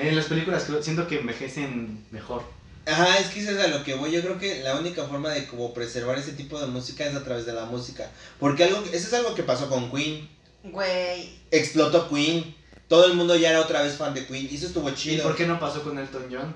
En 0.00 0.16
las 0.16 0.26
películas 0.26 0.66
siento 0.82 1.08
que 1.08 1.20
envejecen 1.20 2.04
mejor. 2.10 2.42
Ajá, 2.86 3.18
es 3.18 3.28
que 3.28 3.40
eso 3.40 3.50
es 3.50 3.58
a 3.58 3.66
lo 3.68 3.82
que 3.82 3.94
voy. 3.94 4.12
Yo 4.12 4.20
creo 4.22 4.38
que 4.38 4.62
la 4.62 4.76
única 4.76 5.04
forma 5.04 5.30
de 5.30 5.46
como 5.46 5.74
preservar 5.74 6.18
ese 6.18 6.32
tipo 6.32 6.60
de 6.60 6.66
música 6.66 7.04
es 7.04 7.16
a 7.16 7.24
través 7.24 7.44
de 7.46 7.52
la 7.52 7.64
música. 7.64 8.10
Porque 8.38 8.64
algo, 8.64 8.80
eso 8.92 9.08
es 9.08 9.12
algo 9.12 9.34
que 9.34 9.42
pasó 9.42 9.68
con 9.68 9.90
Queen. 9.90 10.28
Güey. 10.62 11.30
Explotó 11.50 12.08
Queen. 12.08 12.54
Todo 12.88 13.06
el 13.06 13.14
mundo 13.14 13.34
ya 13.34 13.50
era 13.50 13.60
otra 13.60 13.82
vez 13.82 13.96
fan 13.96 14.14
de 14.14 14.26
Queen. 14.26 14.48
Y 14.50 14.54
eso 14.54 14.66
estuvo 14.66 14.88
¿Y 14.90 14.94
chido. 14.94 15.24
por 15.24 15.34
qué 15.34 15.46
no 15.46 15.58
pasó 15.58 15.82
con 15.82 15.98
Elton 15.98 16.28
John? 16.30 16.54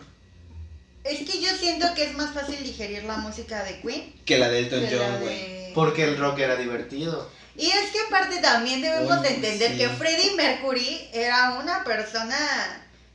Es 1.02 1.18
que 1.28 1.40
yo 1.40 1.50
siento 1.58 1.92
que 1.94 2.04
es 2.04 2.16
más 2.16 2.32
fácil 2.34 2.62
digerir 2.62 3.04
la 3.04 3.16
música 3.16 3.64
de 3.64 3.80
Queen 3.80 4.14
Que 4.26 4.38
la 4.38 4.50
de 4.50 4.58
Elton 4.60 4.86
John, 4.88 5.20
güey. 5.20 5.34
de... 5.34 5.72
Porque 5.74 6.04
el 6.04 6.18
rock 6.18 6.38
era 6.40 6.56
divertido. 6.56 7.28
Y 7.56 7.66
es 7.66 7.90
que 7.90 8.00
aparte 8.06 8.38
también 8.40 8.82
debemos 8.82 9.16
Uy, 9.16 9.22
de 9.22 9.34
entender 9.34 9.72
sí. 9.72 9.78
que 9.78 9.88
Freddie 9.88 10.36
Mercury 10.36 11.08
era 11.12 11.58
una 11.58 11.82
persona 11.82 12.36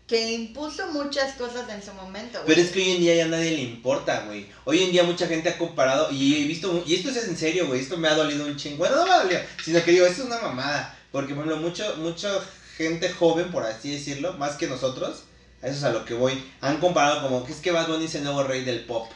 que 0.08 0.34
impuso 0.34 0.88
muchas 0.92 1.34
cosas 1.34 1.68
en 1.70 1.82
su 1.82 1.92
momento. 1.94 2.40
Pero 2.46 2.62
es 2.62 2.70
que 2.72 2.80
hoy 2.80 2.92
en 2.92 3.00
día 3.00 3.16
ya 3.16 3.28
nadie 3.28 3.52
le 3.52 3.62
importa, 3.64 4.26
güey. 4.28 4.48
Hoy 4.64 4.84
en 4.84 4.92
día 4.92 5.04
mucha 5.04 5.28
gente 5.28 5.50
ha 5.50 5.58
comparado 5.58 6.12
y 6.12 6.36
he 6.36 6.48
visto, 6.48 6.84
y 6.86 6.96
esto 6.96 7.10
es 7.10 7.28
en 7.28 7.36
serio, 7.36 7.68
güey, 7.68 7.82
esto 7.82 7.98
me 7.98 8.08
ha 8.08 8.14
dolido 8.14 8.46
un 8.46 8.56
chingo. 8.56 8.78
Bueno, 8.78 8.98
no 8.98 9.06
me 9.06 9.12
ha 9.12 9.24
dolido, 9.24 9.42
sino 9.64 9.84
que 9.84 9.92
digo, 9.92 10.06
esto 10.06 10.22
es 10.22 10.28
una 10.28 10.40
mamada. 10.40 10.96
Porque, 11.12 11.34
por 11.34 11.46
ejemplo, 11.46 11.68
mucho, 11.68 11.96
mucha 11.98 12.30
gente 12.78 13.10
joven, 13.10 13.52
por 13.52 13.64
así 13.64 13.92
decirlo, 13.92 14.34
más 14.34 14.58
que 14.58 14.68
nosotros, 14.68 15.24
a 15.64 15.68
eso 15.68 15.78
es 15.78 15.84
a 15.84 15.92
lo 15.92 16.06
que 16.06 16.14
voy, 16.14 16.44
han 16.62 16.80
comparado 16.80 17.22
como 17.22 17.46
que 17.46 17.54
es 17.54 17.60
que 17.60 17.72
Bad 17.72 17.88
Bunny 17.88 18.06
es 18.06 18.16
el 18.16 18.26
nuevo 18.26 18.44
rey 18.44 18.64
del 18.64 18.86
pop. 18.86 19.10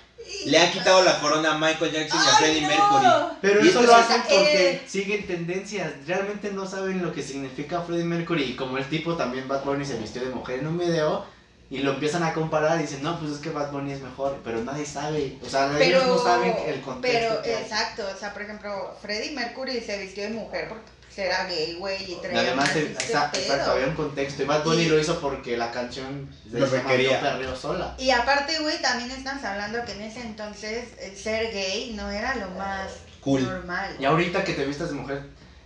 Le 0.45 0.57
ha 0.57 0.71
quitado 0.71 1.03
la 1.03 1.19
corona 1.19 1.53
a 1.53 1.57
Michael 1.57 1.91
Jackson 1.91 2.19
y 2.23 2.27
a 2.27 2.29
¡Ay, 2.29 2.37
Freddie 2.37 2.61
no! 2.61 2.67
Mercury. 2.67 3.37
Pero 3.41 3.65
Y 3.65 3.69
eso 3.69 3.81
lo 3.81 3.95
hacen 3.95 4.21
porque 4.21 4.71
eh. 4.71 4.81
siguen 4.87 5.27
tendencias. 5.27 5.91
Realmente 6.05 6.51
no 6.51 6.65
saben 6.65 7.01
lo 7.01 7.13
que 7.13 7.23
significa 7.23 7.81
Freddie 7.81 8.05
Mercury. 8.05 8.43
Y 8.43 8.55
como 8.55 8.77
el 8.77 8.85
tipo 8.85 9.15
también 9.15 9.47
Bad 9.47 9.63
Bunny 9.63 9.85
se 9.85 9.97
vistió 9.97 10.23
de 10.23 10.29
mujer 10.29 10.59
en 10.59 10.67
un 10.67 10.77
video. 10.77 11.25
Y 11.71 11.79
lo 11.79 11.93
empiezan 11.93 12.23
a 12.23 12.33
comparar 12.33 12.79
y 12.79 12.83
dicen, 12.83 13.03
no, 13.03 13.19
pues 13.19 13.31
es 13.31 13.37
que 13.39 13.51
Bad 13.51 13.71
Bunny 13.71 13.91
es 13.91 14.01
mejor. 14.01 14.39
Pero 14.43 14.63
nadie 14.63 14.85
sabe. 14.85 15.37
O 15.45 15.49
sea, 15.49 15.69
Pero, 15.77 15.83
ellos 15.83 16.07
no 16.07 16.17
saben 16.23 16.55
el 16.65 16.81
contexto. 16.81 17.41
pero 17.43 17.57
exacto, 17.59 18.03
o 18.11 18.17
sea, 18.17 18.33
por 18.33 18.41
ejemplo, 18.41 18.95
Freddie 19.01 19.31
Mercury 19.31 19.79
se 19.81 19.99
vistió 19.99 20.23
de 20.23 20.29
mujer 20.29 20.67
porque 20.69 20.89
era 21.17 21.45
gay, 21.45 21.75
güey, 21.75 22.03
y 22.03 22.13
Y 22.13 22.15
traía 22.21 22.39
además, 22.41 22.75
exacto, 22.75 23.71
había 23.71 23.87
un 23.87 23.95
contexto. 23.95 24.43
Y 24.43 24.45
Bad 24.45 24.63
Bunny 24.63 24.83
Y- 24.83 24.89
lo 24.89 24.99
hizo 24.99 25.19
porque 25.19 25.57
la 25.57 25.71
canción 25.71 26.29
Lo 26.51 26.65
requería. 26.65 27.19
Perreo 27.19 27.55
sola. 27.55 27.95
Y 27.97 28.11
aparte, 28.11 28.59
güey, 28.59 28.81
también 28.81 29.11
estamos 29.11 29.43
hablando 29.43 29.83
que 29.85 29.91
en 29.93 30.01
ese 30.03 30.21
entonces 30.21 30.85
el 30.99 31.17
ser 31.17 31.51
gay 31.53 31.93
no 31.95 32.09
era 32.09 32.35
lo 32.35 32.49
más 32.51 32.89
Cool. 33.21 33.43
normal. 33.43 33.95
Y 33.99 34.05
ahorita 34.05 34.43
que 34.43 34.53
te 34.53 34.65
vistas 34.65 34.89
de 34.89 34.95
mujer, 34.95 35.23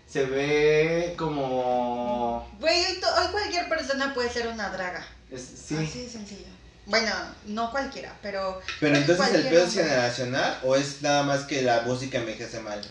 se 0.08 0.26
ve 0.26 1.14
como. 1.18 2.50
Güey, 2.60 2.86
hoy, 2.86 3.28
cualquier 3.32 3.68
persona 3.70 4.14
puede 4.14 4.30
ser 4.32 4.48
una 4.48 4.70
draga. 4.70 5.06
es- 5.32 5.42
sí. 5.68 5.76
Así 5.76 6.04
de 6.04 6.10
sencillo. 6.10 6.46
Bueno, 6.86 7.12
no 7.46 7.72
cualquiera, 7.72 8.14
pero 8.22 8.60
Pero 8.80 8.98
entonces 8.98 9.34
el 9.34 9.44
pedo 9.48 9.66
es 9.66 9.74
generacional 9.74 10.60
o 10.64 10.76
es 10.76 11.02
nada 11.02 11.24
más 11.24 11.46
que 11.46 11.62
la 11.62 11.82
música 11.82 12.18
envejece 12.20 12.60
mal. 12.60 12.82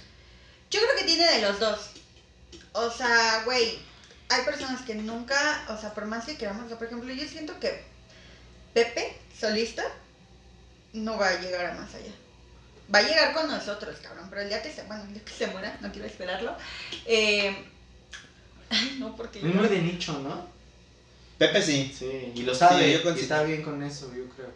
yo 0.70 0.80
creo 0.80 0.96
que 0.98 1.04
tiene 1.04 1.30
de 1.30 1.42
los 1.42 1.60
dos. 1.60 1.90
O 2.72 2.90
sea, 2.90 3.42
güey, 3.44 3.78
hay 4.28 4.42
personas 4.44 4.82
que 4.82 4.94
nunca, 4.94 5.64
o 5.68 5.78
sea, 5.78 5.92
por 5.94 6.06
más 6.06 6.24
que 6.24 6.36
queramos, 6.36 6.64
o 6.64 6.68
sea, 6.68 6.78
por 6.78 6.86
ejemplo, 6.86 7.12
yo 7.12 7.28
siento 7.28 7.58
que 7.60 7.82
Pepe, 8.74 9.14
solista, 9.38 9.82
no 10.94 11.18
va 11.18 11.28
a 11.28 11.40
llegar 11.40 11.66
a 11.66 11.74
más 11.74 11.94
allá. 11.94 12.12
Va 12.94 13.00
a 13.00 13.02
llegar 13.02 13.34
con 13.34 13.48
nosotros, 13.48 13.96
cabrón, 14.02 14.26
pero 14.30 14.42
el 14.42 14.48
día 14.48 14.62
que 14.62 14.72
se, 14.72 14.82
bueno, 14.84 15.04
el 15.04 15.14
día 15.14 15.24
que 15.24 15.32
se 15.32 15.46
muera, 15.48 15.76
no 15.80 15.92
quiero 15.92 16.06
esperarlo. 16.06 16.56
Eh, 17.04 17.54
ay, 18.70 18.96
no, 18.98 19.14
porque 19.16 19.38
Es 19.40 19.44
muy 19.54 19.68
de 19.68 19.82
nicho, 19.82 20.18
¿no? 20.20 20.46
Pepe 21.38 21.60
sí. 21.60 21.94
Sí, 21.96 22.32
y 22.34 22.42
lo 22.42 22.54
sabe. 22.54 22.84
Sí, 22.96 23.02
yo 23.02 23.16
y 23.16 23.20
está 23.20 23.42
bien 23.42 23.62
con 23.62 23.82
eso, 23.82 24.12
yo 24.14 24.28
creo. 24.30 24.52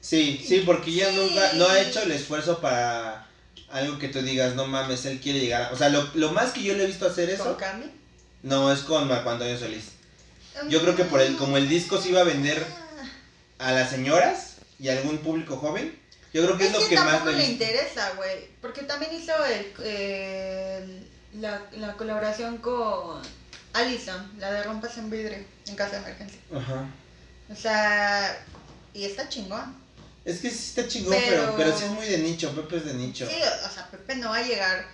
Sí, 0.00 0.42
sí, 0.46 0.62
porque 0.66 0.92
ya 0.92 1.10
Sí. 1.10 1.16
nunca, 1.16 1.52
no 1.54 1.68
ha 1.68 1.80
hecho 1.80 2.02
el 2.02 2.12
esfuerzo 2.12 2.60
para 2.60 3.26
algo 3.72 3.98
que 3.98 4.08
tú 4.08 4.20
digas, 4.22 4.54
no 4.54 4.66
mames, 4.66 5.04
él 5.06 5.20
quiere 5.20 5.40
llegar. 5.40 5.62
a-". 5.62 5.70
O 5.72 5.76
sea, 5.76 5.88
lo, 5.88 6.08
lo 6.14 6.32
más 6.32 6.52
que 6.52 6.62
yo 6.62 6.74
le 6.74 6.84
he 6.84 6.86
visto 6.86 7.06
hacer 7.06 7.36
con 7.36 7.46
eso, 7.48 7.56
Cami. 7.56 7.90
no 8.42 8.72
es 8.72 8.80
con 8.80 9.08
Marco 9.08 9.30
Antonio 9.30 9.58
Solís. 9.58 9.84
Yo 10.68 10.82
creo 10.82 10.94
que 10.96 11.04
por 11.04 11.20
el, 11.20 11.36
como 11.36 11.56
el 11.56 11.68
disco 11.68 12.00
se 12.00 12.10
iba 12.10 12.20
a 12.20 12.24
vender 12.24 12.64
a 13.58 13.72
las 13.72 13.90
señoras 13.90 14.56
y 14.78 14.88
a 14.88 14.92
algún 14.98 15.18
público 15.18 15.56
joven, 15.56 15.96
yo 16.32 16.44
creo 16.44 16.56
que 16.58 16.64
es, 16.66 16.74
Es 16.74 16.80
lo 16.82 16.88
que 16.88 16.96
más 16.96 17.24
le 17.24 17.46
interesa, 17.46 18.12
güey. 18.16 18.48
Porque 18.60 18.82
también 18.82 19.12
hizo 19.14 19.32
el, 19.46 19.72
el- 19.86 21.08
la, 21.40 21.62
la 21.72 21.92
colaboración 21.96 22.58
con 22.58 23.22
Allison, 23.72 24.30
la 24.38 24.52
de 24.52 24.62
Rompas 24.64 24.98
en 24.98 25.10
Vidrio, 25.10 25.38
en 25.66 25.76
caso 25.76 25.92
de 25.92 25.98
emergencia. 25.98 26.40
Ajá. 26.54 26.84
O 27.50 27.54
sea, 27.56 28.44
y 28.92 29.04
está 29.04 29.28
chingón. 29.28 29.79
Es 30.30 30.40
que 30.40 30.50
sí 30.50 30.56
está 30.68 30.86
chingón, 30.88 31.16
pero... 31.28 31.42
Pero- 31.42 31.56
Pero, 31.56 31.78
sí 31.78 31.84
es 31.84 31.90
muy 31.90 32.06
de 32.06 32.18
nicho, 32.18 32.50
Pepe 32.54 32.76
es 32.76 32.84
de 32.84 32.94
nicho. 32.94 33.26
Sí, 33.28 33.36
o 33.36 33.72
sea, 33.74 33.88
Pepe 33.90 34.14
no 34.16 34.30
va 34.30 34.36
a 34.36 34.42
llegar. 34.42 34.86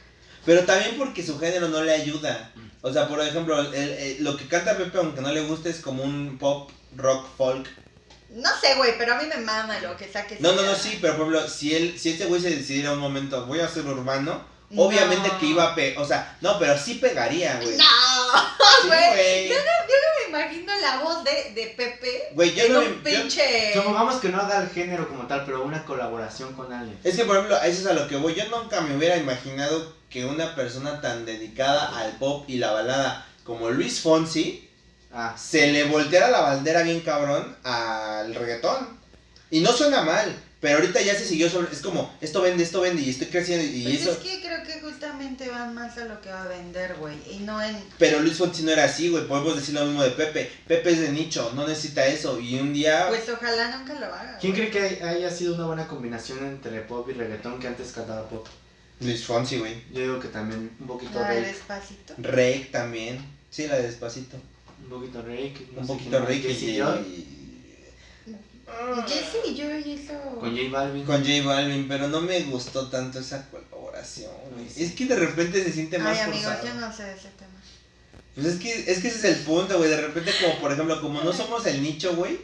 Pero 0.44 0.64
también 0.64 0.96
porque 0.96 1.24
su 1.24 1.38
género 1.38 1.68
no 1.68 1.82
le 1.82 1.92
ayuda. 1.92 2.52
O 2.82 2.92
sea, 2.92 3.08
por 3.08 3.20
ejemplo, 3.20 3.60
el- 3.60 3.74
el- 3.74 4.24
lo 4.24 4.36
que 4.36 4.46
canta 4.48 4.76
Pepe, 4.78 4.96
aunque 4.98 5.20
no 5.20 5.32
le 5.32 5.40
guste, 5.42 5.70
es 5.70 5.80
como 5.80 6.02
un 6.04 6.38
pop, 6.38 6.70
rock, 6.96 7.26
folk. 7.36 7.68
No 8.30 8.48
sé, 8.60 8.74
güey, 8.76 8.96
pero 8.98 9.14
a 9.14 9.18
mí 9.22 9.28
me 9.28 9.36
mama 9.42 9.78
lo 9.80 9.96
que 9.96 10.10
saque. 10.10 10.36
No, 10.40 10.52
no, 10.52 10.62
no, 10.62 10.74
sí, 10.74 10.98
pero 11.00 11.16
por 11.16 11.26
ejemplo, 11.28 11.48
si 11.48 11.74
él, 11.74 11.98
si 11.98 12.10
este 12.10 12.26
güey 12.26 12.40
se 12.40 12.50
decidiera 12.50 12.92
un 12.92 12.98
momento, 12.98 13.46
voy 13.46 13.60
a 13.60 13.68
ser 13.68 13.86
urbano, 13.86 14.44
No. 14.70 14.82
obviamente 14.82 15.30
que 15.38 15.46
iba 15.46 15.64
a 15.64 15.74
pe, 15.74 15.96
o 15.96 16.04
sea, 16.04 16.36
no, 16.40 16.58
pero 16.58 16.76
sí 16.76 16.94
pegaría, 16.94 17.56
güey. 17.62 17.76
No, 17.76 17.84
Sí, 18.82 18.88
güey. 18.88 19.48
güey. 19.48 19.48
me 19.48 20.38
imagino 20.38 20.72
la 20.80 20.98
voz 21.02 21.22
de, 21.24 21.52
de 21.54 21.74
Pepe 21.76 22.28
Güey, 22.32 22.54
yo 22.54 22.64
en 22.64 22.72
no 22.72 22.78
un 22.80 23.02
me- 23.02 23.12
yo- 23.12 23.20
pinche. 23.20 23.72
Supongamos 23.74 24.16
que 24.20 24.28
no 24.28 24.40
haga 24.40 24.62
el 24.62 24.68
género 24.70 25.08
como 25.08 25.26
tal, 25.26 25.44
pero 25.46 25.62
una 25.62 25.84
colaboración 25.84 26.52
con 26.54 26.72
alguien. 26.72 26.98
Es 27.04 27.16
que, 27.16 27.24
por 27.24 27.36
ejemplo, 27.36 27.56
eso 27.62 27.80
es 27.82 27.86
a 27.86 27.92
lo 27.92 28.08
que 28.08 28.16
voy. 28.16 28.34
Yo 28.34 28.44
nunca 28.48 28.80
me 28.80 28.96
hubiera 28.96 29.16
imaginado 29.16 29.94
que 30.10 30.24
una 30.24 30.54
persona 30.54 31.00
tan 31.00 31.24
dedicada 31.24 31.96
al 31.98 32.12
pop 32.18 32.44
y 32.48 32.58
la 32.58 32.72
balada 32.72 33.26
como 33.44 33.70
Luis 33.70 34.00
Fonsi 34.00 34.62
Ah, 35.18 35.34
se 35.38 35.68
le 35.68 35.84
volteara 35.84 36.28
la 36.28 36.40
bandera 36.40 36.82
bien 36.82 37.00
cabrón 37.00 37.56
al 37.64 38.34
reggaetón. 38.34 38.98
Y 39.50 39.60
no 39.60 39.72
suena 39.72 40.02
mal. 40.02 40.42
Pero 40.58 40.78
ahorita 40.78 41.02
ya 41.02 41.14
se 41.14 41.24
siguió 41.26 41.50
sobre, 41.50 41.70
es 41.70 41.80
como, 41.82 42.10
esto 42.20 42.40
vende, 42.40 42.62
esto 42.62 42.80
vende 42.80 43.02
y 43.02 43.10
estoy 43.10 43.26
creciendo 43.26 43.64
y 43.64 43.82
Pues 43.84 44.00
eso. 44.00 44.12
es 44.12 44.16
que 44.18 44.40
creo 44.40 44.62
que 44.64 44.80
justamente 44.80 45.48
van 45.50 45.74
más 45.74 45.98
a 45.98 46.06
lo 46.06 46.18
que 46.22 46.30
va 46.30 46.44
a 46.44 46.48
vender, 46.48 46.94
güey. 46.98 47.14
Y 47.30 47.40
no 47.40 47.62
en. 47.62 47.76
Pero 47.98 48.20
Luis 48.20 48.38
Fonsi 48.38 48.62
no 48.62 48.70
era 48.72 48.84
así, 48.84 49.10
güey. 49.10 49.28
Podemos 49.28 49.54
decir 49.54 49.74
lo 49.74 49.84
mismo 49.84 50.02
de 50.02 50.10
Pepe. 50.12 50.50
Pepe 50.66 50.90
es 50.90 51.00
de 51.00 51.10
nicho, 51.12 51.52
no 51.54 51.68
necesita 51.68 52.06
eso. 52.06 52.40
Y 52.40 52.58
un 52.58 52.72
día. 52.72 53.06
Pues 53.08 53.28
ojalá 53.28 53.76
nunca 53.76 53.94
lo 54.00 54.06
haga. 54.06 54.38
¿Quién 54.40 54.54
güey. 54.56 54.70
cree 54.70 54.96
que 54.98 55.04
haya 55.04 55.30
sido 55.30 55.54
una 55.56 55.66
buena 55.66 55.86
combinación 55.86 56.38
entre 56.46 56.80
pop 56.80 57.06
y 57.10 57.12
reggaetón 57.12 57.60
que 57.60 57.68
antes 57.68 57.92
cantaba 57.92 58.26
pop? 58.28 58.46
Luis 59.00 59.24
Fonsi, 59.24 59.58
güey. 59.58 59.74
Yo 59.92 60.00
digo 60.00 60.20
que 60.20 60.28
también 60.28 60.74
un 60.80 60.86
poquito 60.86 61.20
La 61.20 61.28
de 61.32 61.40
Rake. 61.40 61.52
despacito. 61.52 62.14
Rake 62.16 62.68
también. 62.72 63.18
Sí, 63.50 63.66
la 63.66 63.76
de 63.76 63.82
despacito. 63.82 64.38
Un 64.82 64.88
poquito 64.88 65.20
Rake. 65.20 65.68
no 65.74 65.82
un 65.82 65.86
poquito 65.86 66.18
Rake 66.20 66.48
y, 66.50 66.64
y- 66.64 67.35
Jesse 69.06 69.38
y 69.48 69.54
yo 69.54 69.64
eso. 69.70 70.12
Con 70.40 70.56
J 70.56 70.70
Balvin. 70.70 71.04
Con 71.04 71.24
J 71.24 71.42
Balvin, 71.46 71.86
pero 71.88 72.08
no 72.08 72.20
me 72.20 72.40
gustó 72.44 72.88
tanto 72.88 73.20
esa 73.20 73.48
colaboración, 73.50 74.32
güey. 74.54 74.66
Es 74.76 74.92
que 74.92 75.06
de 75.06 75.16
repente 75.16 75.62
se 75.62 75.72
siente 75.72 75.98
más 75.98 76.16
Ay, 76.18 76.24
amigos, 76.24 76.52
forzado. 76.54 76.66
yo 76.68 76.74
no 76.80 76.92
sé 76.92 77.04
de 77.04 77.12
ese 77.14 77.28
tema. 77.38 77.50
Pues 78.34 78.46
es 78.48 78.60
que, 78.60 78.90
es 78.92 78.98
que 78.98 79.08
ese 79.08 79.18
es 79.18 79.24
el 79.24 79.36
punto, 79.44 79.78
güey. 79.78 79.88
De 79.88 80.00
repente, 80.00 80.32
como 80.42 80.58
por 80.60 80.72
ejemplo, 80.72 81.00
como 81.00 81.22
no 81.22 81.32
somos 81.32 81.64
el 81.66 81.82
nicho, 81.82 82.14
güey, 82.16 82.38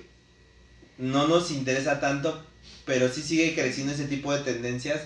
no 0.99 1.27
nos 1.27 1.51
interesa 1.51 2.01
tanto, 2.01 2.45
pero 2.87 3.09
sí 3.09 3.23
sigue 3.23 3.55
creciendo 3.55 3.93
ese 3.93 4.05
tipo 4.07 4.33
de 4.33 4.41
tendencias 4.43 5.01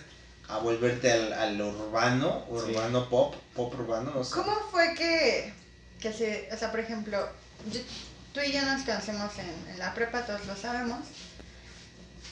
a 0.48 0.59
volverte 0.59 1.11
al, 1.11 1.33
al 1.33 1.61
urbano, 1.61 2.44
Sí. 2.46 2.52
urbano 2.70 3.09
pop, 3.09 3.35
pop 3.55 3.74
urbano, 3.74 4.12
no 4.14 4.22
sé. 4.22 4.35
¿Cómo 4.35 4.55
fue 4.70 4.94
que, 4.94 5.52
que 6.00 6.12
se, 6.12 6.48
o 6.52 6.57
sea, 6.57 6.70
por 6.70 6.79
ejemplo, 6.81 7.18
yo- 7.72 7.81
tú 8.37 8.42
y 8.42 8.53
yo 8.53 8.62
nos 8.62 8.83
conocemos 8.83 9.33
en, 9.38 9.70
en 9.72 9.79
la 9.79 9.94
prepa, 9.94 10.27
todos 10.27 10.44
lo 10.46 10.55
sabemos, 10.55 10.99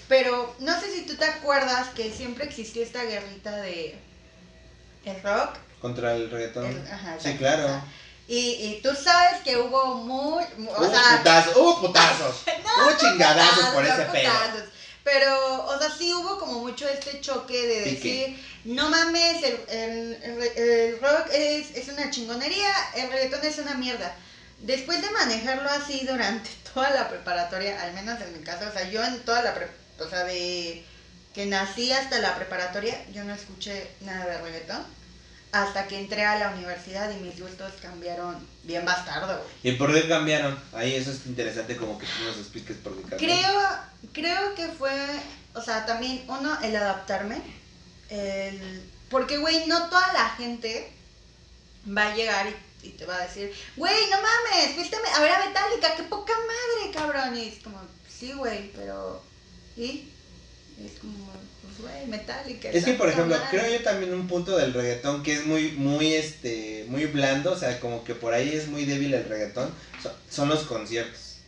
pero 0.07 0.55
no 0.59 0.79
sé 0.79 0.93
si 0.93 1.03
tú 1.07 1.17
te 1.17 1.25
acuerdas 1.25 1.89
que 1.97 2.13
siempre 2.13 2.45
existió 2.45 2.83
esta 2.83 3.03
guerrita 3.05 3.57
de 3.63 3.99
el 5.07 5.23
rock, 5.23 5.57
Contra 5.81 6.15
el 6.15 6.31
reggaetón. 6.31 6.67
el- 6.67 6.87
ajá, 6.93 7.17
sí, 7.19 7.35
claro. 7.39 7.81
y, 8.29 8.37
y 8.39 8.81
tú 8.83 8.91
sabes 8.95 9.41
que 9.45 9.57
hubo 9.57 9.95
muy, 9.97 10.45
o 10.45 10.79
Hubo 10.83 10.91
sea, 10.91 11.17
putazos, 11.19 11.57
hubo 11.57 11.81
putazos. 11.81 12.37
hubo 12.83 12.97
chingadazos 12.99 13.65
por 13.67 13.85
ese 13.87 14.05
no 14.05 14.13
pedo. 14.13 14.33
putazos. 14.33 14.63
Pero, 15.05 15.67
o 15.67 15.79
sea, 15.79 15.91
sí 15.91 16.13
hubo 16.15 16.39
como 16.39 16.61
mucho 16.61 16.87
este 16.89 17.21
choque 17.21 17.67
de 17.67 17.81
decir, 17.91 18.43
no 18.65 18.89
mames, 18.91 19.43
el, 19.43 19.59
el- 19.69 20.23
el- 20.23 20.59
el 20.59 21.01
rock 21.01 21.29
es, 21.33 21.75
es 21.77 21.89
una 21.89 22.11
chingonería, 22.11 22.73
el 22.95 23.11
reggaetón 23.11 23.45
es 23.45 23.59
una 23.59 23.75
mierda. 23.75 24.15
Después 24.67 25.01
de 25.03 25.11
manejarlo 25.11 25.69
así 25.71 26.07
durante 26.07 26.51
toda 26.75 26.91
la 26.91 27.09
preparatoria, 27.09 27.81
al 27.83 27.93
menos 27.95 28.21
en 28.21 28.33
mi 28.39 28.45
caso, 28.45 28.69
o 28.69 28.73
sea, 28.73 28.89
yo 28.91 29.05
en 29.05 29.21
toda 29.25 29.43
la 29.43 29.55
pre- 29.55 29.69
o 30.01 30.09
sea, 30.09 30.25
de 30.25 30.85
que 31.35 31.47
nací 31.47 31.93
hasta 31.93 32.19
la 32.21 32.35
preparatoria, 32.37 32.97
yo 33.13 33.25
no 33.25 33.35
escuché 33.35 33.89
nada 34.01 34.25
de 34.27 34.39
reggaetón. 34.41 34.85
Hasta 35.53 35.87
que 35.87 35.99
entré 36.01 36.25
a 36.25 36.37
la 36.39 36.49
universidad 36.51 37.09
y 37.13 37.21
mis 37.23 37.39
gustos 37.41 37.73
cambiaron 37.81 38.45
bien 38.65 38.85
bastardo, 38.85 39.39
güey. 39.39 39.75
¿Y 39.75 39.79
por 39.79 39.93
qué 39.95 40.09
cambiaron? 40.09 40.59
Ahí 40.73 40.95
eso 40.97 41.13
es 41.13 41.27
interesante 41.27 41.77
como 41.77 41.97
que 41.97 42.07
tú 42.07 42.25
nos 42.25 42.39
expliques 42.39 42.77
por 42.79 42.97
qué 42.97 43.03
cambiaron. 43.11 43.37
Creo, 43.39 43.61
creo 44.13 44.55
que 44.57 44.67
fue, 44.69 44.93
o 45.55 45.63
sea, 45.63 45.87
también 45.87 46.25
uno, 46.27 46.59
el 46.63 46.75
adaptarme. 46.75 47.41
El, 48.09 48.83
porque, 49.11 49.37
güey, 49.39 49.67
no 49.67 49.89
toda 49.89 50.13
la 50.13 50.31
gente 50.31 50.91
va 51.87 52.09
a 52.11 52.15
llegar 52.17 52.47
y, 52.49 52.55
y 52.85 52.91
te 52.91 53.07
va 53.07 53.17
a 53.17 53.27
decir, 53.27 53.53
güey, 53.77 53.95
no 54.11 54.17
mames, 54.17 54.75
fuiste 54.75 54.97
a 54.97 55.21
ver 55.21 55.31
a 55.31 55.47
Metallica, 55.47 55.97
qué 55.97 56.03
poca 56.05 56.33
madre, 56.33 56.93
cabrón. 56.93 57.37
Y 57.37 57.49
es 57.49 57.63
como, 57.63 57.81
sí, 58.09 58.33
güey, 58.33 58.71
pero, 58.73 59.23
¿y? 59.77 60.11
Es 60.85 60.99
como, 61.01 61.31
pues, 61.63 61.79
güey, 61.81 62.07
Metallica. 62.07 62.69
Es 62.71 62.85
que 62.85 62.95
por 62.95 63.09
ejemplo, 63.09 63.37
madre". 63.37 63.49
creo 63.51 63.79
yo 63.79 63.83
también 63.83 64.13
un 64.13 64.29
punto 64.29 64.57
del 64.57 64.75
reggaetón 64.75 65.23
que 65.23 65.35
es 65.35 65.47
muy, 65.47 65.73
muy, 65.73 66.13
este, 66.13 66.85
muy 66.89 67.07
blando, 67.07 67.53
o 67.53 67.59
sea, 67.59 67.81
como 67.81 68.05
que 68.05 68.15
por 68.15 68.35
ahí 68.35 68.51
es 68.51 68.69
muy 68.69 68.85
débil 68.85 69.15
el 69.15 69.25
reggaetón, 69.25 69.73
son, 70.03 70.13
son 70.29 70.49
los 70.49 70.65
conciertos. 70.65 71.39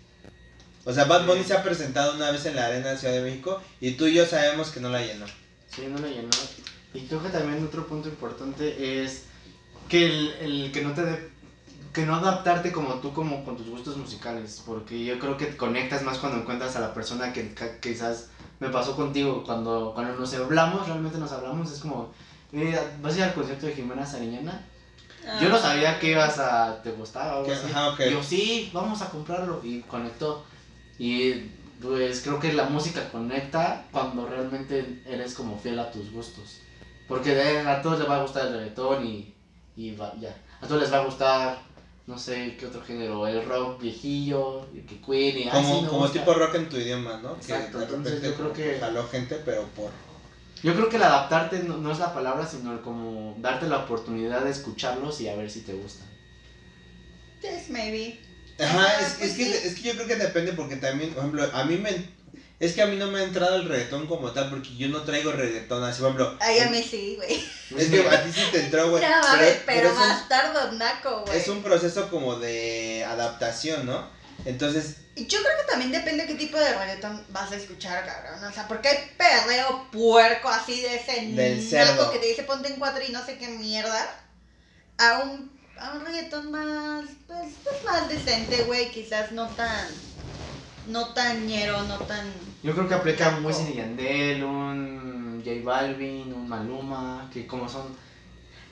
O 0.85 0.92
sea, 0.92 1.05
Bad 1.05 1.27
Bunny 1.27 1.42
se 1.42 1.53
ha 1.53 1.64
presentado 1.64 2.14
una 2.14 2.31
vez 2.31 2.46
en 2.46 2.55
la 2.55 2.66
Arena 2.66 2.92
de 2.92 2.99
Ciudad 2.99 3.14
de 3.14 3.22
México 3.22 3.61
y 3.81 3.92
tú 3.92 4.07
y 4.07 4.14
yo 4.14 4.25
sabemos 4.25 4.70
que 4.70 4.79
no 4.79 4.88
la 4.88 5.05
llenó. 5.05 5.27
Sí, 5.75 5.83
no 5.88 5.99
lo 5.99 6.07
llenó. 6.07 6.31
Y 6.94 7.01
creo 7.07 7.20
que 7.22 7.29
también 7.29 7.64
otro 7.64 7.88
punto 7.88 8.09
importante 8.09 9.03
es 9.03 9.22
que 9.88 10.07
el, 10.07 10.29
el 10.40 10.72
que 10.72 10.83
no 10.83 10.92
te 10.92 11.03
dé- 11.05 11.31
que 11.92 12.05
no 12.05 12.16
adaptarte 12.16 12.72
como 12.72 12.94
tú 12.96 13.12
como 13.14 13.44
con 13.44 13.57
tus 13.57 13.68
gustos 13.70 13.96
musicales, 13.96 14.62
porque 14.66 15.03
yo 15.05 15.18
creo 15.18 15.37
que 15.38 15.57
conectas 15.57 16.03
más 16.03 16.18
cuando 16.18 16.38
encuentras 16.40 16.77
a 16.77 16.81
la 16.81 16.92
persona 16.92 17.33
que 17.33 17.55
ca- 17.55 17.81
quizás 17.81 18.29
me 18.61 18.68
pasó 18.68 18.94
contigo 18.96 19.42
cuando 19.44 19.92
cuando 19.94 20.14
nos 20.16 20.35
hablamos, 20.35 20.87
realmente 20.87 21.18
nos 21.18 21.33
hablamos, 21.33 21.72
es 21.72 21.81
como 21.81 22.11
"Eh, 22.53 22.79
¿vas 23.01 23.14
a 23.14 23.18
ir 23.18 23.22
al 23.25 23.35
concierto 23.35 23.66
de 23.66 23.72
Jimena 23.75 24.05
Sariñana? 24.07 24.66
Yo 25.42 25.49
no 25.49 25.59
sabía 25.59 25.99
que 25.99 26.12
ibas 26.12 26.38
a 26.38 26.81
te 26.83 26.92
gustaba 26.92 27.33
o 27.33 27.37
algo 27.38 27.46
Que- 27.46 27.55
así. 27.55 27.66
ajá, 27.70 27.88
ok. 27.90 28.01
Y 28.07 28.11
Yo 28.12 28.22
sí, 28.22 28.70
vamos 28.72 29.03
a 29.03 29.11
comprarlo 29.11 29.61
y 29.64 29.81
conectó. 29.81 30.44
Y 31.01 31.33
pues 31.83 32.20
creo 32.22 32.38
que 32.38 32.53
la 32.53 32.64
música 32.64 33.09
conecta 33.11 33.85
cuando 33.90 34.27
realmente 34.29 35.03
eres 35.05 35.35
como 35.35 35.59
fiel 35.59 35.79
a 35.81 35.90
tus 35.90 36.12
gustos. 36.12 36.59
Porque 37.09 37.35
de- 37.35 37.59
a 37.61 37.83
todos 37.83 37.99
les 37.99 38.09
va 38.09 38.16
a 38.16 38.22
gustar 38.22 38.46
el 38.46 38.53
reggaetón 38.53 39.05
y, 39.05 39.35
y 39.77 39.95
va- 39.95 40.15
ya. 40.21 40.35
A 40.61 40.67
todos 40.67 40.81
les 40.81 40.93
va 40.93 40.99
a 40.99 41.05
gustar, 41.05 41.59
no 42.07 42.19
sé 42.19 42.57
qué 42.59 42.67
otro 42.67 42.83
género, 42.83 43.27
el 43.27 43.45
rock 43.45 43.81
viejillo, 43.81 44.67
y 44.75 44.81
que 44.81 45.01
Queen 45.01 45.39
y 45.39 45.49
ay, 45.49 45.65
sí 45.65 45.71
Como, 45.73 45.87
como 45.89 46.01
gusta. 46.03 46.19
tipo 46.21 46.35
rock 46.35 46.55
en 46.55 46.69
tu 46.69 46.77
idioma, 46.77 47.19
¿no? 47.19 47.35
Exacto, 47.37 47.79
que 47.79 47.85
entonces 47.85 48.23
yo 48.23 48.35
creo 48.35 48.37
como 48.37 48.53
que- 48.55 48.79
jaló 48.81 49.07
gente, 49.09 49.37
pero 49.45 49.65
por... 49.77 49.91
Yo 50.62 50.75
creo 50.75 50.89
que 50.89 50.97
el 50.97 51.03
adaptarte 51.03 51.59
no, 51.61 51.77
no 51.77 51.93
es 51.93 51.99
la 51.99 52.15
palabra, 52.15 52.47
sino 52.47 52.73
el 52.73 52.81
como 52.81 53.37
darte 53.41 53.69
la 53.69 53.79
oportunidad 53.79 54.43
de 54.43 54.51
escucharlos 54.51 55.21
y 55.21 55.29
a 55.29 55.37
ver 55.37 55.51
si 55.51 55.61
te 55.61 55.75
gustan. 55.75 56.07
Yes, 57.43 57.69
maybe. 57.69 58.19
Ajá, 58.59 58.79
Ajá, 58.79 59.01
es, 59.01 59.15
pues 59.19 59.31
es, 59.33 59.37
que, 59.37 59.45
sí. 59.45 59.53
es 59.69 59.75
que 59.75 59.83
yo 59.83 59.93
creo 59.95 60.07
que 60.07 60.17
depende 60.17 60.53
porque 60.55 60.77
también, 60.77 61.11
por 61.11 61.19
ejemplo, 61.19 61.47
a 61.53 61.65
mí 61.65 61.77
me... 61.77 61.91
Es 62.59 62.73
que 62.73 62.81
a 62.83 62.87
mí 62.87 62.97
no 62.97 63.09
me 63.11 63.21
ha 63.21 63.25
entrado 63.25 63.57
el 63.57 63.69
reggaetón 63.69 64.07
como 64.07 64.31
tal 64.33 64.49
porque 64.49 64.75
yo 64.77 64.88
no 64.88 65.03
traigo 65.03 65.31
reggaetón 65.31 65.85
así, 65.85 66.01
por 66.01 66.11
ejemplo... 66.12 66.38
Ay, 66.40 66.61
a 66.61 66.71
mí 66.71 66.83
sí, 66.83 67.16
güey. 67.16 67.35
Es 67.77 67.90
que 67.90 68.09
a 68.09 68.25
ti 68.25 68.33
sí 68.33 68.40
te 68.51 68.61
entró, 68.61 68.88
güey. 68.90 69.03
No 69.05 69.11
mames, 69.21 69.59
pero, 69.66 69.88
es 69.88 69.92
un- 69.95 69.99
bastardo 70.01 70.73
naco, 70.73 71.25
güey. 71.27 71.37
es 71.38 71.49
un 71.49 71.62
proceso 71.62 72.09
como 72.09 72.37
de 72.37 73.05
adaptación, 73.07 73.85
¿no? 73.85 74.09
Entonces, 74.47 74.97
Y 75.16 75.27
Yo 75.27 75.38
creo 75.42 75.53
que 75.61 75.71
también 75.71 75.92
depende 75.92 76.27
qué 76.27 76.35
tipo 76.35 76.59
de 76.59 76.73
reggaetón 76.79 77.23
vas 77.31 77.51
a 77.53 77.57
escuchar, 77.57 78.07
cabrón. 78.07 78.42
O 78.45 78.53
sea, 78.53 78.66
porque 78.69 78.88
hay 78.88 79.11
perreo 79.19 79.88
puerco 79.90 80.49
así 80.49 80.81
de 80.81 80.97
ese 80.97 81.12
Del 81.33 81.57
naco 81.59 81.69
cerdo. 81.95 82.11
que 82.11 82.19
te 82.21 82.27
dice 82.27 82.42
ponte 82.45 82.69
en 82.69 82.79
cuatro 82.79 83.03
y 83.07 83.12
no 83.12 83.25
sé 83.25 83.37
qué 83.38 83.49
mierda. 83.49 84.09
A 84.99 85.19
un, 85.19 85.51
a 85.79 85.92
un 85.92 86.05
reggaetón 86.07 86.51
más, 86.51 87.05
pues, 87.27 87.49
pues 87.62 87.77
más 87.85 88.09
decente, 88.09 88.62
güey. 88.64 88.90
Quizás 88.90 89.33
no 89.33 89.49
tan, 89.57 89.88
no 90.88 91.09
tan 91.14 91.46
ñero, 91.46 91.83
no 91.85 91.99
tan... 92.01 92.33
Yo 92.62 92.72
creo 92.75 92.88
que 92.88 92.94
aplica 92.94 93.31
muy 93.33 93.53
Wisin 93.53 93.72
y 93.72 93.77
Yandel, 93.77 94.44
un 94.44 95.42
J 95.44 95.57
Balvin, 95.64 96.33
un 96.33 96.49
Maluma, 96.49 97.31
que 97.33 97.46
como 97.46 97.68
son... 97.68 97.94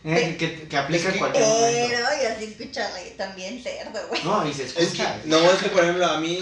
eh, 0.05 0.37
que, 0.39 0.67
que 0.69 0.77
aplica 0.77 1.03
Es 1.03 1.07
que- 1.09 1.13
en 1.13 1.19
cualquier 1.19 1.45
momento. 1.47 1.89
Pero, 1.91 2.07
y 2.23 2.27
así 2.27 2.45
escucha 2.45 2.91
bien 3.37 3.63
cerdo, 3.63 4.01
güey. 4.09 4.23
No, 4.25 4.47
y 4.49 4.53
se 4.53 4.65
es 4.65 4.73
que, 4.75 4.83
escucha. 4.83 5.21
no, 5.27 5.39
es 5.51 5.59
que 5.63 5.69
por 5.71 5.83
ejemplo 5.83 6.07
a 6.07 6.19
mí 6.21 6.41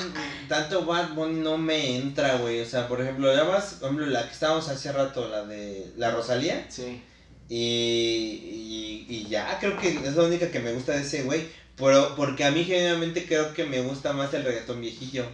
tanto 0.49 0.85
Bad 0.85 1.15
Bunny 1.15 1.41
no 1.41 1.57
me 1.59 1.97
entra, 1.97 2.37
güey. 2.37 2.61
O 2.61 2.67
sea, 2.67 2.89
por 2.89 3.01
ejemplo, 3.01 3.35
ya 3.35 3.45
más, 3.45 3.75
por 3.75 3.91
ejemplo, 3.91 4.07
la 4.07 4.27
que 4.27 4.33
estábamos 4.33 4.69
hace 4.69 4.91
rato, 4.93 5.29
la 5.29 5.45
de 5.45 5.93
la 5.97 6.11
Rosalía. 6.11 6.67
Sí. 6.69 7.03
Y, 7.49 7.57
y, 7.59 9.07
y 9.09 9.29
ya, 9.29 9.59
creo 9.61 9.77
que 9.79 9.89
es 9.91 10.15
la 10.17 10.25
única 10.25 10.51
que 10.51 10.61
me 10.61 10.73
gusta 10.73 10.93
de 10.93 11.03
ese 11.03 11.23
güey. 11.23 11.49
Pero 11.77 12.15
porque 12.17 12.45
a 12.45 12.51
mí 12.51 12.65
genuinamente 12.65 13.27
creo 13.27 13.53
que 13.55 13.65
me 13.65 13.81
gusta 13.81 14.13
más 14.13 14.33
el 14.35 14.45
reggaetón 14.45 14.81
viejillo. 14.81 15.25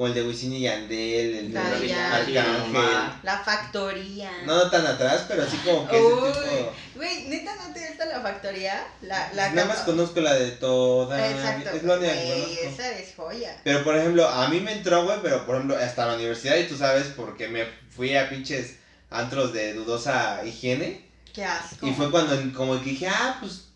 Como 0.00 0.08
el 0.08 0.14
de 0.14 0.22
Wisin 0.22 0.54
y 0.54 0.60
Yandel, 0.62 1.34
el 1.34 1.52
de 1.52 1.58
Arcángel. 1.58 2.72
La 3.22 3.38
factoría. 3.44 4.30
No, 4.46 4.70
tan 4.70 4.86
atrás, 4.86 5.26
pero 5.28 5.42
así 5.42 5.58
como 5.58 5.86
que 5.86 5.98
ese 5.98 6.06
Uy, 6.06 6.32
tipo. 6.32 6.72
güey, 6.94 7.28
neta, 7.28 7.54
¿no 7.56 7.74
te 7.74 7.86
gusta 7.86 8.06
la 8.06 8.20
factoría? 8.22 8.82
La, 9.02 9.30
la 9.34 9.50
Nada 9.50 9.68
más 9.68 9.80
conozco 9.80 10.22
la 10.22 10.32
de 10.36 10.52
toda. 10.52 11.30
Exacto. 11.30 11.68
Es 11.76 11.82
la 11.82 11.98
única 11.98 12.14
que 12.14 12.32
conozco. 12.32 12.62
esa 12.62 12.92
es 12.92 13.14
joya. 13.14 13.60
Pero 13.62 13.84
por 13.84 13.94
ejemplo, 13.94 14.26
a 14.26 14.48
mí 14.48 14.60
me 14.60 14.72
entró, 14.72 15.04
güey, 15.04 15.18
pero 15.20 15.44
por 15.44 15.56
ejemplo, 15.56 15.76
hasta 15.76 16.06
la 16.06 16.14
universidad, 16.14 16.56
y 16.56 16.66
tú 16.66 16.78
sabes, 16.78 17.08
porque 17.14 17.48
me 17.48 17.66
fui 17.90 18.16
a 18.16 18.30
pinches 18.30 18.76
antros 19.10 19.52
de 19.52 19.74
dudosa 19.74 20.40
higiene. 20.46 21.10
Qué 21.34 21.44
asco. 21.44 21.86
Y 21.86 21.92
fue 21.92 22.10
cuando 22.10 22.40
como 22.56 22.82
que 22.82 22.88
dije, 22.88 23.06
ah, 23.06 23.36
pues 23.38 23.66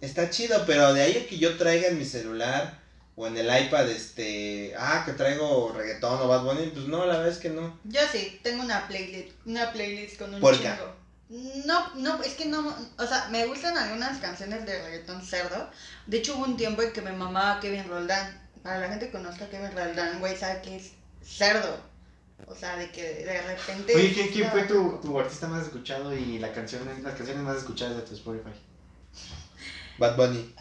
está 0.00 0.30
chido, 0.30 0.66
pero 0.66 0.94
de 0.94 1.02
ahí 1.02 1.16
a 1.16 1.28
que 1.28 1.36
yo 1.36 1.56
traiga 1.56 1.88
en 1.88 1.98
mi 1.98 2.04
celular 2.04 2.83
o 3.16 3.26
en 3.26 3.36
el 3.36 3.46
iPad, 3.46 3.88
este, 3.90 4.74
ah, 4.76 5.02
que 5.06 5.12
traigo 5.12 5.72
reggaetón 5.72 6.20
o 6.20 6.28
Bad 6.28 6.42
Bunny, 6.42 6.66
pues 6.68 6.86
no, 6.86 7.06
la 7.06 7.18
verdad 7.18 7.32
es 7.32 7.38
que 7.38 7.50
no. 7.50 7.78
Yo 7.84 8.00
sí, 8.10 8.40
tengo 8.42 8.62
una 8.62 8.88
playlist, 8.88 9.32
una 9.46 9.72
playlist 9.72 10.18
con 10.18 10.34
un 10.34 10.40
¿Por 10.40 10.58
qué? 10.58 10.64
chingo. 10.64 11.64
No, 11.64 11.94
no, 11.94 12.22
es 12.22 12.34
que 12.34 12.46
no, 12.46 12.76
o 12.98 13.06
sea, 13.06 13.28
me 13.30 13.46
gustan 13.46 13.76
algunas 13.76 14.18
canciones 14.18 14.66
de 14.66 14.82
reggaetón 14.82 15.24
cerdo. 15.24 15.70
De 16.06 16.18
hecho, 16.18 16.36
hubo 16.36 16.44
un 16.44 16.56
tiempo 16.56 16.82
en 16.82 16.92
que 16.92 17.02
me 17.02 17.12
mamaba 17.12 17.60
Kevin 17.60 17.88
Roldán. 17.88 18.42
Para 18.62 18.80
la 18.80 18.88
gente 18.88 19.06
que 19.06 19.12
conozca 19.12 19.44
a 19.44 19.48
Kevin 19.48 19.76
Roldán, 19.76 20.20
güey, 20.20 20.36
sabe 20.36 20.60
que 20.62 20.76
es 20.76 20.92
cerdo. 21.22 21.78
O 22.46 22.54
sea, 22.54 22.76
de 22.76 22.90
que 22.90 23.02
de 23.24 23.42
repente... 23.42 23.94
Oye, 23.94 24.12
¿quién, 24.12 24.28
quién 24.28 24.50
fue 24.50 24.64
tu, 24.64 25.00
tu 25.00 25.18
artista 25.18 25.46
más 25.48 25.62
escuchado 25.62 26.14
y 26.14 26.38
la 26.38 26.52
canción, 26.52 26.82
las 27.02 27.14
canciones 27.14 27.42
más 27.42 27.58
escuchadas 27.58 27.96
de 27.96 28.02
tu 28.02 28.14
Spotify? 28.14 28.52
Bad 29.98 30.16
Bunny. 30.16 30.54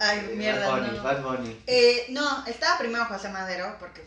Ay, 0.00 0.34
mierda, 0.34 0.68
Bad 0.68 0.80
Bunny, 0.80 0.96
no. 0.96 1.02
Bad 1.02 1.22
Bunny. 1.22 1.62
Eh, 1.66 2.06
no, 2.08 2.46
estaba 2.46 2.78
primero 2.78 3.04
José 3.04 3.28
Madero, 3.28 3.76
porque 3.78 4.02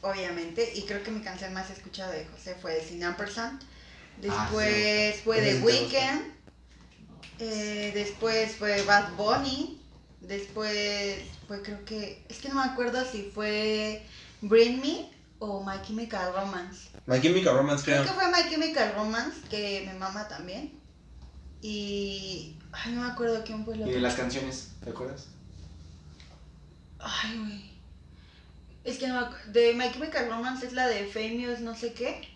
obviamente, 0.00 0.72
y 0.74 0.82
creo 0.86 1.02
que 1.02 1.10
mi 1.10 1.20
canción 1.20 1.52
más 1.52 1.70
escuchada 1.70 2.12
de 2.12 2.26
José 2.26 2.56
fue 2.60 2.80
Sin 2.80 3.04
Ampersand. 3.04 3.62
Después 4.16 5.20
fue 5.22 5.40
The 5.40 5.58
sí. 5.58 5.62
Weeknd. 5.62 6.22
Eh, 7.38 7.90
después 7.94 8.56
fue 8.56 8.82
Bad 8.82 9.12
Bunny. 9.16 9.78
Después 10.20 11.18
fue, 11.46 11.62
creo 11.62 11.84
que, 11.84 12.24
es 12.28 12.38
que 12.38 12.48
no 12.48 12.54
me 12.56 12.62
acuerdo 12.62 13.04
si 13.04 13.30
fue 13.34 14.02
Bring 14.40 14.80
Me 14.80 15.12
o 15.38 15.62
My 15.62 15.82
Chemical 15.86 16.32
Romance. 16.34 16.88
My 17.04 17.20
Chemical 17.20 17.54
Romance, 17.56 17.84
Creo 17.84 18.02
creo. 18.02 18.14
que 18.14 18.20
fue 18.20 18.32
My 18.32 18.50
Chemical 18.50 18.94
Romance, 18.96 19.36
que 19.50 19.84
me 19.86 19.92
mama 19.98 20.26
también. 20.28 20.80
Y. 21.60 22.55
Ay, 22.84 22.92
no 22.92 23.02
me 23.02 23.08
acuerdo 23.08 23.42
quién 23.44 23.64
fue 23.64 23.74
el 23.74 23.88
Y 23.88 23.92
de 23.92 24.00
las 24.00 24.14
canciones, 24.14 24.70
¿te 24.84 24.90
acuerdas? 24.90 25.26
Ay, 26.98 27.38
güey. 27.38 27.70
Es 28.84 28.98
que 28.98 29.08
no 29.08 29.14
me 29.14 29.26
acu- 29.26 29.44
De 29.46 29.74
My 29.74 29.90
Chemical 29.92 30.28
Romance 30.28 30.66
es 30.66 30.72
la 30.72 30.86
de 30.86 31.06
Famous 31.06 31.60
no 31.60 31.74
sé 31.74 31.92
qué. 31.92 32.28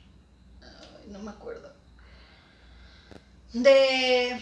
Ay, 0.62 1.07
no 1.09 1.18
me 1.20 1.30
acuerdo. 1.30 1.72
De 3.53 4.41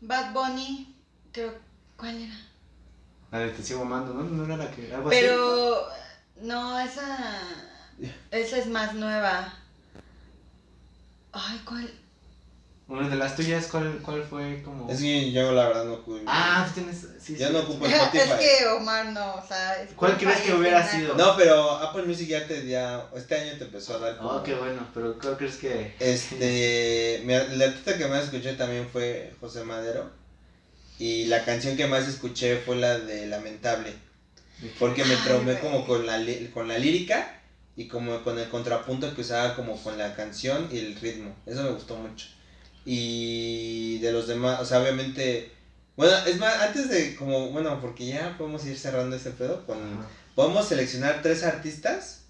Bad 0.00 0.32
Bunny, 0.32 0.94
creo. 1.32 1.54
¿Cuál 1.96 2.22
era? 2.22 2.34
La 3.30 3.38
de 3.40 3.50
Te 3.50 3.62
sigo 3.62 3.82
amando, 3.82 4.14
¿no? 4.14 4.22
No 4.24 4.44
era 4.44 4.56
la 4.56 4.70
que. 4.70 4.92
Algo 4.94 5.08
así. 5.08 5.18
Pero. 5.20 5.88
No, 6.42 6.78
esa. 6.80 7.42
Esa 8.30 8.58
es 8.58 8.66
más 8.68 8.94
nueva. 8.94 9.52
Ay, 11.32 11.60
¿cuál? 11.64 11.90
Una 12.88 13.06
de 13.06 13.16
las 13.16 13.36
tuyas, 13.36 13.66
¿cuál, 13.66 13.98
cuál 14.02 14.22
fue 14.22 14.62
como.? 14.62 14.90
Es 14.90 15.00
que 15.00 15.30
yo 15.30 15.52
la 15.52 15.68
verdad 15.68 15.84
no 15.84 15.92
ocupo. 15.94 16.18
Ah, 16.26 16.64
tú 16.66 16.80
tienes. 16.80 17.06
Sí, 17.20 17.36
Yo 17.36 17.48
sí. 17.48 17.52
no 17.52 17.58
ocupo 17.60 17.86
es 17.86 17.92
Spotify. 17.92 18.30
que 18.40 18.66
Omar 18.68 19.06
no, 19.12 19.34
o 19.34 19.46
sea. 19.46 19.86
¿Cuál 19.94 20.16
crees 20.16 20.40
que 20.40 20.48
es 20.48 20.54
hubiera 20.54 20.90
sido? 20.90 21.14
No, 21.14 21.36
pero 21.36 21.72
Apple 21.72 22.04
Music 22.04 22.28
ya 22.28 22.46
te 22.46 22.66
ya 22.66 23.06
este 23.14 23.34
año 23.36 23.58
te 23.58 23.64
empezó 23.64 23.96
a 23.96 23.98
dar 23.98 24.16
como 24.16 24.30
Oh, 24.30 24.42
qué 24.42 24.54
bueno, 24.54 24.86
pero 24.94 25.18
¿cuál 25.18 25.36
crees 25.36 25.56
que.? 25.56 25.94
Este, 26.00 27.20
mi, 27.24 27.34
la 27.58 27.66
artista 27.66 27.98
que 27.98 28.06
más 28.06 28.24
escuché 28.24 28.54
también 28.54 28.88
fue 28.90 29.34
José 29.38 29.64
Madero 29.64 30.10
y 30.98 31.26
la 31.26 31.44
canción 31.44 31.76
que 31.76 31.86
más 31.86 32.08
escuché 32.08 32.56
fue 32.56 32.76
la 32.76 32.98
de 32.98 33.26
Lamentable, 33.26 33.94
porque 34.78 35.04
me 35.04 35.14
traumé 35.16 35.58
como 35.58 35.86
con 35.86 36.06
la 36.06 36.18
con 36.54 36.68
la 36.68 36.78
lírica 36.78 37.38
y 37.76 37.86
como 37.86 38.22
con 38.24 38.38
el 38.38 38.48
contrapunto 38.48 39.14
que 39.14 39.20
usaba 39.20 39.54
como 39.54 39.80
con 39.82 39.98
la 39.98 40.16
canción 40.16 40.68
y 40.72 40.78
el 40.78 40.96
ritmo. 40.96 41.36
Eso 41.44 41.62
me 41.62 41.70
gustó 41.70 41.94
mucho. 41.96 42.28
Y 42.90 43.98
de 43.98 44.12
los 44.12 44.26
demás, 44.28 44.60
o 44.60 44.64
sea, 44.64 44.80
obviamente 44.80 45.52
bueno, 45.98 46.16
es 46.26 46.38
más, 46.38 46.54
antes 46.62 46.88
de 46.88 47.16
como, 47.16 47.50
bueno, 47.50 47.80
porque 47.80 48.06
ya 48.06 48.36
podemos 48.38 48.64
ir 48.64 48.78
cerrando 48.78 49.16
este 49.16 49.32
pedo 49.32 49.66
con 49.66 49.76
Ajá. 49.78 50.06
Podemos 50.36 50.68
seleccionar 50.68 51.20
tres 51.20 51.42
artistas 51.42 52.20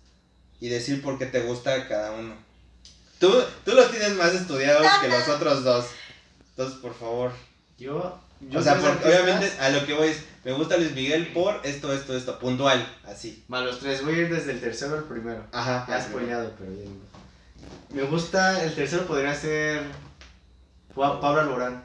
y 0.59 0.71
decir 0.71 1.03
por 1.03 1.19
qué 1.19 1.27
te 1.27 1.43
gusta 1.43 1.87
cada 1.87 2.13
uno. 2.13 2.35
Tú, 3.21 3.31
tú 3.67 3.73
los 3.73 3.91
tienes 3.91 4.15
más 4.15 4.33
estudiados 4.33 4.87
que 5.03 5.09
los 5.09 5.29
otros 5.29 5.63
dos. 5.65 5.85
Entonces, 6.49 6.79
por 6.79 6.95
favor. 6.95 7.31
Yo. 7.79 8.19
yo 8.41 8.59
o 8.59 8.63
sea, 8.63 8.73
tres 8.79 8.87
porque 8.87 9.05
artistas- 9.05 9.23
obviamente 9.23 9.61
a 9.61 9.69
lo 9.69 9.87
que 9.87 9.93
voy 9.93 10.09
es, 10.09 10.23
me 10.45 10.53
gusta 10.53 10.79
Luis 10.79 10.93
Miguel 10.95 11.29
por 11.35 11.61
esto, 11.63 11.93
esto, 11.93 12.17
esto, 12.17 12.39
puntual, 12.39 12.85
así. 13.05 13.45
Va, 13.53 13.61
los 13.61 13.81
tres, 13.81 14.03
voy 14.03 14.15
a 14.15 14.19
ir 14.23 14.35
desde 14.35 14.53
el 14.53 14.61
tercero 14.61 14.97
al 14.97 15.05
primero. 15.05 15.45
Ajá. 15.53 15.85
Ya 15.87 16.03
spoileado, 16.03 16.51
pero 16.59 16.73
ya. 16.73 16.89
Me 17.95 18.03
gusta, 18.05 18.65
el 18.65 18.75
tercero 18.75 19.07
podría 19.07 19.35
ser. 19.35 19.83
Pa- 20.95 21.21
Pablo 21.21 21.41
Alborán. 21.43 21.85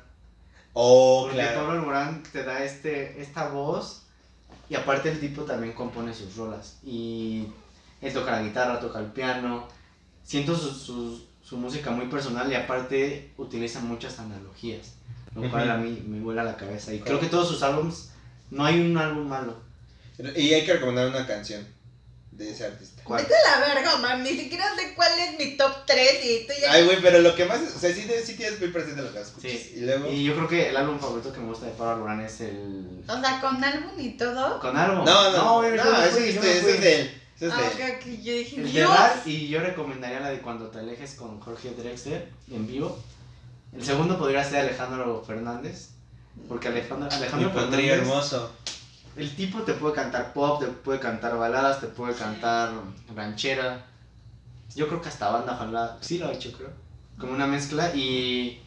Oh, 0.74 1.24
Porque 1.24 1.38
claro. 1.38 1.60
Pablo 1.60 1.74
Alborán 1.80 2.24
te 2.32 2.44
da 2.44 2.64
este, 2.64 3.22
esta 3.22 3.50
voz 3.50 4.04
y 4.70 4.76
aparte 4.76 5.10
el 5.12 5.20
tipo 5.20 5.44
también 5.44 5.74
compone 5.74 6.14
sus 6.14 6.36
rolas. 6.36 6.78
Y 6.84 7.48
él 8.02 8.14
toca 8.14 8.32
la 8.32 8.44
guitarra, 8.44 8.80
toca 8.80 9.00
el 9.00 9.08
piano. 9.08 9.68
Siento 10.24 10.56
su, 10.56 10.72
su, 10.72 11.26
su 11.44 11.58
música 11.58 11.92
muy 11.92 12.08
personal 12.08 12.52
y 12.52 12.56
aparte 12.56 13.32
utiliza 13.38 13.82
muchas 13.82 14.18
analogías, 14.20 14.94
lo 15.36 15.50
cual 15.52 15.70
a 15.70 15.78
mí 15.78 16.02
me 16.08 16.22
vuela 16.22 16.44
la 16.44 16.56
cabeza. 16.58 16.94
Y 16.94 17.00
creo 17.00 17.20
que 17.20 17.28
todos 17.28 17.48
sus 17.50 17.62
álbums, 17.62 18.10
no 18.50 18.64
hay 18.66 18.80
un 18.80 18.98
álbum 18.98 19.28
malo. 19.28 19.56
Y 20.36 20.54
hay 20.54 20.66
que 20.66 20.74
recomendar 20.74 21.08
una 21.08 21.28
canción 21.28 21.68
de 22.38 22.52
ese 22.52 22.66
artista. 22.66 23.02
¿Cuál? 23.04 23.22
Vete 23.24 23.34
a 23.36 23.60
la 23.60 23.74
verga, 23.74 23.96
Omar. 23.96 24.20
Ni 24.20 24.30
siquiera 24.30 24.66
sé 24.76 24.94
cuál 24.96 25.12
es 25.20 25.38
mi 25.38 25.56
top 25.58 25.72
3 25.86 26.20
y 26.26 26.48
tú 26.48 26.54
ya. 26.62 26.72
Ay, 26.72 26.86
güey, 26.86 27.02
pero 27.02 27.20
lo 27.20 27.36
que 27.36 27.46
más, 27.46 27.62
o 27.62 27.80
sea, 27.80 27.94
sí, 27.94 28.02
te- 28.08 28.26
sí 28.26 28.36
tienes 28.36 28.60
muy 28.60 28.70
presente 28.70 29.02
lo 29.02 29.12
que 29.14 29.20
escuchas. 29.22 29.52
Sí. 29.52 29.74
Y 29.78 29.80
luego... 29.82 30.12
Y 30.12 30.24
yo 30.24 30.34
creo 30.36 30.48
que 30.48 30.70
el 30.70 30.78
álbum 30.78 31.00
favorito 31.00 31.32
que 31.32 31.40
me 31.40 31.48
gusta 31.48 31.66
de 31.68 31.72
Pablo 31.74 31.94
Alborán 31.94 32.22
es 32.22 32.42
el... 32.42 33.04
O 33.08 33.20
sea, 33.22 33.40
con 33.42 33.64
álbum 33.64 34.00
y 34.00 34.12
todo. 34.18 34.60
¿Con 34.60 34.76
álbum? 34.78 35.06
No, 35.06 35.32
no, 35.32 35.38
no, 35.38 35.56
güey, 35.60 35.78
yo 35.78 35.84
me 35.84 36.08
ese 36.08 36.30
es 36.30 36.42
de- 36.42 36.58
ese 36.60 36.72
es 36.76 36.82
de 36.82 37.02
él. 37.02 37.22
Ah, 37.52 37.58
de 37.58 37.68
él. 37.68 37.92
ok, 37.92 37.98
ok, 37.98 38.06
yo 38.24 38.34
dije, 38.34 38.56
El 38.62 38.74
de 38.74 39.30
y 39.32 39.48
yo 39.50 39.60
recomendaría 39.60 40.20
la 40.22 40.30
de 40.30 40.40
Cuando 40.40 40.68
te 40.70 40.80
alejes 40.80 41.16
con 41.16 41.40
Jorge 41.42 41.72
Drexler 41.72 42.30
en 42.52 42.68
vivo. 42.68 42.98
El 43.76 43.84
segundo 43.84 44.18
podría 44.18 44.44
ser 44.44 44.62
Alejandro 44.62 45.24
Fernández. 45.26 45.90
Porque 46.48 46.70
Alejandro, 46.70 47.10
Alejandro 47.12 47.52
potrillo 47.54 47.70
Fernández, 47.96 48.00
hermoso. 48.00 48.52
El 49.16 49.36
tipo 49.36 49.62
te 49.62 49.74
puede 49.74 49.96
cantar 49.96 50.34
pop, 50.34 50.60
te 50.60 50.68
puede 50.68 51.00
cantar 51.00 51.38
baladas, 51.38 51.82
te 51.82 51.88
puede 51.88 52.14
cantar 52.14 52.72
ranchera. 53.16 53.86
Yo 54.76 54.88
creo 54.88 55.02
que 55.02 55.10
hasta 55.10 55.30
banda, 55.30 55.54
ojalá. 55.54 55.98
Sí 56.02 56.18
lo 56.18 56.28
ha 56.28 56.34
hecho, 56.34 56.52
creo. 56.54 56.70
Como 57.18 57.34
una 57.34 57.46
mezcla 57.46 57.94
y, 57.96 58.60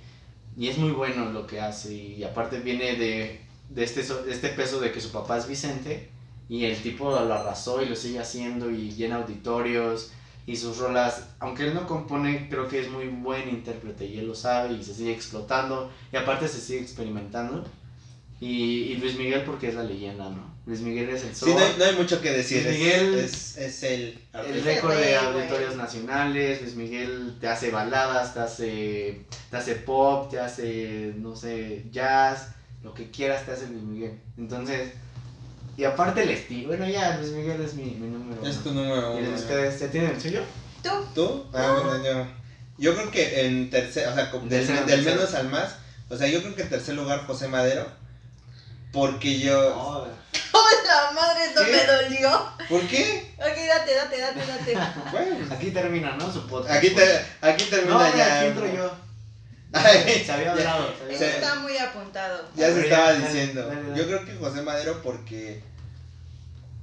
y 0.56 0.68
es 0.68 0.78
muy 0.78 0.92
bueno 0.92 1.32
lo 1.32 1.46
que 1.46 1.60
hace. 1.60 1.94
Y 1.94 2.24
aparte 2.24 2.60
viene 2.60 2.96
de, 2.96 3.40
de, 3.70 3.84
este, 3.84 4.02
de 4.02 4.32
este 4.32 4.48
peso 4.50 4.80
de 4.80 4.92
que 4.92 5.00
su 5.00 5.10
papá 5.10 5.36
es 5.36 5.48
Vicente 5.48 6.10
y 6.48 6.64
el 6.64 6.80
tipo 6.80 7.10
lo 7.10 7.34
arrasó 7.34 7.82
y 7.82 7.86
lo 7.86 7.96
sigue 7.96 8.20
haciendo 8.20 8.70
y 8.70 8.92
llena 8.92 9.16
auditorios 9.16 10.12
y 10.46 10.54
sus 10.54 10.78
rolas, 10.78 11.30
aunque 11.40 11.64
él 11.64 11.74
no 11.74 11.88
compone, 11.88 12.48
creo 12.48 12.68
que 12.68 12.80
es 12.80 12.88
muy 12.88 13.08
buen 13.08 13.48
intérprete 13.48 14.06
y 14.06 14.20
él 14.20 14.28
lo 14.28 14.34
sabe 14.36 14.74
y 14.74 14.84
se 14.84 14.94
sigue 14.94 15.12
explotando 15.12 15.90
y 16.12 16.16
aparte 16.16 16.46
se 16.46 16.60
sigue 16.60 16.80
experimentando. 16.80 17.64
Y, 18.40 18.46
y 18.92 18.96
Luis 18.98 19.16
Miguel 19.16 19.42
porque 19.44 19.68
es 19.68 19.74
la 19.74 19.82
leyenda, 19.82 20.28
¿no? 20.28 20.54
Luis 20.66 20.80
Miguel 20.80 21.08
es 21.08 21.22
el 21.22 21.34
sol, 21.34 21.48
Sí, 21.48 21.54
no 21.54 21.60
hay, 21.60 21.74
no 21.78 21.84
hay 21.84 21.94
mucho 21.94 22.20
que 22.20 22.32
decir. 22.32 22.64
Luis 22.64 22.74
es- 22.76 22.80
Miguel- 22.82 23.14
es, 23.18 23.56
es 23.56 23.82
el 23.84 24.18
el 24.34 24.62
récord 24.62 24.94
de 24.94 25.16
auditorios 25.16 25.76
nacionales, 25.76 26.60
Luis 26.60 26.74
Miguel 26.74 27.36
te 27.40 27.48
hace 27.48 27.70
baladas, 27.70 28.34
te 28.34 28.40
hace, 28.40 29.20
te 29.50 29.56
hace 29.56 29.76
pop, 29.76 30.28
te 30.30 30.38
hace, 30.38 31.14
no 31.16 31.34
sé, 31.34 31.84
jazz, 31.90 32.48
lo 32.82 32.92
que 32.92 33.10
quieras 33.10 33.46
te 33.46 33.52
hace 33.52 33.68
Luis 33.68 33.82
Miguel. 33.84 34.18
Entonces, 34.36 34.90
y 35.78 35.84
aparte 35.84 36.22
el 36.22 36.30
estilo, 36.30 36.68
bueno 36.68 36.86
ya, 36.88 37.16
Luis 37.18 37.30
Miguel 37.32 37.60
es 37.62 37.74
mi, 37.74 37.84
mi 37.92 38.08
número 38.08 38.42
Es 38.46 38.56
uno. 38.56 38.62
tu 38.64 38.72
número 38.74 39.14
¿Y 39.14 39.20
uno. 39.20 39.28
de 39.30 39.34
ustedes 39.34 39.80
ya 39.80 39.90
tienen 39.90 40.10
el 40.10 40.20
suyo? 40.20 40.42
Tú. 40.82 40.90
¿Tú? 41.14 41.44
Ah, 41.54 41.78
bueno, 41.82 42.04
yo. 42.04 42.26
Yo 42.78 42.94
creo 42.94 43.10
que 43.10 43.46
en 43.46 43.70
tercer, 43.70 44.06
o 44.08 44.14
sea, 44.14 44.30
como 44.30 44.46
del, 44.46 44.66
menos 45.02 45.32
al 45.32 45.48
más, 45.48 45.76
o 46.10 46.16
sea, 46.16 46.28
yo 46.28 46.42
creo 46.42 46.54
que 46.54 46.62
en 46.62 46.68
tercer 46.68 46.94
lugar 46.94 47.24
José 47.26 47.48
Madero, 47.48 47.86
porque 48.96 49.38
yo... 49.38 49.74
Oh, 49.76 50.06
¡Oh, 50.52 50.68
la 50.86 51.10
madre! 51.12 51.42
¿Qué? 51.54 51.70
me 51.70 51.84
dolió. 51.84 52.50
¿Por 52.66 52.80
qué? 52.88 53.30
Ok, 53.36 53.44
date, 53.68 53.94
date, 53.94 54.18
date, 54.18 54.40
date. 54.46 54.72
Bueno, 55.12 55.36
pues, 55.36 55.50
aquí 55.52 55.70
termina, 55.70 56.16
¿no? 56.16 56.32
Su 56.32 56.46
podcast. 56.46 56.74
aquí, 56.78 56.90
te, 56.90 57.20
aquí 57.42 57.64
termina 57.64 57.92
No, 57.94 58.16
ya. 58.16 58.38
aquí 58.38 58.46
entro 58.46 58.74
yo. 58.74 58.90
Ay, 59.74 60.22
Se 60.24 60.32
había 60.32 60.46
ya- 60.46 60.52
hablado. 60.52 60.94
se 60.96 61.04
había 61.04 61.16
hablado. 61.18 61.36
está 61.36 61.54
muy 61.56 61.76
apuntado. 61.76 62.48
Ya 62.56 62.68
se 62.72 62.80
estaba 62.84 63.08
ya, 63.08 63.12
dale, 63.12 63.26
diciendo. 63.26 63.66
dale, 63.66 63.82
dale. 63.82 63.98
Yo 63.98 64.06
creo 64.06 64.24
que 64.24 64.34
José 64.36 64.62
Madero 64.62 65.02
porque... 65.02 65.62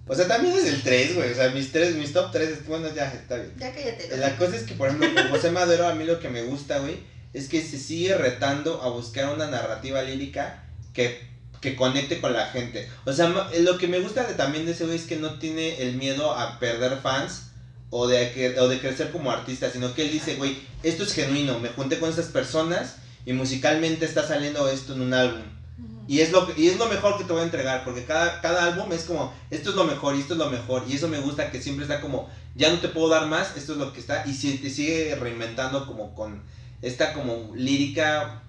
O 0.06 0.14
sea, 0.14 0.28
también 0.28 0.56
es 0.56 0.66
el 0.66 0.84
3, 0.84 1.16
güey. 1.16 1.32
O 1.32 1.36
sea, 1.36 1.50
mis 1.50 1.72
tres, 1.72 1.96
mis 1.96 2.14
top 2.14 2.32
3, 2.32 2.68
bueno, 2.68 2.94
ya 2.94 3.06
está 3.12 3.38
bien. 3.38 3.54
Ya 3.58 3.74
cállate. 3.74 4.18
La 4.18 4.36
cosa 4.36 4.56
es 4.56 4.64
que, 4.64 4.76
por 4.76 4.90
ejemplo, 4.90 5.10
con 5.16 5.30
José 5.32 5.50
Madero, 5.50 5.88
a 5.88 5.96
mí 5.96 6.04
lo 6.04 6.20
que 6.20 6.30
me 6.30 6.44
gusta, 6.44 6.78
güey, 6.78 7.00
es 7.34 7.50
que 7.50 7.62
se 7.64 7.80
sigue 7.80 8.14
retando 8.16 8.84
a 8.84 8.90
buscar 8.90 9.34
una 9.34 9.48
narrativa 9.48 10.04
lírica 10.04 10.62
que, 10.94 11.33
que 11.64 11.78
conecte 11.78 12.20
con 12.20 12.34
la 12.34 12.48
gente. 12.48 12.90
O 13.06 13.14
sea, 13.14 13.30
lo 13.62 13.78
que 13.78 13.88
me 13.88 14.02
gusta 14.02 14.26
de, 14.26 14.34
también 14.34 14.66
de 14.66 14.74
ese 14.74 14.86
güey 14.86 14.98
es 14.98 15.06
que 15.06 15.16
no 15.16 15.40
tiene 15.40 15.82
el 15.82 15.96
miedo 15.96 16.36
a 16.36 16.60
perder 16.60 17.00
fans 17.02 17.52
o 17.90 18.06
de, 18.06 18.32
que, 18.34 18.60
o 18.60 18.68
de 18.68 18.80
crecer 18.80 19.12
como 19.12 19.32
artista, 19.32 19.72
sino 19.72 19.94
que 19.94 20.04
él 20.04 20.12
dice, 20.12 20.36
güey, 20.36 20.58
esto 20.84 21.04
es 21.04 21.14
genuino, 21.14 21.60
me 21.60 21.70
junté 21.70 22.00
con 22.00 22.10
estas 22.10 22.26
personas 22.26 22.98
y 23.26 23.32
musicalmente 23.32 24.06
está 24.06 24.28
saliendo 24.28 24.68
esto 24.68 24.94
en 24.94 25.02
un 25.02 25.14
álbum. 25.14 25.44
Y 26.06 26.20
es, 26.20 26.34
lo, 26.34 26.46
y 26.58 26.68
es 26.68 26.78
lo 26.78 26.88
mejor 26.88 27.18
que 27.18 27.24
te 27.24 27.32
voy 27.32 27.44
a 27.44 27.46
entregar, 27.46 27.86
porque 27.86 28.04
cada, 28.04 28.42
cada 28.42 28.66
álbum 28.66 28.92
es 28.92 29.06
como, 29.06 29.34
esto 29.50 29.70
es 29.70 29.76
lo 29.78 29.86
mejor 29.86 30.18
y 30.18 30.20
esto 30.20 30.34
es 30.34 30.40
lo 30.40 30.50
mejor. 30.50 30.84
Y 30.90 30.98
eso 30.98 31.08
me 31.08 31.22
gusta 31.22 31.50
que 31.50 31.62
siempre 31.62 31.86
está 31.86 32.02
como, 32.02 32.30
ya 32.56 32.70
no 32.72 32.80
te 32.80 32.90
puedo 32.90 33.08
dar 33.08 33.28
más, 33.28 33.56
esto 33.56 33.72
es 33.72 33.78
lo 33.78 33.94
que 33.94 34.02
está. 34.02 34.28
Y 34.28 34.34
si 34.34 34.58
te 34.58 34.70
sigue 34.70 35.16
reinventando 35.16 35.88
como 35.88 36.14
con 36.14 36.44
esta 36.82 37.14
como 37.14 37.56
lírica 37.56 38.44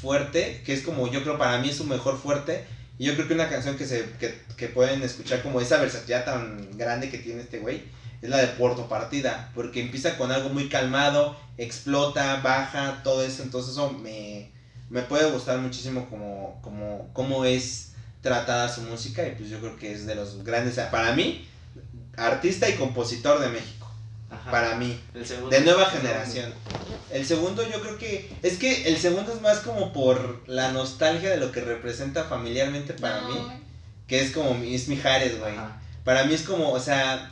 fuerte, 0.00 0.62
que 0.64 0.72
es 0.72 0.82
como, 0.82 1.10
yo 1.10 1.22
creo 1.22 1.38
para 1.38 1.58
mí 1.58 1.68
es 1.68 1.76
su 1.76 1.84
mejor 1.84 2.18
fuerte. 2.18 2.64
Y 2.98 3.04
yo 3.04 3.14
creo 3.14 3.28
que 3.28 3.34
una 3.34 3.48
canción 3.48 3.76
que, 3.76 3.86
se, 3.86 4.08
que, 4.56 4.68
pueden 4.68 5.02
escuchar 5.02 5.42
como 5.42 5.60
esa 5.60 5.78
versatilidad 5.78 6.24
tan 6.24 6.76
grande 6.76 7.10
que 7.10 7.18
tiene 7.18 7.42
este 7.42 7.60
güey, 7.60 7.82
es 8.20 8.28
la 8.28 8.38
de 8.38 8.48
Puerto 8.48 8.88
Partida, 8.88 9.52
porque 9.54 9.80
empieza 9.80 10.18
con 10.18 10.32
algo 10.32 10.48
muy 10.48 10.68
calmado, 10.68 11.36
explota, 11.58 12.40
baja, 12.42 13.02
todo 13.04 13.22
eso, 13.22 13.44
entonces 13.44 13.72
eso 13.72 13.92
me, 13.92 14.50
me 14.90 15.02
puede 15.02 15.30
gustar 15.30 15.58
muchísimo 15.58 16.10
como, 16.10 16.58
como, 16.60 17.08
cómo 17.12 17.44
es 17.44 17.92
tratada 18.20 18.68
su 18.68 18.82
música 18.82 19.26
y 19.28 19.36
pues 19.36 19.48
yo 19.48 19.60
creo 19.60 19.76
que 19.76 19.92
es 19.92 20.04
de 20.04 20.16
los 20.16 20.42
grandes, 20.42 20.74
para 20.90 21.14
mí, 21.14 21.46
artista 22.16 22.68
y 22.68 22.74
compositor 22.74 23.38
de 23.38 23.48
México. 23.48 23.77
Ajá. 24.48 24.50
Para 24.50 24.74
mí, 24.76 24.98
El 25.14 25.26
segundo. 25.26 25.50
de 25.50 25.60
nueva 25.62 25.86
generación. 25.86 26.52
El 27.10 27.24
segundo 27.26 27.62
yo 27.68 27.80
creo 27.80 27.98
que 27.98 28.30
es 28.42 28.58
que 28.58 28.88
el 28.88 28.96
segundo 28.98 29.32
es 29.32 29.40
más 29.40 29.58
como 29.58 29.92
por 29.92 30.42
la 30.48 30.72
nostalgia 30.72 31.30
de 31.30 31.36
lo 31.38 31.52
que 31.52 31.60
representa 31.60 32.24
familiarmente 32.24 32.92
para 32.94 33.20
No, 33.22 33.28
mí, 33.28 33.40
que 34.06 34.20
es 34.20 34.30
como 34.32 34.54
mi- 34.54 34.74
es 34.74 34.88
Mijares, 34.88 35.38
güey. 35.38 35.54
Para 36.04 36.24
mí 36.24 36.34
es 36.34 36.42
como, 36.42 36.70
o 36.72 36.80
sea, 36.80 37.30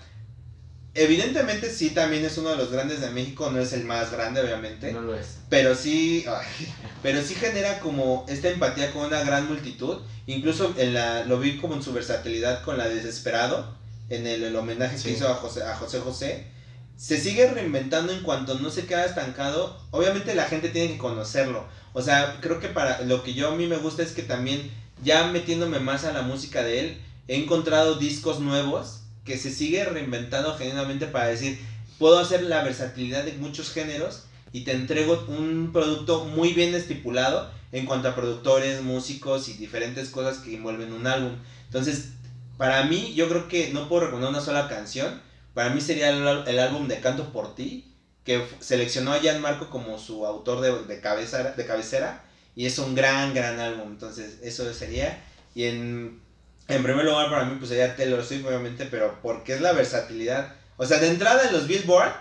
evidentemente 0.94 1.70
sí 1.70 1.90
también 1.90 2.24
es 2.24 2.38
uno 2.38 2.50
de 2.50 2.56
los 2.56 2.70
grandes 2.70 3.00
de 3.00 3.10
México, 3.10 3.50
no 3.50 3.60
es 3.60 3.72
el 3.72 3.84
más 3.84 4.10
grande 4.12 4.40
obviamente, 4.40 4.92
No 4.92 5.02
lo 5.02 5.14
es. 5.14 5.38
pero 5.50 5.74
sí, 5.74 6.24
ay, 6.26 6.72
pero 7.02 7.22
sí 7.22 7.34
genera 7.34 7.80
como 7.80 8.24
esta 8.28 8.48
empatía 8.48 8.92
con 8.92 9.04
una 9.06 9.22
gran 9.22 9.46
multitud, 9.46 9.98
incluso 10.26 10.74
en 10.78 10.94
la, 10.94 11.24
lo 11.24 11.38
vi 11.38 11.58
como 11.58 11.74
en 11.74 11.82
su 11.82 11.92
versatilidad 11.92 12.62
con 12.62 12.78
la 12.78 12.88
de 12.88 12.96
Desesperado, 12.96 13.74
en 14.08 14.26
el, 14.26 14.42
el 14.44 14.56
homenaje 14.56 14.96
Sí. 14.96 15.04
que 15.04 15.10
hizo 15.16 15.28
a 15.28 15.34
José, 15.34 15.62
a 15.64 15.74
José 15.76 15.98
José, 16.00 16.46
se 16.96 17.20
sigue 17.20 17.46
reinventando 17.48 18.12
en 18.12 18.22
cuanto 18.22 18.58
no 18.58 18.70
se 18.70 18.86
queda 18.86 19.04
estancado, 19.04 19.78
obviamente 19.90 20.34
la 20.34 20.44
gente 20.44 20.70
tiene 20.70 20.92
que 20.92 20.98
conocerlo, 20.98 21.66
o 21.92 22.02
sea, 22.02 22.38
creo 22.40 22.60
que 22.60 22.68
para 22.68 23.02
lo 23.02 23.22
que 23.22 23.34
yo 23.34 23.50
a 23.50 23.56
mí 23.56 23.66
me 23.66 23.76
gusta 23.76 24.02
es 24.02 24.12
que 24.12 24.22
también 24.22 24.70
ya 25.02 25.26
metiéndome 25.28 25.78
más 25.78 26.04
a 26.04 26.12
la 26.12 26.22
música 26.22 26.62
de 26.62 26.80
él, 26.80 27.00
he 27.28 27.36
encontrado 27.36 27.96
discos 27.96 28.40
nuevos 28.40 29.00
que 29.24 29.36
se 29.36 29.50
sigue 29.50 29.84
reinventando 29.84 30.56
genuinamente 30.56 31.06
para 31.06 31.26
decir, 31.26 31.58
puedo 31.98 32.18
hacer 32.18 32.42
la 32.42 32.62
versatilidad 32.62 33.24
de 33.24 33.32
muchos 33.34 33.72
géneros 33.72 34.24
y 34.52 34.62
te 34.62 34.72
entrego 34.72 35.24
un 35.28 35.70
producto 35.72 36.24
muy 36.24 36.52
bien 36.52 36.74
estipulado 36.74 37.50
en 37.72 37.84
cuanto 37.84 38.08
a 38.08 38.14
productores, 38.14 38.82
músicos 38.82 39.48
y 39.48 39.54
diferentes 39.54 40.08
cosas 40.08 40.38
que 40.38 40.54
envuelven 40.54 40.92
un 40.92 41.06
álbum. 41.06 41.32
Entonces, 41.66 42.10
para 42.56 42.84
mí, 42.84 43.12
yo 43.14 43.28
creo 43.28 43.48
que 43.48 43.72
no 43.72 43.88
puedo 43.88 44.04
recomendar 44.04 44.30
una 44.30 44.40
sola 44.40 44.68
canción. 44.68 45.20
Para 45.56 45.70
mí 45.70 45.80
sería 45.80 46.10
el, 46.10 46.44
el 46.46 46.58
álbum 46.58 46.86
de 46.86 47.00
Canto 47.00 47.32
por 47.32 47.54
Ti, 47.54 47.90
que 48.24 48.46
seleccionó 48.60 49.12
a 49.14 49.20
Jan 49.22 49.40
Marco 49.40 49.70
como 49.70 49.98
su 49.98 50.26
autor 50.26 50.60
de, 50.60 50.84
de, 50.84 51.00
cabeza, 51.00 51.42
de 51.42 51.66
cabecera. 51.66 52.22
Y 52.54 52.66
es 52.66 52.78
un 52.78 52.94
gran, 52.94 53.32
gran 53.32 53.58
álbum. 53.58 53.88
Entonces, 53.88 54.36
eso 54.42 54.70
sería. 54.74 55.18
Y 55.54 55.64
en, 55.64 56.20
en 56.68 56.82
primer 56.82 57.06
lugar, 57.06 57.30
para 57.30 57.44
mí, 57.46 57.56
pues 57.58 57.70
sería 57.70 57.96
Taylor 57.96 58.22
Swift, 58.22 58.44
obviamente, 58.46 58.84
pero 58.90 59.18
porque 59.22 59.54
es 59.54 59.62
la 59.62 59.72
versatilidad. 59.72 60.52
O 60.76 60.84
sea, 60.84 60.98
de 60.98 61.08
entrada 61.08 61.46
en 61.48 61.54
los 61.54 61.66
Billboard, 61.66 62.12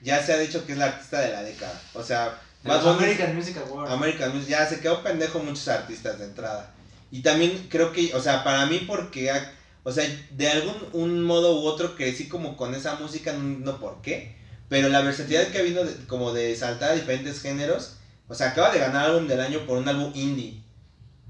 ya 0.00 0.24
se 0.24 0.32
ha 0.32 0.38
dicho 0.38 0.64
que 0.64 0.72
es 0.72 0.78
la 0.78 0.86
artista 0.86 1.20
de 1.20 1.32
la 1.32 1.42
década. 1.42 1.78
O 1.92 2.02
sea, 2.02 2.38
Bunny- 2.64 2.88
American 3.04 3.36
Music 3.36 3.58
Awards. 3.58 3.92
American 3.92 4.34
Music, 4.34 4.48
ya 4.48 4.66
se 4.66 4.80
quedó 4.80 5.02
pendejo 5.02 5.38
muchos 5.40 5.68
artistas 5.68 6.18
de 6.18 6.24
entrada. 6.24 6.72
Y 7.10 7.20
también 7.22 7.66
creo 7.68 7.92
que, 7.92 8.14
o 8.14 8.20
sea, 8.22 8.42
para 8.42 8.64
mí 8.66 8.84
porque, 8.86 9.30
ha- 9.30 9.52
o 9.84 9.92
sea, 9.92 10.04
de 10.30 10.48
algún 10.48 10.76
un 10.92 11.22
modo 11.22 11.60
u 11.60 11.66
otro 11.66 11.96
crecí 11.96 12.28
como 12.28 12.56
con 12.56 12.74
esa 12.74 12.96
música, 12.96 13.32
no, 13.32 13.80
por 13.80 14.02
qué, 14.02 14.34
pero 14.68 14.88
la 14.88 15.00
versatilidad 15.00 15.48
que 15.50 15.58
ha 15.58 15.62
habido 15.62 15.84
de- 15.84 16.06
como 16.06 16.32
de 16.32 16.54
saltar 16.56 16.90
a 16.92 16.94
diferentes 16.94 17.40
géneros, 17.40 17.94
o 18.28 18.34
sea, 18.34 18.48
acaba 18.50 18.70
de 18.70 18.78
ganar 18.78 19.06
álbum 19.06 19.26
del 19.26 19.40
año 19.40 19.66
por 19.66 19.78
un 19.78 19.88
álbum 19.88 20.12
indie, 20.14 20.60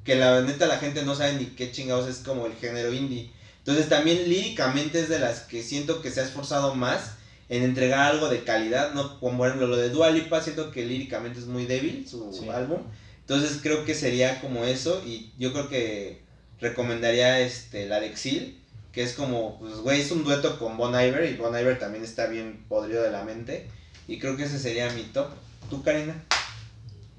que 0.05 0.17
la 0.17 0.41
neta 0.43 0.67
la 0.67 0.79
gente 0.79 1.03
no 1.03 1.15
sabe 1.15 1.35
ni 1.35 1.47
qué 1.47 1.71
chingados 1.71 2.07
es 2.07 2.19
como 2.19 2.47
el 2.47 2.55
género 2.55 2.93
indie. 2.93 3.31
Entonces 3.59 3.89
también 3.89 4.29
líricamente 4.29 5.01
es 5.01 5.09
de 5.09 5.19
las 5.19 5.41
que 5.41 5.63
siento 5.63 6.01
que 6.01 6.11
se 6.11 6.21
ha 6.21 6.25
esforzado 6.25 6.75
más 6.75 7.13
en 7.49 7.63
entregar 7.63 8.13
algo 8.13 8.29
de 8.29 8.43
calidad, 8.45 8.93
no 8.93 9.19
como 9.21 9.39
por 9.39 9.49
ejemplo 9.49 9.67
lo 9.69 9.77
de 9.77 9.91
Dua 9.91 10.11
Lipa, 10.11 10.41
siento 10.41 10.71
que 10.71 10.85
líricamente 10.85 11.39
es 11.39 11.47
muy 11.47 11.67
débil 11.67 12.07
su 12.09 12.33
Sí. 12.33 12.49
álbum. 12.49 12.83
Entonces 13.21 13.59
creo 13.63 13.85
que 13.85 13.95
sería 13.95 14.41
como 14.41 14.65
eso 14.65 15.01
y 15.05 15.31
yo 15.39 15.53
creo 15.53 15.69
que 15.69 16.19
recomendaría 16.61 17.41
este 17.41 17.87
la 17.87 18.01
de 18.01 18.07
Exil, 18.07 18.63
que 18.93 19.03
es 19.03 19.13
como 19.15 19.59
pues 19.59 19.77
güey, 19.77 20.01
es 20.01 20.11
un 20.11 20.25
dueto 20.25 20.59
con 20.59 20.77
Bon 20.77 20.93
Iver 20.93 21.31
y 21.31 21.37
Bon 21.37 21.57
Iver 21.59 21.79
también 21.79 22.05
está 22.05 22.27
bien 22.27 22.65
podrido 22.69 23.03
de 23.03 23.11
la 23.11 23.25
mente 23.25 23.69
y 24.09 24.19
creo 24.19 24.37
que 24.37 24.45
ese 24.45 24.59
sería 24.59 24.91
mi 24.91 25.05
top. 25.05 25.31
¿Tú, 25.69 25.83
Karina? 25.83 26.21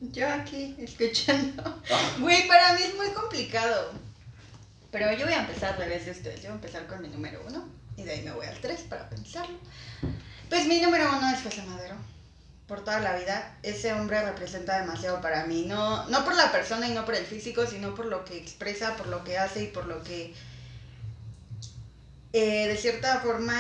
Yo 0.01 0.27
aquí 0.27 0.75
escuchando. 0.79 1.63
Ah, 1.89 2.15
Güey, 2.19 2.47
para 2.47 2.73
mí 2.73 2.81
es 2.83 2.95
muy 2.95 3.09
complicado. 3.11 3.93
Pero 4.91 5.09
yo 5.13 5.25
voy 5.25 5.33
a 5.33 5.41
empezar 5.41 5.73
al 5.73 5.79
revés 5.79 6.05
de 6.05 6.11
ustedes. 6.11 6.41
Yo 6.41 6.49
voy 6.49 6.51
a 6.51 6.55
empezar 6.55 6.87
con 6.87 7.01
mi 7.01 7.07
número 7.07 7.41
uno. 7.47 7.69
Y 7.95 8.03
de 8.03 8.11
ahí 8.11 8.21
me 8.23 8.31
voy 8.31 8.45
al 8.45 8.59
tres 8.59 8.81
para 8.81 9.07
pensarlo. 9.09 9.57
Pues 10.49 10.65
mi 10.67 10.81
número 10.81 11.07
uno 11.17 11.33
es 11.33 11.41
José 11.41 11.61
Madero. 11.61 11.95
Por 12.71 12.83
toda 12.85 12.99
la 13.01 13.15
vida. 13.17 13.37
Ese 13.63 13.91
hombre 13.93 14.21
representa 14.23 14.79
demasiado 14.79 15.19
para 15.25 15.45
mí. 15.45 15.65
No, 15.67 16.05
no 16.07 16.23
por 16.23 16.35
la 16.35 16.51
persona 16.53 16.87
y 16.87 16.93
no 16.93 17.03
por 17.05 17.15
el 17.15 17.25
físico, 17.25 17.65
sino 17.67 17.93
por 17.93 18.05
lo 18.05 18.23
que 18.23 18.37
expresa, 18.37 18.95
por 18.95 19.07
lo 19.07 19.23
que 19.25 19.37
hace 19.37 19.63
y 19.63 19.67
por 19.67 19.85
lo 19.87 20.01
que 20.03 20.33
eh, 22.33 22.67
de 22.67 22.77
cierta 22.77 23.19
forma 23.19 23.55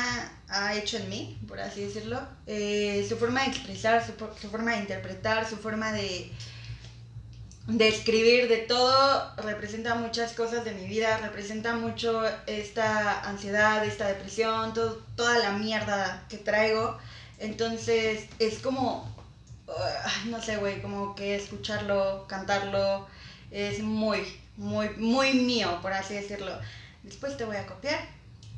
ha 0.47 0.75
hecho 0.75 0.97
en 0.97 1.09
mí, 1.09 1.37
por 1.47 1.59
así 1.59 1.83
decirlo. 1.83 2.19
Eh, 2.47 3.05
su 3.07 3.17
forma 3.17 3.41
de 3.43 3.47
expresar, 3.49 4.03
su, 4.05 4.13
su 4.39 4.49
forma 4.49 4.71
de 4.73 4.77
interpretar, 4.79 5.47
su 5.49 5.57
forma 5.57 5.91
de, 5.91 6.31
de 7.67 7.87
escribir, 7.87 8.47
de 8.49 8.57
todo, 8.59 9.33
representa 9.37 9.95
muchas 9.95 10.33
cosas 10.33 10.65
de 10.65 10.73
mi 10.73 10.85
vida, 10.87 11.17
representa 11.17 11.75
mucho 11.75 12.23
esta 12.47 13.21
ansiedad, 13.21 13.85
esta 13.85 14.07
depresión, 14.07 14.73
todo- 14.73 15.01
toda 15.15 15.37
la 15.39 15.51
mierda 15.51 16.25
que 16.29 16.37
traigo. 16.37 16.97
Entonces 17.41 18.27
es 18.39 18.59
como, 18.59 19.13
uh, 19.67 20.29
no 20.29 20.41
sé, 20.41 20.57
güey, 20.57 20.81
como 20.81 21.15
que 21.15 21.35
escucharlo, 21.35 22.25
cantarlo, 22.27 23.07
es 23.49 23.79
muy, 23.79 24.21
muy, 24.57 24.89
muy 24.91 25.33
mío, 25.33 25.79
por 25.81 25.91
así 25.91 26.13
decirlo. 26.13 26.57
Después 27.03 27.35
te 27.37 27.43
voy 27.45 27.55
a 27.57 27.65
copiar 27.65 27.99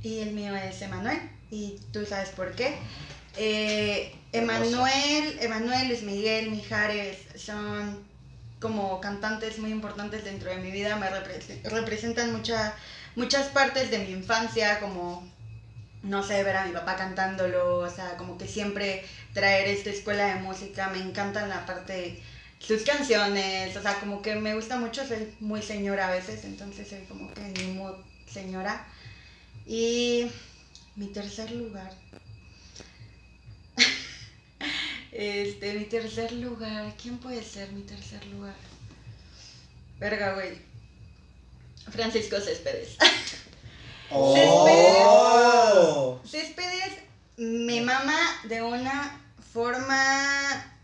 y 0.02 0.20
el 0.20 0.34
mío 0.34 0.54
es 0.56 0.82
Emanuel 0.82 1.18
y 1.50 1.80
tú 1.94 2.06
sabes 2.06 2.30
por 2.30 2.52
qué. 2.56 2.76
Eh, 3.38 4.14
Emanuel, 4.34 5.38
Emanuel, 5.40 5.88
Luis 5.88 6.04
Miguel, 6.04 6.52
Mijares 6.52 7.18
son 7.36 8.06
como 8.60 9.00
cantantes 9.00 9.60
muy 9.60 9.72
importantes 9.72 10.24
dentro 10.26 10.50
de 10.50 10.58
mi 10.58 10.72
vida, 10.72 10.98
me 10.98 11.08
repre- 11.10 11.64
representan 11.64 12.32
mucha, 12.34 12.76
muchas 13.16 13.48
partes 13.48 13.92
de 13.92 14.00
mi 14.00 14.12
infancia, 14.12 14.80
como, 14.80 15.28
no 16.04 16.22
sé, 16.22 16.44
ver 16.44 16.58
a 16.58 16.66
mi 16.66 16.74
papá 16.74 16.96
cantándolo, 16.96 17.78
o 17.78 17.90
sea, 17.90 18.18
como 18.18 18.38
que 18.38 18.48
siempre 18.48 19.04
traer 19.34 19.68
esta 19.70 19.90
escuela 19.90 20.28
de 20.28 20.42
música, 20.42 20.90
me 20.90 21.00
encantan 21.00 21.50
la 21.50 21.66
parte, 21.66 22.22
sus 22.60 22.84
canciones, 22.84 23.76
o 23.76 23.82
sea, 23.82 24.00
como 24.00 24.22
que 24.22 24.36
me 24.36 24.54
gusta 24.54 24.78
mucho, 24.78 25.06
soy 25.08 25.34
muy 25.40 25.62
señora 25.62 26.10
a 26.10 26.12
veces, 26.12 26.44
entonces 26.44 26.88
soy 26.88 27.04
como 27.06 27.34
que 27.34 27.42
mi 27.42 27.74
mood 27.74 27.96
señora. 28.30 28.86
Y 29.66 30.28
mi 30.96 31.08
tercer 31.08 31.52
lugar. 31.52 31.92
Este, 35.16 35.74
mi 35.74 35.86
tercer 35.86 36.32
lugar. 36.32 36.92
¿Quién 37.00 37.20
puede 37.20 37.44
ser 37.44 37.72
mi 37.72 37.84
tercer 37.84 38.26
lugar? 38.28 38.56
Verga, 40.00 40.34
güey. 40.34 40.60
Francisco 41.92 42.40
Céspedes. 42.40 42.98
¡Oh! 44.10 44.34
Céspedes 44.34 45.43
me 47.38 47.82
mama 47.82 48.18
de 48.46 48.62
una 48.62 49.20
forma 49.54 50.04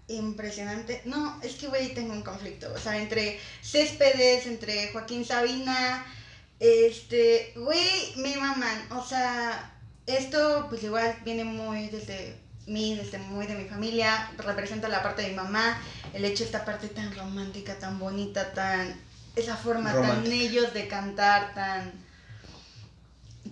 impresionante. 0.08 1.02
No, 1.06 1.40
es 1.42 1.56
que, 1.56 1.68
güey, 1.68 1.94
tengo 1.94 2.14
un 2.14 2.24
conflicto. 2.24 2.72
O 2.74 2.78
sea, 2.78 2.98
entre 2.98 3.40
Céspedes, 3.62 4.48
entre 4.48 4.92
Joaquín 4.92 5.24
Sabina, 5.26 6.06
este, 6.60 7.54
güey, 7.56 8.14
me 8.18 8.36
maman. 8.38 8.88
O 8.92 9.06
sea, 9.06 9.74
esto, 10.08 10.66
pues 10.70 10.84
igual 10.84 11.16
viene 11.24 11.44
muy 11.44 11.88
desde 11.90 12.36
mí, 12.66 12.96
desde 12.96 13.20
muy 13.20 13.46
de 13.46 13.56
mi 13.56 13.66
familia. 13.66 14.32
Representa 14.38 14.90
la 14.90 15.04
parte 15.04 15.22
de 15.22 15.30
mi 15.30 15.36
mamá. 15.36 15.80
El 16.14 16.26
hecho 16.26 16.40
de 16.40 16.46
esta 16.46 16.66
parte 16.66 16.88
tan 16.88 17.16
romántica, 17.16 17.78
tan 17.78 18.00
bonita, 18.00 18.54
tan. 18.54 19.00
Esa 19.36 19.56
forma 19.56 19.94
tan 19.94 20.26
ellos 20.26 20.74
de 20.74 20.88
cantar, 20.88 21.54
tan 21.54 22.09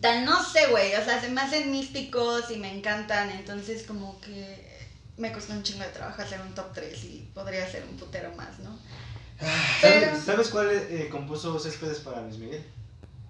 tan 0.01 0.25
no 0.25 0.43
sé, 0.43 0.67
güey, 0.67 0.95
o 0.95 1.03
sea, 1.03 1.19
se 1.19 1.29
me 1.29 1.41
hacen 1.41 1.71
místicos 1.71 2.51
y 2.51 2.57
me 2.57 2.75
encantan, 2.77 3.29
entonces 3.31 3.83
como 3.83 4.19
que 4.21 4.77
me 5.17 5.31
costó 5.31 5.53
un 5.53 5.63
chingo 5.63 5.83
de 5.83 5.89
trabajo 5.89 6.21
hacer 6.21 6.39
un 6.41 6.53
top 6.53 6.73
3 6.73 7.03
y 7.05 7.29
podría 7.33 7.69
ser 7.69 7.83
un 7.89 7.97
putero 7.97 8.33
más, 8.35 8.59
¿no? 8.59 8.77
Pero... 9.81 10.07
¿Sabes, 10.07 10.23
sabes 10.23 10.47
cuál 10.49 10.69
eh, 10.71 11.09
compuso 11.11 11.59
Céspedes 11.59 11.99
para 11.99 12.21
Luis 12.21 12.37
Miguel? 12.37 12.63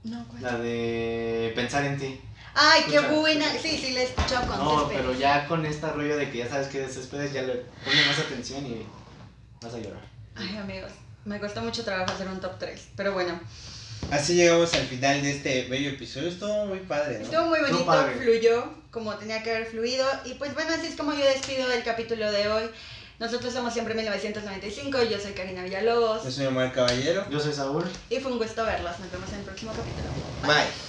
No, 0.04 0.26
¿cuál? 0.28 0.42
La 0.42 0.58
de 0.58 1.52
Pensar 1.56 1.86
en 1.86 1.98
ti. 1.98 2.22
Ay, 2.54 2.84
qué 2.90 3.00
buena. 3.00 3.46
Sí, 3.62 3.78
sí, 3.78 3.92
la 3.94 4.02
he 4.02 4.04
escuchado 4.04 4.48
con 4.48 4.58
No, 4.58 4.80
Céspedes. 4.80 5.02
pero 5.02 5.14
ya 5.20 5.48
con 5.48 5.66
este 5.66 5.88
rollo 5.92 6.18
de 6.18 6.32
que 6.32 6.40
ya 6.40 6.50
sabes 6.50 6.68
que 6.68 6.84
es 6.84 6.94
Céspedes, 6.94 7.34
ya 7.34 7.42
le 7.44 7.54
pone 7.86 8.06
más 8.06 8.20
atención 8.20 8.66
y 8.66 8.86
vas 9.62 9.74
a 9.74 9.80
llorar. 9.80 10.02
Ay, 10.36 10.58
amigos, 10.58 10.92
me 11.26 11.40
costó 11.40 11.62
mucho 11.62 11.84
trabajo 11.84 12.12
hacer 12.14 12.28
un 12.28 12.40
top 12.40 12.58
3, 12.58 12.90
pero 12.96 13.14
bueno. 13.14 13.40
Así 14.12 14.36
llegamos 14.36 14.74
al 14.74 14.86
final 14.86 15.22
de 15.22 15.32
este 15.32 15.68
bello 15.68 15.90
episodio. 15.90 16.30
Estuvo 16.30 16.66
muy 16.66 16.80
padre, 16.80 17.20
¿no? 17.20 17.26
Estuvo 17.26 17.46
muy 17.48 17.60
bonito, 17.60 18.10
fluyó 18.22 18.78
como 18.92 19.16
tenía 19.16 19.44
que 19.44 19.52
haber 19.52 19.66
fluido. 19.68 20.06
Y 20.26 20.34
pues 20.36 20.54
bueno, 20.54 20.72
así 20.74 20.88
es 20.88 20.96
como 20.96 21.14
yo 21.14 21.26
despido 21.26 21.72
el 21.72 21.84
capítulo 21.84 22.32
de 22.32 22.48
hoy. 22.48 22.64
Nosotros 23.20 23.52
somos 23.52 23.74
siempre 23.74 23.96
1995, 23.96 25.04
yo 25.04 25.20
soy 25.20 25.34
Karina 25.34 25.64
Villalobos. 25.64 26.24
Yo 26.24 26.32
soy 26.32 26.46
Omar 26.46 26.72
Caballero. 26.72 27.26
Yo 27.30 27.40
soy 27.40 27.54
Saúl. 27.54 27.84
Y 28.10 28.20
fue 28.20 28.32
un 28.32 28.38
gusto 28.38 28.64
verlos. 28.64 29.00
Nos 29.00 29.12
vemos 29.12 29.30
en 29.30 29.40
el 29.40 29.46
próximo 29.46 29.72
capítulo. 29.72 30.10
Bye. 30.44 30.87